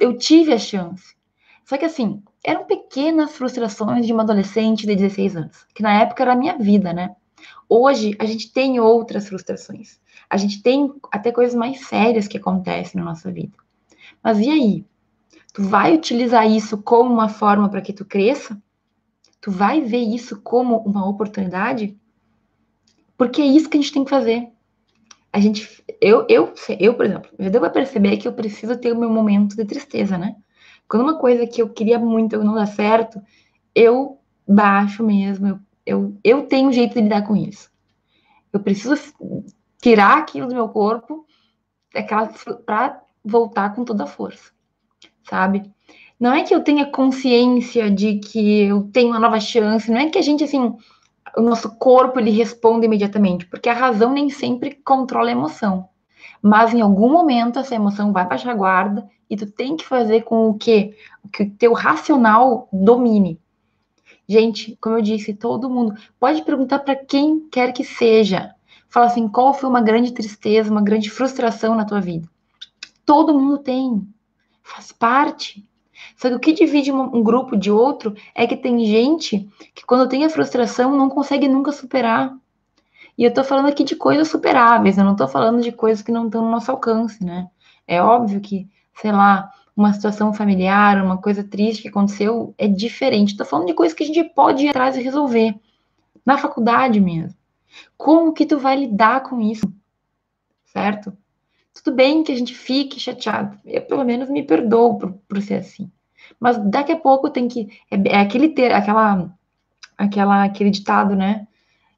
eu 0.00 0.16
tive 0.16 0.52
a 0.52 0.58
chance. 0.58 1.16
Só 1.64 1.76
que 1.76 1.84
assim, 1.84 2.22
eram 2.44 2.64
pequenas 2.64 3.36
frustrações 3.36 4.06
de 4.06 4.12
uma 4.12 4.22
adolescente 4.22 4.86
de 4.86 4.96
16 4.96 5.36
anos, 5.36 5.66
que 5.74 5.82
na 5.82 6.00
época 6.00 6.22
era 6.22 6.32
a 6.32 6.36
minha 6.36 6.56
vida, 6.56 6.92
né? 6.92 7.14
Hoje 7.68 8.16
a 8.18 8.24
gente 8.24 8.52
tem 8.52 8.80
outras 8.80 9.28
frustrações. 9.28 10.00
A 10.30 10.36
gente 10.36 10.62
tem 10.62 10.92
até 11.10 11.32
coisas 11.32 11.54
mais 11.54 11.86
sérias 11.86 12.28
que 12.28 12.36
acontecem 12.36 13.00
na 13.00 13.04
nossa 13.04 13.30
vida. 13.30 13.56
Mas 14.22 14.38
e 14.38 14.50
aí? 14.50 14.84
Tu 15.52 15.62
vai 15.62 15.94
utilizar 15.94 16.46
isso 16.46 16.78
como 16.78 17.12
uma 17.12 17.28
forma 17.28 17.68
para 17.68 17.80
que 17.80 17.92
tu 17.92 18.04
cresça? 18.04 18.60
Tu 19.40 19.50
vai 19.50 19.80
ver 19.80 20.02
isso 20.02 20.40
como 20.40 20.76
uma 20.78 21.08
oportunidade? 21.08 21.96
Porque 23.16 23.40
é 23.40 23.46
isso 23.46 23.68
que 23.68 23.76
a 23.76 23.80
gente 23.80 23.92
tem 23.92 24.04
que 24.04 24.10
fazer. 24.10 24.48
A 25.32 25.40
gente, 25.40 25.84
eu, 26.00 26.26
eu, 26.28 26.52
eu, 26.78 26.94
por 26.94 27.04
exemplo, 27.04 27.30
já 27.38 27.48
deu 27.48 27.60
para 27.60 27.70
perceber 27.70 28.16
que 28.16 28.28
eu 28.28 28.32
preciso 28.32 28.76
ter 28.76 28.92
o 28.92 28.98
meu 28.98 29.10
momento 29.10 29.56
de 29.56 29.64
tristeza, 29.64 30.16
né? 30.16 30.36
Quando 30.88 31.02
uma 31.02 31.18
coisa 31.18 31.46
que 31.46 31.60
eu 31.60 31.68
queria 31.68 31.98
muito 31.98 32.42
não 32.42 32.54
dá 32.54 32.66
certo, 32.66 33.20
eu 33.74 34.18
baixo 34.46 35.04
mesmo, 35.04 35.46
eu, 35.46 35.58
eu, 35.84 36.16
eu 36.24 36.46
tenho 36.46 36.68
um 36.68 36.72
jeito 36.72 36.94
de 36.94 37.02
lidar 37.02 37.22
com 37.26 37.36
isso. 37.36 37.70
Eu 38.52 38.60
preciso 38.60 38.94
tirar 39.80 40.18
aquilo 40.18 40.48
do 40.48 40.54
meu 40.54 40.68
corpo 40.68 41.26
para 42.64 43.02
voltar 43.24 43.74
com 43.74 43.84
toda 43.84 44.04
a 44.04 44.06
força, 44.06 44.50
sabe? 45.22 45.70
Não 46.18 46.32
é 46.32 46.42
que 46.42 46.54
eu 46.54 46.62
tenha 46.62 46.86
consciência 46.86 47.90
de 47.90 48.18
que 48.18 48.64
eu 48.64 48.90
tenho 48.92 49.08
uma 49.08 49.20
nova 49.20 49.38
chance, 49.38 49.90
não 49.90 49.98
é 49.98 50.10
que 50.10 50.18
a 50.18 50.22
gente, 50.22 50.42
assim, 50.42 50.76
o 51.36 51.40
nosso 51.40 51.76
corpo 51.76 52.18
ele 52.18 52.30
responde 52.30 52.86
imediatamente, 52.86 53.46
porque 53.46 53.68
a 53.68 53.74
razão 53.74 54.12
nem 54.12 54.28
sempre 54.28 54.74
controla 54.84 55.28
a 55.28 55.32
emoção. 55.32 55.88
Mas 56.42 56.72
em 56.74 56.80
algum 56.80 57.10
momento 57.10 57.58
essa 57.58 57.74
emoção 57.74 58.12
vai 58.12 58.26
baixar 58.26 58.52
a 58.52 58.54
guarda 58.54 59.08
e 59.28 59.36
tu 59.36 59.50
tem 59.50 59.76
que 59.76 59.84
fazer 59.84 60.22
com 60.22 60.48
o 60.48 60.54
que 60.54 60.94
o 61.24 61.28
que 61.28 61.46
teu 61.46 61.72
racional 61.72 62.68
domine. 62.72 63.40
Gente, 64.28 64.76
como 64.80 64.96
eu 64.96 65.02
disse, 65.02 65.34
todo 65.34 65.70
mundo 65.70 65.94
pode 66.18 66.42
perguntar 66.42 66.80
para 66.80 66.96
quem 66.96 67.48
quer 67.48 67.72
que 67.72 67.84
seja. 67.84 68.54
Fala 68.88 69.06
assim, 69.06 69.28
qual 69.28 69.52
foi 69.52 69.68
uma 69.68 69.80
grande 69.80 70.12
tristeza, 70.12 70.70
uma 70.70 70.82
grande 70.82 71.10
frustração 71.10 71.74
na 71.74 71.84
tua 71.84 72.00
vida? 72.00 72.28
Todo 73.04 73.38
mundo 73.38 73.58
tem. 73.58 74.06
Faz 74.62 74.92
parte. 74.92 75.66
Só 76.16 76.28
que 76.28 76.34
o 76.34 76.40
que 76.40 76.52
divide 76.52 76.90
um 76.92 77.22
grupo 77.22 77.56
de 77.56 77.70
outro 77.70 78.14
é 78.34 78.46
que 78.46 78.56
tem 78.56 78.84
gente 78.84 79.48
que, 79.74 79.84
quando 79.84 80.08
tem 80.08 80.24
a 80.24 80.30
frustração, 80.30 80.96
não 80.96 81.08
consegue 81.08 81.48
nunca 81.48 81.72
superar. 81.72 82.36
E 83.16 83.24
eu 83.24 83.34
tô 83.34 83.42
falando 83.42 83.68
aqui 83.68 83.82
de 83.82 83.96
coisas 83.96 84.28
superáveis, 84.28 84.96
eu 84.96 85.04
não 85.04 85.16
tô 85.16 85.26
falando 85.26 85.60
de 85.60 85.72
coisas 85.72 86.02
que 86.02 86.12
não 86.12 86.26
estão 86.26 86.42
no 86.44 86.50
nosso 86.50 86.70
alcance, 86.70 87.24
né? 87.24 87.48
É 87.86 88.00
óbvio 88.02 88.40
que, 88.40 88.68
sei 88.94 89.10
lá, 89.10 89.50
uma 89.76 89.92
situação 89.92 90.32
familiar, 90.32 91.02
uma 91.02 91.18
coisa 91.18 91.42
triste 91.42 91.82
que 91.82 91.88
aconteceu 91.88 92.54
é 92.58 92.66
diferente. 92.68 93.36
Tô 93.36 93.44
falando 93.44 93.68
de 93.68 93.74
coisas 93.74 93.96
que 93.96 94.04
a 94.04 94.06
gente 94.06 94.22
pode 94.24 94.64
ir 94.64 94.70
atrás 94.70 94.96
e 94.96 95.02
resolver. 95.02 95.54
Na 96.24 96.36
faculdade 96.36 97.00
mesmo. 97.00 97.37
Como 97.96 98.32
que 98.32 98.46
tu 98.46 98.58
vai 98.58 98.76
lidar 98.76 99.22
com 99.22 99.40
isso? 99.40 99.72
Certo? 100.66 101.16
Tudo 101.72 101.94
bem 101.94 102.22
que 102.22 102.32
a 102.32 102.36
gente 102.36 102.54
fique 102.54 102.98
chateado. 102.98 103.58
Eu, 103.64 103.82
pelo 103.82 104.04
menos, 104.04 104.28
me 104.28 104.42
perdoo 104.42 104.98
por, 104.98 105.12
por 105.12 105.40
ser 105.40 105.56
assim. 105.56 105.90
Mas 106.38 106.58
daqui 106.58 106.92
a 106.92 106.96
pouco 106.96 107.30
tem 107.30 107.48
que. 107.48 107.68
É, 107.90 108.16
é 108.16 108.20
aquele 108.20 108.48
ter, 108.48 108.72
aquela, 108.72 109.32
aquela, 109.96 110.44
aquele 110.44 110.70
ditado, 110.70 111.14
né? 111.14 111.46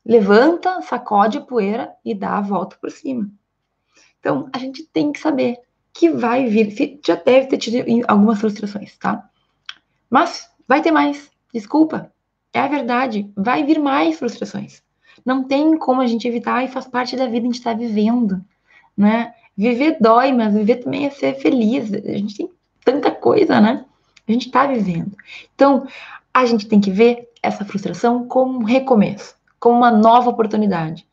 Levanta, 0.04 0.82
sacode 0.82 1.38
a 1.38 1.42
poeira 1.42 1.94
e 2.04 2.14
dá 2.14 2.38
a 2.38 2.40
volta 2.40 2.76
por 2.80 2.90
cima. 2.90 3.30
Então, 4.18 4.48
a 4.52 4.58
gente 4.58 4.84
tem 4.84 5.12
que 5.12 5.18
saber 5.18 5.58
que 5.92 6.10
vai 6.10 6.46
vir. 6.46 7.00
Já 7.04 7.14
deve 7.14 7.48
ter 7.48 7.58
tido 7.58 8.04
algumas 8.06 8.38
frustrações, 8.38 8.96
tá? 8.98 9.28
Mas 10.08 10.50
vai 10.68 10.82
ter 10.82 10.90
mais. 10.90 11.30
Desculpa. 11.52 12.12
É 12.52 12.60
a 12.60 12.68
verdade. 12.68 13.30
Vai 13.36 13.64
vir 13.64 13.78
mais 13.78 14.18
frustrações. 14.18 14.82
Não 15.24 15.44
tem 15.44 15.76
como 15.78 16.00
a 16.00 16.06
gente 16.06 16.26
evitar 16.26 16.64
e 16.64 16.68
faz 16.68 16.86
parte 16.86 17.16
da 17.16 17.26
vida 17.26 17.40
a 17.40 17.50
gente 17.50 17.58
estar 17.58 17.72
tá 17.72 17.76
vivendo, 17.76 18.40
né? 18.96 19.34
Viver 19.56 19.98
dói, 20.00 20.32
mas 20.32 20.54
viver 20.54 20.76
também 20.76 21.06
é 21.06 21.10
ser 21.10 21.34
feliz. 21.34 21.92
A 21.92 22.12
gente 22.12 22.36
tem 22.36 22.50
tanta 22.84 23.10
coisa, 23.10 23.60
né? 23.60 23.84
A 24.26 24.32
gente 24.32 24.46
está 24.46 24.66
vivendo. 24.66 25.16
Então, 25.54 25.86
a 26.32 26.46
gente 26.46 26.66
tem 26.66 26.80
que 26.80 26.90
ver 26.90 27.28
essa 27.42 27.64
frustração 27.64 28.26
como 28.26 28.60
um 28.60 28.64
recomeço, 28.64 29.34
como 29.58 29.76
uma 29.76 29.90
nova 29.90 30.30
oportunidade. 30.30 31.06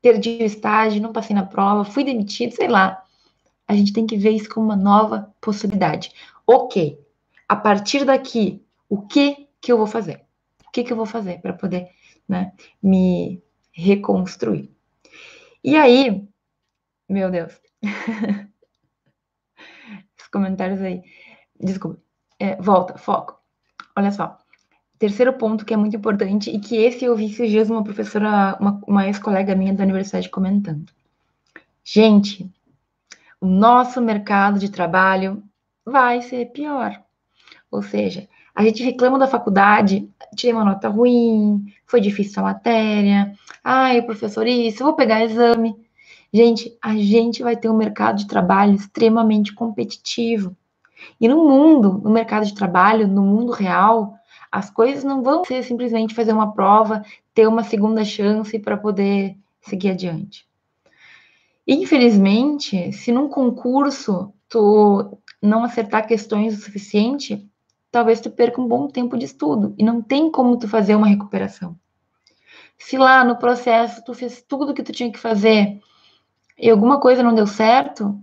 Perdi 0.00 0.38
o 0.40 0.46
estágio, 0.46 1.02
não 1.02 1.12
passei 1.12 1.34
na 1.34 1.44
prova, 1.44 1.84
fui 1.84 2.04
demitido, 2.04 2.52
sei 2.54 2.68
lá. 2.68 3.02
A 3.68 3.74
gente 3.74 3.92
tem 3.92 4.06
que 4.06 4.16
ver 4.16 4.30
isso 4.30 4.48
como 4.48 4.66
uma 4.66 4.76
nova 4.76 5.32
possibilidade. 5.40 6.12
Ok, 6.46 6.98
a 7.48 7.54
partir 7.54 8.04
daqui, 8.04 8.62
o 8.88 9.02
que 9.02 9.48
que 9.60 9.70
eu 9.70 9.76
vou 9.76 9.86
fazer? 9.86 10.24
O 10.66 10.70
que 10.72 10.82
que 10.82 10.92
eu 10.92 10.96
vou 10.96 11.06
fazer 11.06 11.40
para 11.40 11.52
poder 11.52 11.88
né, 12.30 12.52
me 12.80 13.42
reconstruir? 13.72 14.70
E 15.62 15.76
aí, 15.76 16.26
meu 17.08 17.30
Deus, 17.30 17.60
os 20.18 20.28
comentários 20.32 20.80
aí, 20.80 21.02
desculpa. 21.60 22.00
É, 22.38 22.56
volta, 22.56 22.96
foco. 22.96 23.38
Olha 23.96 24.12
só. 24.12 24.38
Terceiro 24.98 25.32
ponto 25.32 25.64
que 25.64 25.74
é 25.74 25.76
muito 25.76 25.96
importante 25.96 26.50
e 26.50 26.60
que 26.60 26.76
esse 26.76 27.04
eu 27.04 27.16
vi 27.16 27.26
esses 27.26 27.50
dias 27.50 27.68
uma 27.68 27.82
professora, 27.82 28.56
uma, 28.60 28.80
uma 28.86 29.06
ex-colega 29.06 29.54
minha 29.56 29.74
da 29.74 29.82
universidade 29.82 30.28
comentando. 30.28 30.90
Gente, 31.82 32.50
o 33.40 33.46
nosso 33.46 34.00
mercado 34.00 34.58
de 34.58 34.70
trabalho 34.70 35.42
vai 35.84 36.22
ser 36.22 36.52
pior. 36.52 37.02
Ou 37.70 37.82
seja, 37.82 38.28
a 38.54 38.62
gente 38.62 38.82
reclama 38.82 39.18
da 39.18 39.26
faculdade, 39.26 40.08
tirei 40.34 40.54
uma 40.54 40.64
nota 40.64 40.88
ruim, 40.88 41.64
foi 41.86 42.00
difícil 42.00 42.40
a 42.40 42.46
matéria, 42.46 43.32
ai, 43.62 44.02
professor, 44.02 44.46
isso, 44.46 44.84
vou 44.84 44.94
pegar 44.94 45.24
exame. 45.24 45.74
Gente, 46.32 46.76
a 46.80 46.94
gente 46.96 47.42
vai 47.42 47.56
ter 47.56 47.68
um 47.68 47.76
mercado 47.76 48.18
de 48.18 48.26
trabalho 48.26 48.74
extremamente 48.74 49.52
competitivo. 49.52 50.56
E 51.20 51.26
no 51.26 51.48
mundo, 51.48 52.00
no 52.04 52.10
mercado 52.10 52.44
de 52.44 52.54
trabalho, 52.54 53.08
no 53.08 53.22
mundo 53.22 53.52
real, 53.52 54.14
as 54.50 54.70
coisas 54.70 55.02
não 55.02 55.22
vão 55.22 55.44
ser 55.44 55.62
simplesmente 55.62 56.14
fazer 56.14 56.32
uma 56.32 56.52
prova, 56.52 57.04
ter 57.34 57.46
uma 57.46 57.64
segunda 57.64 58.04
chance 58.04 58.58
para 58.58 58.76
poder 58.76 59.36
seguir 59.60 59.90
adiante. 59.90 60.46
Infelizmente, 61.66 62.92
se 62.92 63.12
num 63.12 63.28
concurso 63.28 64.32
tu 64.48 65.18
não 65.40 65.62
acertar 65.62 66.06
questões 66.06 66.58
o 66.58 66.62
suficiente, 66.62 67.48
talvez 67.90 68.20
tu 68.20 68.30
perca 68.30 68.60
um 68.60 68.68
bom 68.68 68.88
tempo 68.88 69.16
de 69.16 69.24
estudo 69.24 69.74
e 69.78 69.84
não 69.84 70.00
tem 70.00 70.30
como 70.30 70.58
tu 70.58 70.68
fazer 70.68 70.94
uma 70.94 71.06
recuperação. 71.06 71.76
Se 72.78 72.96
lá 72.96 73.24
no 73.24 73.36
processo 73.36 74.02
tu 74.04 74.14
fez 74.14 74.42
tudo 74.42 74.72
o 74.72 74.74
que 74.74 74.82
tu 74.82 74.92
tinha 74.92 75.12
que 75.12 75.18
fazer 75.18 75.80
e 76.58 76.70
alguma 76.70 77.00
coisa 77.00 77.22
não 77.22 77.34
deu 77.34 77.46
certo, 77.46 78.18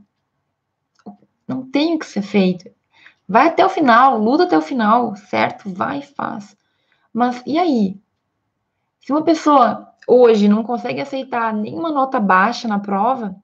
não 1.48 1.64
tem 1.70 1.96
o 1.96 2.00
que 2.00 2.06
ser 2.06 2.22
feito. 2.22 2.70
Vai 3.28 3.48
até 3.48 3.66
o 3.66 3.70
final, 3.70 4.18
luta 4.18 4.44
até 4.44 4.58
o 4.58 4.62
final, 4.62 5.16
certo? 5.16 5.70
Vai 5.74 6.00
e 6.00 6.06
faz. 6.06 6.56
Mas 7.14 7.42
e 7.46 7.58
aí? 7.58 8.00
Se 9.02 9.12
uma 9.12 9.24
pessoa 9.24 9.94
hoje 10.08 10.48
não 10.48 10.64
consegue 10.64 11.02
aceitar 11.02 11.54
nenhuma 11.54 11.92
nota 11.92 12.20
baixa 12.20 12.68
na 12.68 12.80
prova, 12.80 13.36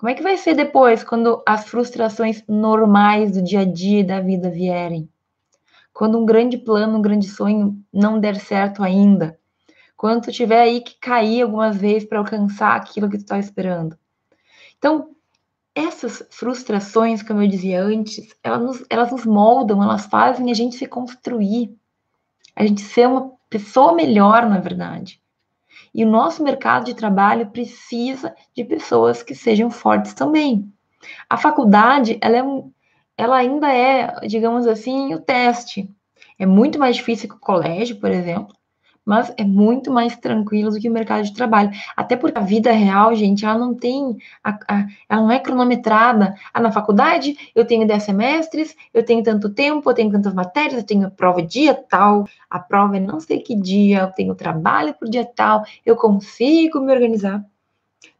como 0.00 0.08
é 0.08 0.14
que 0.14 0.22
vai 0.22 0.38
ser 0.38 0.54
depois, 0.54 1.04
quando 1.04 1.42
as 1.44 1.68
frustrações 1.68 2.42
normais 2.48 3.32
do 3.32 3.42
dia 3.42 3.60
a 3.60 3.64
dia 3.66 4.02
da 4.02 4.18
vida 4.18 4.48
vierem? 4.48 5.06
Quando 5.92 6.18
um 6.18 6.24
grande 6.24 6.56
plano, 6.56 6.96
um 6.96 7.02
grande 7.02 7.28
sonho 7.28 7.78
não 7.92 8.18
der 8.18 8.36
certo 8.36 8.82
ainda? 8.82 9.38
Quando 9.98 10.22
tu 10.22 10.32
tiver 10.32 10.62
aí 10.62 10.80
que 10.80 10.94
cair 10.98 11.42
algumas 11.42 11.76
vezes 11.76 12.08
para 12.08 12.18
alcançar 12.18 12.76
aquilo 12.76 13.10
que 13.10 13.18
tu 13.18 13.24
está 13.24 13.38
esperando? 13.38 13.94
Então, 14.78 15.10
essas 15.74 16.26
frustrações, 16.30 17.22
como 17.22 17.42
eu 17.42 17.46
dizia 17.46 17.82
antes, 17.82 18.34
elas 18.42 18.62
nos, 18.62 18.84
elas 18.88 19.12
nos 19.12 19.26
moldam, 19.26 19.82
elas 19.82 20.06
fazem 20.06 20.50
a 20.50 20.54
gente 20.54 20.76
se 20.76 20.86
construir, 20.86 21.76
a 22.56 22.64
gente 22.64 22.80
ser 22.80 23.06
uma 23.06 23.32
pessoa 23.50 23.92
melhor, 23.92 24.48
na 24.48 24.60
verdade. 24.60 25.19
E 25.94 26.04
o 26.04 26.10
nosso 26.10 26.42
mercado 26.42 26.84
de 26.84 26.94
trabalho 26.94 27.50
precisa 27.50 28.34
de 28.54 28.64
pessoas 28.64 29.22
que 29.22 29.34
sejam 29.34 29.70
fortes 29.70 30.14
também. 30.14 30.72
A 31.28 31.36
faculdade, 31.36 32.18
ela, 32.20 32.36
é 32.36 32.42
ela 33.16 33.36
ainda 33.36 33.72
é, 33.72 34.26
digamos 34.26 34.66
assim, 34.66 35.14
o 35.14 35.20
teste. 35.20 35.90
É 36.38 36.46
muito 36.46 36.78
mais 36.78 36.96
difícil 36.96 37.28
que 37.28 37.34
o 37.34 37.40
colégio, 37.40 37.98
por 37.98 38.10
exemplo, 38.10 38.54
mas 39.04 39.32
é 39.36 39.44
muito 39.44 39.90
mais 39.90 40.16
tranquilo 40.16 40.70
do 40.70 40.78
que 40.78 40.88
o 40.88 40.92
mercado 40.92 41.24
de 41.24 41.32
trabalho. 41.34 41.70
Até 41.96 42.16
porque 42.16 42.38
a 42.38 42.42
vida 42.42 42.70
real, 42.70 43.14
gente, 43.14 43.44
ela 43.44 43.58
não 43.58 43.74
tem, 43.74 44.16
a, 44.44 44.58
a, 44.68 44.86
ela 45.08 45.22
não 45.22 45.30
é 45.30 45.38
cronometrada. 45.38 46.34
Ah, 46.52 46.60
na 46.60 46.70
faculdade 46.70 47.36
eu 47.54 47.64
tenho 47.64 47.86
10 47.86 48.02
semestres, 48.02 48.76
eu 48.92 49.04
tenho 49.04 49.22
tanto 49.22 49.50
tempo, 49.50 49.88
eu 49.90 49.94
tenho 49.94 50.12
tantas 50.12 50.34
matérias, 50.34 50.74
eu 50.74 50.86
tenho 50.86 51.10
prova 51.10 51.42
dia 51.42 51.74
tal, 51.74 52.26
a 52.48 52.58
prova 52.58 52.96
é 52.96 53.00
não 53.00 53.20
sei 53.20 53.40
que 53.40 53.54
dia, 53.54 54.00
eu 54.00 54.12
tenho 54.12 54.34
trabalho 54.34 54.94
por 54.94 55.08
dia 55.08 55.24
tal, 55.24 55.64
eu 55.84 55.96
consigo 55.96 56.80
me 56.80 56.92
organizar. 56.92 57.44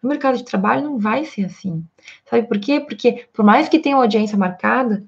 No 0.03 0.09
mercado 0.09 0.37
de 0.37 0.45
trabalho 0.45 0.83
não 0.83 0.99
vai 0.99 1.25
ser 1.25 1.45
assim. 1.45 1.85
Sabe 2.29 2.47
por 2.47 2.59
quê? 2.59 2.81
Porque 2.81 3.27
por 3.33 3.45
mais 3.45 3.69
que 3.69 3.79
tenha 3.79 3.97
uma 3.97 4.05
audiência 4.05 4.37
marcada, 4.37 5.05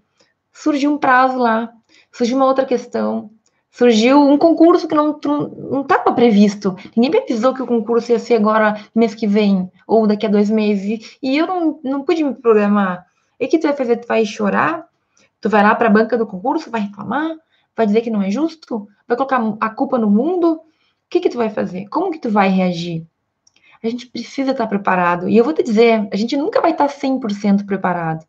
surgiu 0.52 0.92
um 0.92 0.98
prazo 0.98 1.38
lá, 1.38 1.72
surgiu 2.12 2.36
uma 2.36 2.46
outra 2.46 2.64
questão, 2.64 3.30
surgiu 3.72 4.20
um 4.20 4.36
concurso 4.36 4.86
que 4.86 4.94
não 4.94 5.10
estava 5.80 6.12
previsto. 6.12 6.76
Ninguém 6.94 7.10
me 7.10 7.18
avisou 7.24 7.54
que 7.54 7.62
o 7.62 7.66
concurso 7.66 8.12
ia 8.12 8.18
ser 8.18 8.34
agora 8.34 8.78
mês 8.94 9.14
que 9.14 9.26
vem, 9.26 9.72
ou 9.86 10.06
daqui 10.06 10.26
a 10.26 10.28
dois 10.28 10.50
meses, 10.50 11.16
e 11.22 11.36
eu 11.36 11.46
não, 11.46 11.80
não 11.82 12.04
pude 12.04 12.22
me 12.22 12.34
programar. 12.34 13.06
E 13.40 13.46
o 13.46 13.48
que 13.48 13.58
tu 13.58 13.66
vai 13.66 13.74
fazer? 13.74 13.96
Tu 13.96 14.06
vai 14.06 14.24
chorar? 14.26 14.86
Tu 15.40 15.48
vai 15.48 15.62
lá 15.62 15.74
para 15.74 15.88
a 15.88 15.90
banca 15.90 16.16
do 16.16 16.26
concurso, 16.26 16.70
vai 16.70 16.82
reclamar? 16.82 17.34
Vai 17.74 17.86
dizer 17.86 18.02
que 18.02 18.10
não 18.10 18.22
é 18.22 18.30
justo? 18.30 18.86
Vai 19.08 19.16
colocar 19.16 19.40
a 19.58 19.70
culpa 19.70 19.98
no 19.98 20.10
mundo? 20.10 20.52
O 20.52 20.60
que 21.08 21.20
que 21.20 21.30
tu 21.30 21.38
vai 21.38 21.48
fazer? 21.48 21.88
Como 21.88 22.12
que 22.12 22.18
tu 22.18 22.30
vai 22.30 22.48
reagir? 22.48 23.06
A 23.82 23.88
gente 23.88 24.06
precisa 24.06 24.52
estar 24.52 24.66
preparado. 24.66 25.28
E 25.28 25.36
eu 25.36 25.44
vou 25.44 25.52
te 25.52 25.62
dizer, 25.62 26.08
a 26.12 26.16
gente 26.16 26.36
nunca 26.36 26.60
vai 26.60 26.70
estar 26.72 26.86
100% 26.86 27.66
preparado. 27.66 28.24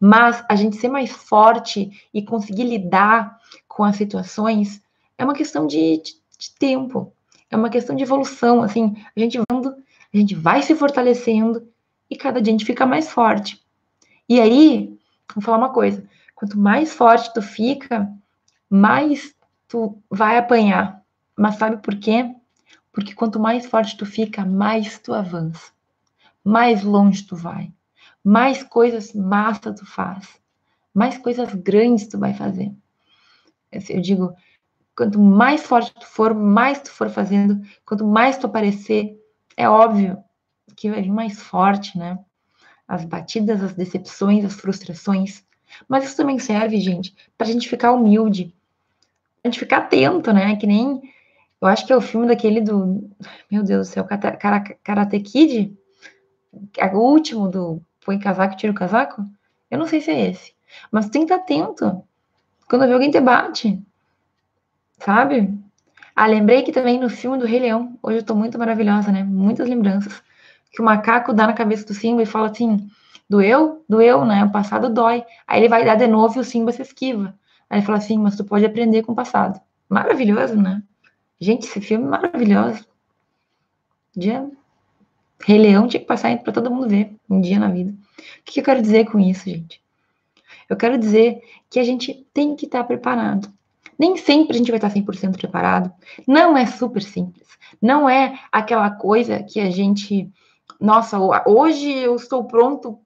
Mas 0.00 0.42
a 0.48 0.54
gente 0.54 0.76
ser 0.76 0.88
mais 0.88 1.10
forte 1.10 1.90
e 2.14 2.22
conseguir 2.22 2.64
lidar 2.64 3.36
com 3.78 3.84
as 3.84 3.94
situações 3.94 4.82
é 5.16 5.24
uma 5.24 5.34
questão 5.34 5.64
de, 5.64 5.98
de, 5.98 6.14
de 6.36 6.50
tempo, 6.58 7.12
é 7.48 7.56
uma 7.56 7.70
questão 7.70 7.94
de 7.94 8.02
evolução. 8.02 8.60
Assim, 8.60 8.96
a 9.16 9.20
gente 9.20 9.38
vando, 9.48 9.72
a 10.12 10.16
gente 10.16 10.34
vai 10.34 10.62
se 10.62 10.74
fortalecendo 10.74 11.64
e 12.10 12.16
cada 12.16 12.42
dia 12.42 12.52
a 12.52 12.56
gente 12.58 12.64
fica 12.64 12.84
mais 12.84 13.08
forte. 13.08 13.64
E 14.28 14.40
aí, 14.40 14.98
vou 15.32 15.40
falar 15.40 15.58
uma 15.58 15.72
coisa: 15.72 16.04
quanto 16.34 16.58
mais 16.58 16.92
forte 16.92 17.32
tu 17.32 17.40
fica, 17.40 18.12
mais 18.68 19.32
tu 19.68 20.02
vai 20.10 20.38
apanhar. 20.38 21.00
Mas 21.36 21.54
sabe 21.54 21.76
por 21.80 21.94
quê? 21.94 22.34
Porque 22.90 23.14
quanto 23.14 23.38
mais 23.38 23.64
forte 23.64 23.96
tu 23.96 24.04
fica, 24.04 24.44
mais 24.44 24.98
tu 24.98 25.14
avança, 25.14 25.70
mais 26.44 26.82
longe 26.82 27.22
tu 27.22 27.36
vai 27.36 27.72
mais 28.24 28.62
coisas 28.62 29.14
massa 29.14 29.72
tu 29.72 29.86
faz, 29.86 30.28
mais 30.92 31.16
coisas 31.16 31.54
grandes 31.54 32.08
tu 32.08 32.18
vai 32.18 32.34
fazer. 32.34 32.70
Eu 33.72 34.00
digo, 34.00 34.34
quanto 34.96 35.18
mais 35.20 35.62
forte 35.62 35.92
tu 35.94 36.06
for, 36.06 36.34
mais 36.34 36.80
tu 36.80 36.90
for 36.90 37.08
fazendo, 37.08 37.60
quanto 37.84 38.06
mais 38.06 38.38
tu 38.38 38.46
aparecer, 38.46 39.16
é 39.56 39.68
óbvio 39.68 40.22
que 40.76 40.90
vai 40.90 41.02
vir 41.02 41.10
mais 41.10 41.40
forte, 41.42 41.98
né? 41.98 42.18
As 42.86 43.04
batidas, 43.04 43.62
as 43.62 43.74
decepções, 43.74 44.44
as 44.44 44.54
frustrações. 44.54 45.44
Mas 45.88 46.04
isso 46.04 46.16
também 46.16 46.38
serve, 46.38 46.80
gente, 46.80 47.14
pra 47.36 47.46
gente 47.46 47.68
ficar 47.68 47.92
humilde, 47.92 48.54
pra 49.42 49.50
gente 49.50 49.58
ficar 49.58 49.78
atento, 49.78 50.32
né? 50.32 50.56
Que 50.56 50.66
nem. 50.66 51.02
Eu 51.60 51.66
acho 51.66 51.84
que 51.84 51.92
é 51.92 51.96
o 51.96 52.00
filme 52.00 52.26
daquele 52.26 52.60
do. 52.60 53.10
Meu 53.50 53.62
Deus 53.62 53.88
do 53.88 53.92
céu, 53.92 54.06
Karate 54.06 55.20
Kid? 55.20 55.76
O 56.94 56.98
último 56.98 57.48
do 57.48 57.82
põe 58.04 58.18
casaco 58.18 58.56
tira 58.56 58.72
o 58.72 58.76
casaco? 58.76 59.22
Eu 59.70 59.78
não 59.78 59.86
sei 59.86 60.00
se 60.00 60.10
é 60.10 60.30
esse. 60.30 60.54
Mas 60.90 61.10
tem 61.10 61.26
que 61.26 61.32
estar 61.32 61.44
atento. 61.44 62.02
Quando 62.68 62.86
vê 62.86 62.92
alguém 62.92 63.10
te 63.10 63.20
bate. 63.20 63.82
Sabe? 64.98 65.52
Ah, 66.14 66.26
lembrei 66.26 66.62
que 66.62 66.72
também 66.72 66.98
no 66.98 67.08
filme 67.08 67.38
do 67.38 67.46
Rei 67.46 67.60
Leão, 67.60 67.98
hoje 68.02 68.18
eu 68.18 68.22
tô 68.22 68.34
muito 68.34 68.58
maravilhosa, 68.58 69.12
né? 69.12 69.22
Muitas 69.22 69.68
lembranças. 69.68 70.22
Que 70.72 70.82
o 70.82 70.84
macaco 70.84 71.32
dá 71.32 71.46
na 71.46 71.52
cabeça 71.52 71.86
do 71.86 71.94
Simba 71.94 72.22
e 72.22 72.26
fala 72.26 72.50
assim: 72.50 72.88
doeu? 73.28 73.84
Doeu, 73.88 74.24
né? 74.24 74.44
O 74.44 74.50
passado 74.50 74.90
dói. 74.90 75.24
Aí 75.46 75.60
ele 75.60 75.68
vai 75.68 75.84
dar 75.84 75.94
de 75.94 76.06
novo 76.06 76.38
e 76.38 76.40
o 76.40 76.44
Simba 76.44 76.72
se 76.72 76.82
esquiva. 76.82 77.34
Aí 77.70 77.78
ele 77.78 77.86
fala 77.86 77.98
assim: 77.98 78.18
mas 78.18 78.36
tu 78.36 78.44
pode 78.44 78.66
aprender 78.66 79.02
com 79.02 79.12
o 79.12 79.16
passado. 79.16 79.60
Maravilhoso, 79.88 80.56
né? 80.56 80.82
Gente, 81.40 81.66
esse 81.66 81.80
filme 81.80 82.04
é 82.04 82.08
maravilhoso. 82.08 82.84
Dia 84.16 84.50
Rei 85.44 85.58
Leão 85.58 85.86
tinha 85.86 86.00
que 86.00 86.06
passar 86.06 86.36
para 86.38 86.52
todo 86.52 86.70
mundo 86.70 86.88
ver 86.88 87.14
um 87.30 87.40
dia 87.40 87.58
na 87.58 87.68
vida. 87.68 87.92
O 87.92 88.42
que 88.44 88.60
eu 88.60 88.64
quero 88.64 88.82
dizer 88.82 89.06
com 89.10 89.18
isso, 89.20 89.48
gente? 89.48 89.80
Eu 90.68 90.76
quero 90.76 90.98
dizer 90.98 91.40
que 91.70 91.80
a 91.80 91.84
gente 91.84 92.26
tem 92.32 92.54
que 92.54 92.66
estar 92.66 92.84
preparado. 92.84 93.52
Nem 93.98 94.16
sempre 94.16 94.54
a 94.54 94.58
gente 94.58 94.70
vai 94.70 94.78
estar 94.78 94.90
100% 94.90 95.36
preparado. 95.36 95.92
Não 96.26 96.56
é 96.56 96.66
super 96.66 97.02
simples. 97.02 97.48
Não 97.80 98.08
é 98.08 98.38
aquela 98.52 98.90
coisa 98.90 99.42
que 99.42 99.60
a 99.60 99.70
gente, 99.70 100.30
nossa, 100.80 101.18
hoje 101.46 101.90
eu 101.90 102.14
estou 102.14 102.44
pronto 102.44 102.98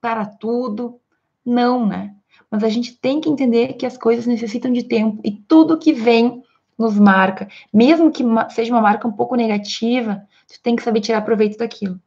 para 0.00 0.24
tudo. 0.24 1.00
Não, 1.44 1.86
né? 1.86 2.14
Mas 2.50 2.62
a 2.62 2.68
gente 2.68 2.96
tem 2.96 3.20
que 3.20 3.28
entender 3.28 3.74
que 3.74 3.86
as 3.86 3.96
coisas 3.96 4.26
necessitam 4.26 4.72
de 4.72 4.84
tempo 4.84 5.20
e 5.24 5.32
tudo 5.32 5.78
que 5.78 5.92
vem 5.92 6.42
nos 6.78 6.98
marca, 6.98 7.46
mesmo 7.72 8.10
que 8.10 8.24
seja 8.50 8.72
uma 8.72 8.80
marca 8.80 9.06
um 9.06 9.12
pouco 9.12 9.36
negativa, 9.36 10.26
tu 10.48 10.58
tem 10.62 10.74
que 10.74 10.82
saber 10.82 11.00
tirar 11.00 11.20
proveito 11.20 11.58
daquilo, 11.58 12.00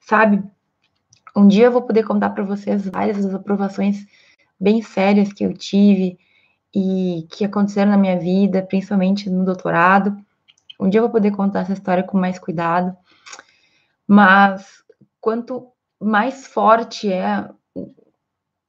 sabe? 0.00 0.44
Um 1.36 1.46
dia 1.46 1.66
eu 1.66 1.72
vou 1.72 1.82
poder 1.82 2.02
contar 2.02 2.30
para 2.30 2.42
vocês 2.42 2.88
várias 2.88 3.22
das 3.22 3.34
aprovações 3.34 4.06
bem 4.58 4.80
sérias 4.80 5.34
que 5.34 5.44
eu 5.44 5.52
tive 5.52 6.18
e 6.74 7.26
que 7.30 7.44
aconteceram 7.44 7.90
na 7.90 7.98
minha 7.98 8.18
vida, 8.18 8.62
principalmente 8.62 9.28
no 9.28 9.44
doutorado. 9.44 10.16
Um 10.80 10.88
dia 10.88 10.98
eu 10.98 11.02
vou 11.02 11.12
poder 11.12 11.32
contar 11.32 11.60
essa 11.60 11.74
história 11.74 12.02
com 12.02 12.18
mais 12.18 12.38
cuidado. 12.38 12.96
Mas 14.08 14.82
quanto 15.20 15.68
mais 16.00 16.46
forte 16.46 17.12
é 17.12 17.50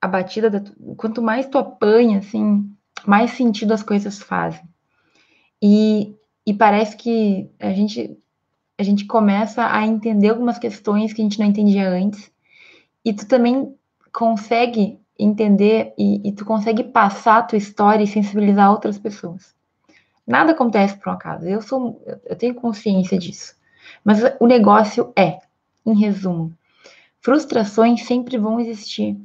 a 0.02 0.08
batida, 0.08 0.50
da, 0.50 0.62
quanto 0.98 1.22
mais 1.22 1.48
tu 1.48 1.58
apanha, 1.58 2.20
assim, 2.20 2.70
mais 3.06 3.32
sentido 3.32 3.74
as 3.74 3.84
coisas 3.84 4.20
fazem. 4.20 4.64
E, 5.64 6.14
e 6.46 6.54
parece 6.54 6.98
que 6.98 7.50
a 7.60 7.72
gente, 7.72 8.18
a 8.78 8.84
gente 8.84 9.06
começa 9.06 9.66
a 9.66 9.86
entender 9.86 10.30
algumas 10.30 10.60
questões 10.60 11.14
que 11.14 11.22
a 11.22 11.24
gente 11.24 11.40
não 11.40 11.46
entendia 11.46 11.90
antes. 11.90 12.30
E 13.08 13.14
tu 13.14 13.26
também 13.26 13.74
consegue 14.12 15.00
entender 15.18 15.94
e, 15.98 16.28
e 16.28 16.34
tu 16.34 16.44
consegue 16.44 16.84
passar 16.84 17.38
a 17.38 17.44
tua 17.44 17.58
história 17.58 18.04
e 18.04 18.08
sensibilizar 18.08 18.70
outras 18.70 19.00
pessoas. 19.00 19.56
Nada 20.28 20.52
acontece 20.52 20.98
por 20.98 21.08
um 21.08 21.14
acaso. 21.14 21.48
Eu 21.48 21.62
sou, 21.62 22.04
eu 22.26 22.36
tenho 22.36 22.54
consciência 22.54 23.18
disso. 23.18 23.56
Mas 24.04 24.20
o 24.42 24.46
negócio 24.46 25.14
é, 25.18 25.40
em 25.86 25.98
resumo, 25.98 26.54
frustrações 27.22 28.04
sempre 28.04 28.38
vão 28.38 28.60
existir. 28.60 29.18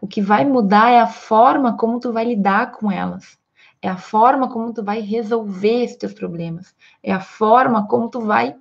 O 0.00 0.08
que 0.08 0.20
vai 0.20 0.44
mudar 0.44 0.90
é 0.90 0.98
a 0.98 1.06
forma 1.06 1.76
como 1.76 2.00
tu 2.00 2.12
vai 2.12 2.24
lidar 2.24 2.72
com 2.72 2.90
elas. 2.90 3.38
É 3.80 3.88
a 3.88 3.96
forma 3.96 4.50
como 4.50 4.74
tu 4.74 4.82
vai 4.82 4.98
resolver 4.98 5.84
esses 5.84 5.96
teus 5.96 6.12
problemas. 6.12 6.74
É 7.04 7.12
a 7.12 7.20
forma 7.20 7.86
como 7.86 8.10
tu 8.10 8.20
vai 8.20 8.56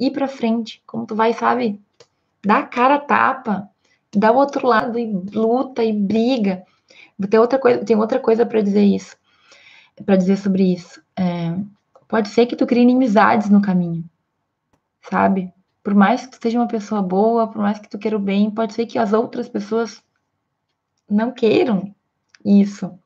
ir 0.00 0.12
para 0.12 0.26
frente, 0.26 0.82
como 0.86 1.04
tu 1.04 1.14
vai, 1.14 1.34
sabe, 1.34 1.78
dar 2.46 2.60
a 2.60 2.66
cara 2.66 2.98
tapa, 2.98 3.68
dar 4.14 4.32
o 4.32 4.36
outro 4.36 4.66
lado 4.66 4.98
e 4.98 5.06
luta 5.34 5.82
e 5.82 5.92
briga. 5.92 6.62
Tem 7.28 7.40
outra 7.40 7.58
coisa, 7.58 7.84
tem 7.84 7.96
outra 7.96 8.20
coisa 8.20 8.46
para 8.46 8.60
dizer 8.60 8.84
isso, 8.84 9.16
para 10.04 10.16
dizer 10.16 10.36
sobre 10.36 10.72
isso. 10.72 11.02
É, 11.16 11.56
pode 12.06 12.28
ser 12.28 12.46
que 12.46 12.56
tu 12.56 12.66
crie 12.66 12.82
inimizades 12.82 13.50
no 13.50 13.60
caminho, 13.60 14.04
sabe? 15.02 15.52
Por 15.82 15.94
mais 15.94 16.26
que 16.26 16.32
tu 16.32 16.42
seja 16.42 16.58
uma 16.58 16.68
pessoa 16.68 17.02
boa, 17.02 17.48
por 17.48 17.60
mais 17.60 17.78
que 17.78 17.88
tu 17.88 17.98
queira 17.98 18.16
o 18.16 18.20
bem, 18.20 18.50
pode 18.50 18.74
ser 18.74 18.86
que 18.86 18.98
as 18.98 19.12
outras 19.12 19.48
pessoas 19.48 20.02
não 21.08 21.32
queiram 21.32 21.94
isso. 22.44 22.96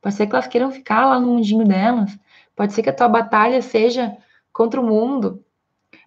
Pode 0.00 0.14
ser 0.14 0.26
que 0.26 0.34
elas 0.34 0.46
queiram 0.46 0.70
ficar 0.70 1.06
lá 1.06 1.20
no 1.20 1.34
mundinho 1.34 1.64
delas. 1.66 2.18
Pode 2.56 2.72
ser 2.72 2.82
que 2.82 2.90
a 2.90 2.94
tua 2.94 3.08
batalha 3.08 3.60
seja 3.60 4.16
contra 4.52 4.80
o 4.80 4.84
mundo. 4.84 5.44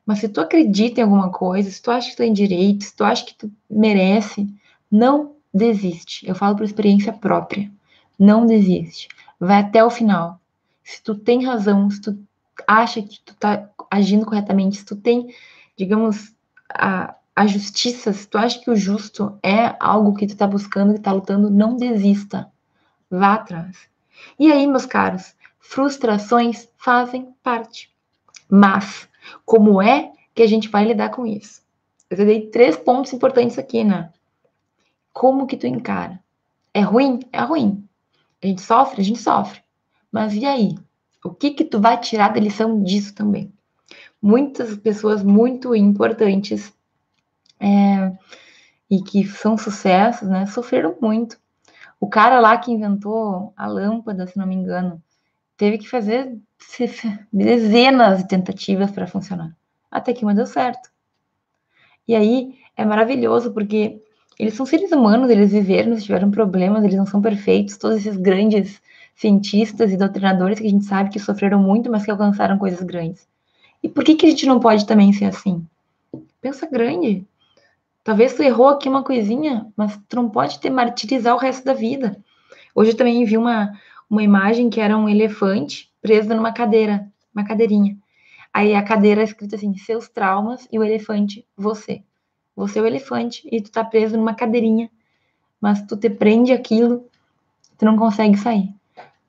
Mas 0.05 0.19
se 0.19 0.29
tu 0.29 0.41
acredita 0.41 0.99
em 0.99 1.03
alguma 1.03 1.31
coisa, 1.31 1.69
se 1.69 1.81
tu 1.81 1.91
acha 1.91 2.09
que 2.09 2.15
tu 2.15 2.19
tem 2.19 2.33
direito, 2.33 2.83
se 2.83 2.95
tu 2.95 3.03
acha 3.03 3.25
que 3.25 3.33
tu 3.33 3.51
merece, 3.69 4.47
não 4.91 5.35
desiste. 5.53 6.27
Eu 6.27 6.35
falo 6.35 6.55
por 6.55 6.63
experiência 6.63 7.13
própria. 7.13 7.71
Não 8.17 8.45
desiste. 8.45 9.07
Vai 9.39 9.61
até 9.61 9.83
o 9.83 9.89
final. 9.89 10.39
Se 10.83 11.01
tu 11.01 11.15
tem 11.15 11.45
razão, 11.45 11.89
se 11.89 12.01
tu 12.01 12.17
acha 12.67 13.01
que 13.01 13.19
tu 13.21 13.35
tá 13.35 13.69
agindo 13.89 14.25
corretamente, 14.25 14.77
se 14.77 14.85
tu 14.85 14.95
tem, 14.95 15.33
digamos, 15.77 16.33
a, 16.69 17.15
a 17.35 17.47
justiça, 17.47 18.13
se 18.13 18.27
tu 18.27 18.37
acha 18.37 18.59
que 18.59 18.69
o 18.69 18.75
justo 18.75 19.37
é 19.41 19.75
algo 19.79 20.15
que 20.15 20.27
tu 20.27 20.35
tá 20.35 20.47
buscando, 20.47 20.93
que 20.93 20.99
tá 20.99 21.11
lutando, 21.11 21.49
não 21.49 21.75
desista. 21.75 22.51
Vá 23.09 23.33
atrás. 23.33 23.77
E 24.39 24.51
aí, 24.51 24.67
meus 24.67 24.85
caros, 24.85 25.35
frustrações 25.59 26.67
fazem 26.77 27.33
parte. 27.43 27.91
Mas, 28.49 29.07
como 29.45 29.81
é 29.81 30.11
que 30.33 30.41
a 30.41 30.47
gente 30.47 30.69
vai 30.69 30.85
lidar 30.85 31.09
com 31.09 31.25
isso? 31.25 31.61
Eu 32.09 32.17
dei 32.17 32.47
três 32.47 32.75
pontos 32.75 33.13
importantes 33.13 33.57
aqui, 33.57 33.83
né? 33.83 34.11
Como 35.13 35.47
que 35.47 35.57
tu 35.57 35.67
encara? 35.67 36.19
É 36.73 36.81
ruim? 36.81 37.19
É 37.31 37.41
ruim. 37.41 37.87
A 38.41 38.47
gente 38.47 38.61
sofre? 38.61 39.01
A 39.01 39.03
gente 39.03 39.19
sofre. 39.19 39.61
Mas 40.11 40.33
e 40.33 40.45
aí? 40.45 40.75
O 41.23 41.29
que 41.29 41.51
que 41.51 41.63
tu 41.63 41.79
vai 41.79 41.99
tirar 41.99 42.33
da 42.33 42.39
lição 42.39 42.81
disso 42.83 43.13
também? 43.13 43.53
Muitas 44.21 44.75
pessoas 44.77 45.23
muito 45.23 45.75
importantes 45.75 46.73
é, 47.59 48.11
e 48.89 49.01
que 49.01 49.25
são 49.25 49.57
sucessos, 49.57 50.27
né, 50.27 50.45
sofreram 50.47 50.95
muito. 50.99 51.39
O 51.99 52.09
cara 52.09 52.39
lá 52.39 52.57
que 52.57 52.71
inventou 52.71 53.53
a 53.55 53.67
lâmpada, 53.67 54.25
se 54.25 54.37
não 54.37 54.47
me 54.47 54.55
engano, 54.55 55.01
teve 55.61 55.77
que 55.77 55.87
fazer 55.87 56.35
dezenas 57.31 58.17
de 58.17 58.27
tentativas 58.27 58.89
para 58.89 59.05
funcionar. 59.05 59.55
Até 59.91 60.11
que 60.11 60.25
uma 60.25 60.33
deu 60.33 60.47
certo. 60.47 60.89
E 62.07 62.15
aí 62.15 62.55
é 62.75 62.83
maravilhoso, 62.83 63.53
porque 63.53 64.01
eles 64.39 64.55
são 64.55 64.65
seres 64.65 64.91
humanos, 64.91 65.29
eles 65.29 65.51
viveram, 65.51 65.91
eles 65.91 66.03
tiveram 66.03 66.31
problemas, 66.31 66.83
eles 66.83 66.97
não 66.97 67.05
são 67.05 67.21
perfeitos. 67.21 67.77
Todos 67.77 67.97
esses 67.97 68.17
grandes 68.17 68.81
cientistas 69.15 69.91
e 69.91 69.97
doutrinadores 69.97 70.57
que 70.57 70.65
a 70.65 70.69
gente 70.69 70.85
sabe 70.85 71.11
que 71.11 71.19
sofreram 71.19 71.59
muito, 71.59 71.91
mas 71.91 72.03
que 72.03 72.09
alcançaram 72.09 72.57
coisas 72.57 72.81
grandes. 72.81 73.27
E 73.83 73.87
por 73.87 74.03
que, 74.03 74.15
que 74.15 74.25
a 74.25 74.29
gente 74.31 74.47
não 74.47 74.59
pode 74.59 74.87
também 74.87 75.13
ser 75.13 75.25
assim? 75.25 75.63
Pensa 76.41 76.65
grande. 76.65 77.23
Talvez 78.03 78.33
tu 78.33 78.41
errou 78.41 78.69
aqui 78.69 78.89
uma 78.89 79.03
coisinha, 79.03 79.67
mas 79.77 79.95
tu 80.09 80.15
não 80.15 80.27
pode 80.27 80.59
te 80.59 80.71
martirizar 80.71 81.35
o 81.35 81.39
resto 81.39 81.63
da 81.63 81.73
vida. 81.73 82.17
Hoje 82.73 82.91
eu 82.91 82.97
também 82.97 83.23
vi 83.25 83.37
uma, 83.37 83.71
uma 84.11 84.21
imagem 84.21 84.69
que 84.69 84.81
era 84.81 84.97
um 84.97 85.07
elefante 85.07 85.89
preso 86.01 86.27
numa 86.35 86.51
cadeira, 86.51 87.09
uma 87.33 87.45
cadeirinha. 87.45 87.97
Aí 88.53 88.75
a 88.75 88.83
cadeira 88.83 89.21
é 89.21 89.23
escrita 89.23 89.55
assim, 89.55 89.73
seus 89.77 90.09
traumas 90.09 90.67
e 90.69 90.77
o 90.77 90.83
elefante, 90.83 91.47
você. 91.55 92.03
Você 92.53 92.79
é 92.79 92.81
o 92.81 92.85
elefante 92.85 93.47
e 93.49 93.61
tu 93.61 93.71
tá 93.71 93.85
preso 93.85 94.17
numa 94.17 94.35
cadeirinha, 94.35 94.91
mas 95.61 95.81
tu 95.83 95.95
te 95.95 96.09
prende 96.09 96.51
aquilo, 96.51 97.07
tu 97.77 97.85
não 97.85 97.95
consegue 97.95 98.35
sair. 98.35 98.75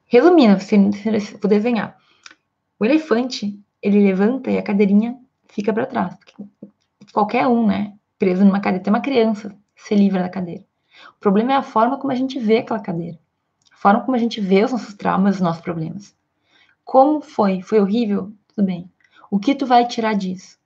Resumindo, 0.06 0.58
se, 0.58 0.76
vou 1.40 1.48
desenhar. 1.48 1.96
O 2.76 2.84
elefante, 2.84 3.56
ele 3.80 4.02
levanta 4.02 4.50
e 4.50 4.58
a 4.58 4.62
cadeirinha 4.62 5.16
fica 5.46 5.72
para 5.72 5.86
trás. 5.86 6.16
Qualquer 7.12 7.46
um, 7.46 7.68
né, 7.68 7.94
preso 8.18 8.44
numa 8.44 8.58
cadeira, 8.58 8.82
tem 8.82 8.92
uma 8.92 9.00
criança, 9.00 9.54
se 9.76 9.94
livra 9.94 10.22
da 10.22 10.28
cadeira. 10.28 10.64
O 11.10 11.20
problema 11.20 11.52
é 11.52 11.56
a 11.56 11.62
forma 11.62 11.98
como 11.98 12.12
a 12.12 12.16
gente 12.16 12.40
vê 12.40 12.58
aquela 12.58 12.80
cadeira. 12.80 13.21
Forma 13.82 14.04
como 14.04 14.16
a 14.16 14.20
gente 14.20 14.40
vê 14.40 14.62
os 14.62 14.70
nossos 14.70 14.94
traumas, 14.94 15.34
os 15.34 15.40
nossos 15.40 15.60
problemas. 15.60 16.14
Como 16.84 17.20
foi? 17.20 17.62
Foi 17.62 17.80
horrível? 17.80 18.32
Tudo 18.54 18.64
bem. 18.64 18.88
O 19.28 19.40
que 19.40 19.56
tu 19.56 19.66
vai 19.66 19.84
tirar 19.88 20.14
disso? 20.14 20.56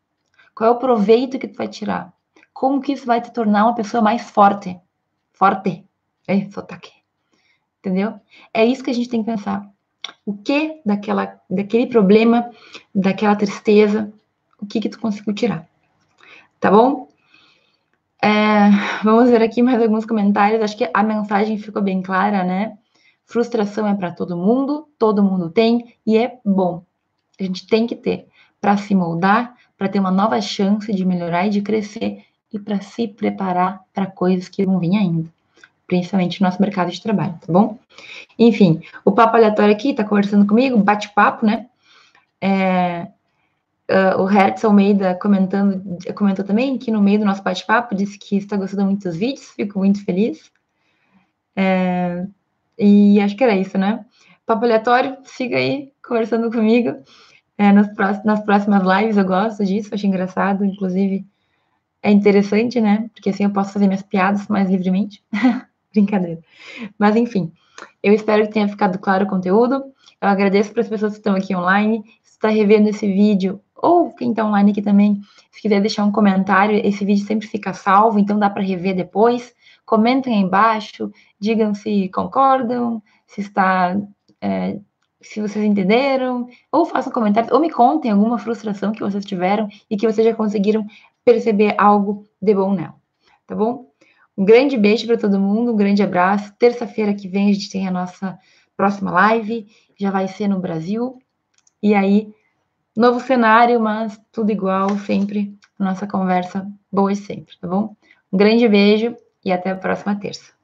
Qual 0.55 0.69
é 0.69 0.71
o 0.71 0.79
proveito 0.79 1.39
que 1.39 1.49
tu 1.49 1.57
vai 1.57 1.67
tirar? 1.67 2.13
Como 2.53 2.79
que 2.79 2.93
isso 2.93 3.07
vai 3.07 3.23
te 3.23 3.33
tornar 3.33 3.65
uma 3.65 3.75
pessoa 3.75 4.03
mais 4.03 4.29
forte? 4.29 4.79
Forte. 5.33 5.83
É, 6.29 6.45
sotaque. 6.51 6.93
Entendeu? 7.79 8.21
É 8.53 8.67
isso 8.67 8.85
que 8.85 8.91
a 8.91 8.95
gente 8.95 9.09
tem 9.09 9.25
que 9.25 9.31
pensar. 9.31 9.67
O 10.27 10.37
que 10.37 10.83
daquela, 10.85 11.41
daquele 11.49 11.87
problema, 11.87 12.51
daquela 12.95 13.35
tristeza, 13.35 14.13
o 14.61 14.67
que 14.67 14.79
que 14.79 14.91
tu 14.91 15.01
conseguiu 15.01 15.33
tirar? 15.33 15.67
Tá 16.61 16.71
bom? 16.71 17.09
É, 18.23 18.69
vamos 19.03 19.31
ver 19.31 19.41
aqui 19.41 19.63
mais 19.63 19.81
alguns 19.81 20.05
comentários. 20.05 20.61
Acho 20.61 20.77
que 20.77 20.91
a 20.93 21.03
mensagem 21.03 21.57
ficou 21.57 21.81
bem 21.81 22.03
clara, 22.03 22.45
né? 22.45 22.77
Frustração 23.27 23.87
é 23.87 23.95
para 23.95 24.13
todo 24.13 24.37
mundo, 24.37 24.89
todo 24.99 25.23
mundo 25.23 25.51
tem 25.51 25.97
e 26.07 26.17
é 26.17 26.39
bom. 26.45 26.83
A 27.39 27.43
gente 27.43 27.67
tem 27.67 27.87
que 27.87 27.97
ter 27.97 28.27
para 28.61 28.77
se 28.77 28.95
moldar, 28.95 29.55
para 29.77 29.89
ter 29.89 29.99
uma 29.99 30.11
nova 30.11 30.41
chance 30.41 30.91
de 30.93 31.05
melhorar 31.05 31.47
e 31.47 31.51
de 31.51 31.61
crescer 31.61 32.25
e 32.53 32.59
para 32.59 32.81
se 32.81 33.09
preparar 33.09 33.83
para 33.93 34.07
coisas 34.07 34.49
que 34.49 34.65
vão 34.65 34.79
vir 34.79 34.97
ainda, 34.97 35.29
principalmente 35.87 36.41
no 36.41 36.47
nosso 36.47 36.63
mercado 36.63 36.91
de 36.91 37.03
trabalho, 37.03 37.35
tá 37.45 37.53
bom? 37.53 37.79
Enfim, 38.39 38.81
o 39.05 39.11
papo 39.11 39.37
aleatório 39.37 39.75
aqui 39.75 39.91
está 39.91 40.05
conversando 40.05 40.47
comigo, 40.47 40.79
bate-papo, 40.79 41.45
né? 41.45 41.67
É, 42.41 43.09
Uh, 43.89 44.21
o 44.21 44.25
Hertz 44.25 44.65
Almeida 44.65 45.15
comentando, 45.15 45.81
comentou 46.17 46.45
também 46.45 46.77
que 46.77 46.91
no 46.91 47.01
meio 47.01 47.21
do 47.21 47.25
nosso 47.25 47.41
bate-papo 47.41 47.95
disse 47.95 48.19
que 48.19 48.37
está 48.37 48.57
gostando 48.57 48.85
muito 48.85 49.05
dos 49.05 49.17
vídeos, 49.17 49.51
fico 49.51 49.79
muito 49.79 50.05
feliz. 50.05 50.51
É, 51.55 52.27
e 52.79 53.21
acho 53.21 53.37
que 53.37 53.45
era 53.45 53.57
isso, 53.57 53.77
né? 53.79 54.05
Papo 54.45 54.65
aleatório, 54.65 55.17
siga 55.25 55.57
aí 55.57 55.93
conversando 56.07 56.51
comigo 56.51 56.97
é, 57.59 57.73
nas, 57.73 57.89
próximas, 57.95 58.25
nas 58.25 58.45
próximas 58.45 58.83
lives, 58.83 59.17
eu 59.17 59.25
gosto 59.25 59.65
disso, 59.65 59.95
acho 59.95 60.07
engraçado, 60.07 60.65
inclusive 60.65 61.27
é 62.03 62.11
interessante, 62.11 62.81
né? 62.81 63.09
Porque 63.15 63.31
assim 63.31 63.45
eu 63.45 63.51
posso 63.51 63.73
fazer 63.73 63.87
minhas 63.87 64.03
piadas 64.03 64.47
mais 64.49 64.71
livremente. 64.71 65.23
Brincadeira. 65.93 66.41
Mas 66.99 67.17
enfim, 67.17 67.51
eu 68.03 68.13
espero 68.13 68.47
que 68.47 68.53
tenha 68.53 68.69
ficado 68.69 68.99
claro 68.99 69.25
o 69.25 69.29
conteúdo. 69.29 69.83
Eu 70.21 70.29
agradeço 70.29 70.73
para 70.73 70.83
as 70.83 70.89
pessoas 70.89 71.13
que 71.13 71.19
estão 71.19 71.35
aqui 71.35 71.57
online. 71.57 72.05
Se 72.23 72.33
está 72.33 72.49
revendo 72.49 72.89
esse 72.89 73.07
vídeo, 73.07 73.61
ou 73.75 74.13
quem 74.13 74.31
está 74.31 74.45
online 74.45 74.71
aqui 74.71 74.83
também, 74.83 75.21
se 75.51 75.61
quiser 75.61 75.81
deixar 75.81 76.05
um 76.05 76.13
comentário, 76.13 76.81
esse 76.85 77.05
vídeo 77.05 77.25
sempre 77.27 77.49
fica 77.49 77.73
salvo, 77.73 78.19
então 78.19 78.39
dá 78.39 78.49
para 78.49 78.63
rever 78.63 78.95
depois. 78.95 79.55
Comentem 79.87 80.35
aí 80.35 80.41
embaixo, 80.41 81.11
digam 81.41 81.73
se 81.75 82.09
concordam, 82.11 83.03
se 83.27 83.41
está. 83.41 83.97
É, 84.41 84.79
se 85.23 85.41
vocês 85.41 85.65
entenderam, 85.65 86.47
ou 86.71 86.85
façam 86.85 87.13
comentários, 87.13 87.51
ou 87.51 87.59
me 87.59 87.71
contem 87.71 88.11
alguma 88.11 88.39
frustração 88.39 88.93
que 88.93 89.01
vocês 89.01 89.25
tiveram 89.25 89.69
e 89.91 89.97
que 89.97 90.07
vocês 90.07 90.27
já 90.27 90.35
conseguiram 90.35 90.87
perceber 91.25 91.75
algo 91.79 92.25
de 92.41 92.55
bom 92.55 92.75
nela. 92.75 92.95
Tá 93.47 93.55
bom? 93.55 93.91
Um 94.37 94.45
grande 94.45 94.77
beijo 94.77 95.07
para 95.07 95.17
todo 95.17 95.41
mundo, 95.41 95.73
um 95.73 95.77
grande 95.77 96.03
abraço. 96.03 96.53
Terça-feira 96.59 97.15
que 97.15 97.27
vem 97.27 97.49
a 97.49 97.53
gente 97.55 97.71
tem 97.71 97.89
a 97.89 97.91
nossa 97.91 98.39
próxima 98.77 99.11
live, 99.11 99.67
já 99.99 100.11
vai 100.11 100.29
ser 100.29 100.49
no 100.49 100.61
Brasil. 100.61 101.19
E 101.83 101.95
aí 101.95 102.33
Novo 102.97 103.21
cenário, 103.21 103.79
mas 103.79 104.19
tudo 104.33 104.51
igual, 104.51 104.89
sempre. 105.01 105.55
Nossa 105.79 106.07
conversa 106.07 106.67
boa 106.91 107.13
e 107.13 107.17
sempre, 107.17 107.55
tá 107.61 107.69
bom? 107.69 107.95
Um 108.33 108.39
grande 108.39 108.67
beijo 108.67 109.15
e 109.47 109.53
até 109.53 109.71
a 109.71 109.77
próxima 109.77 110.19
terça. 110.19 110.56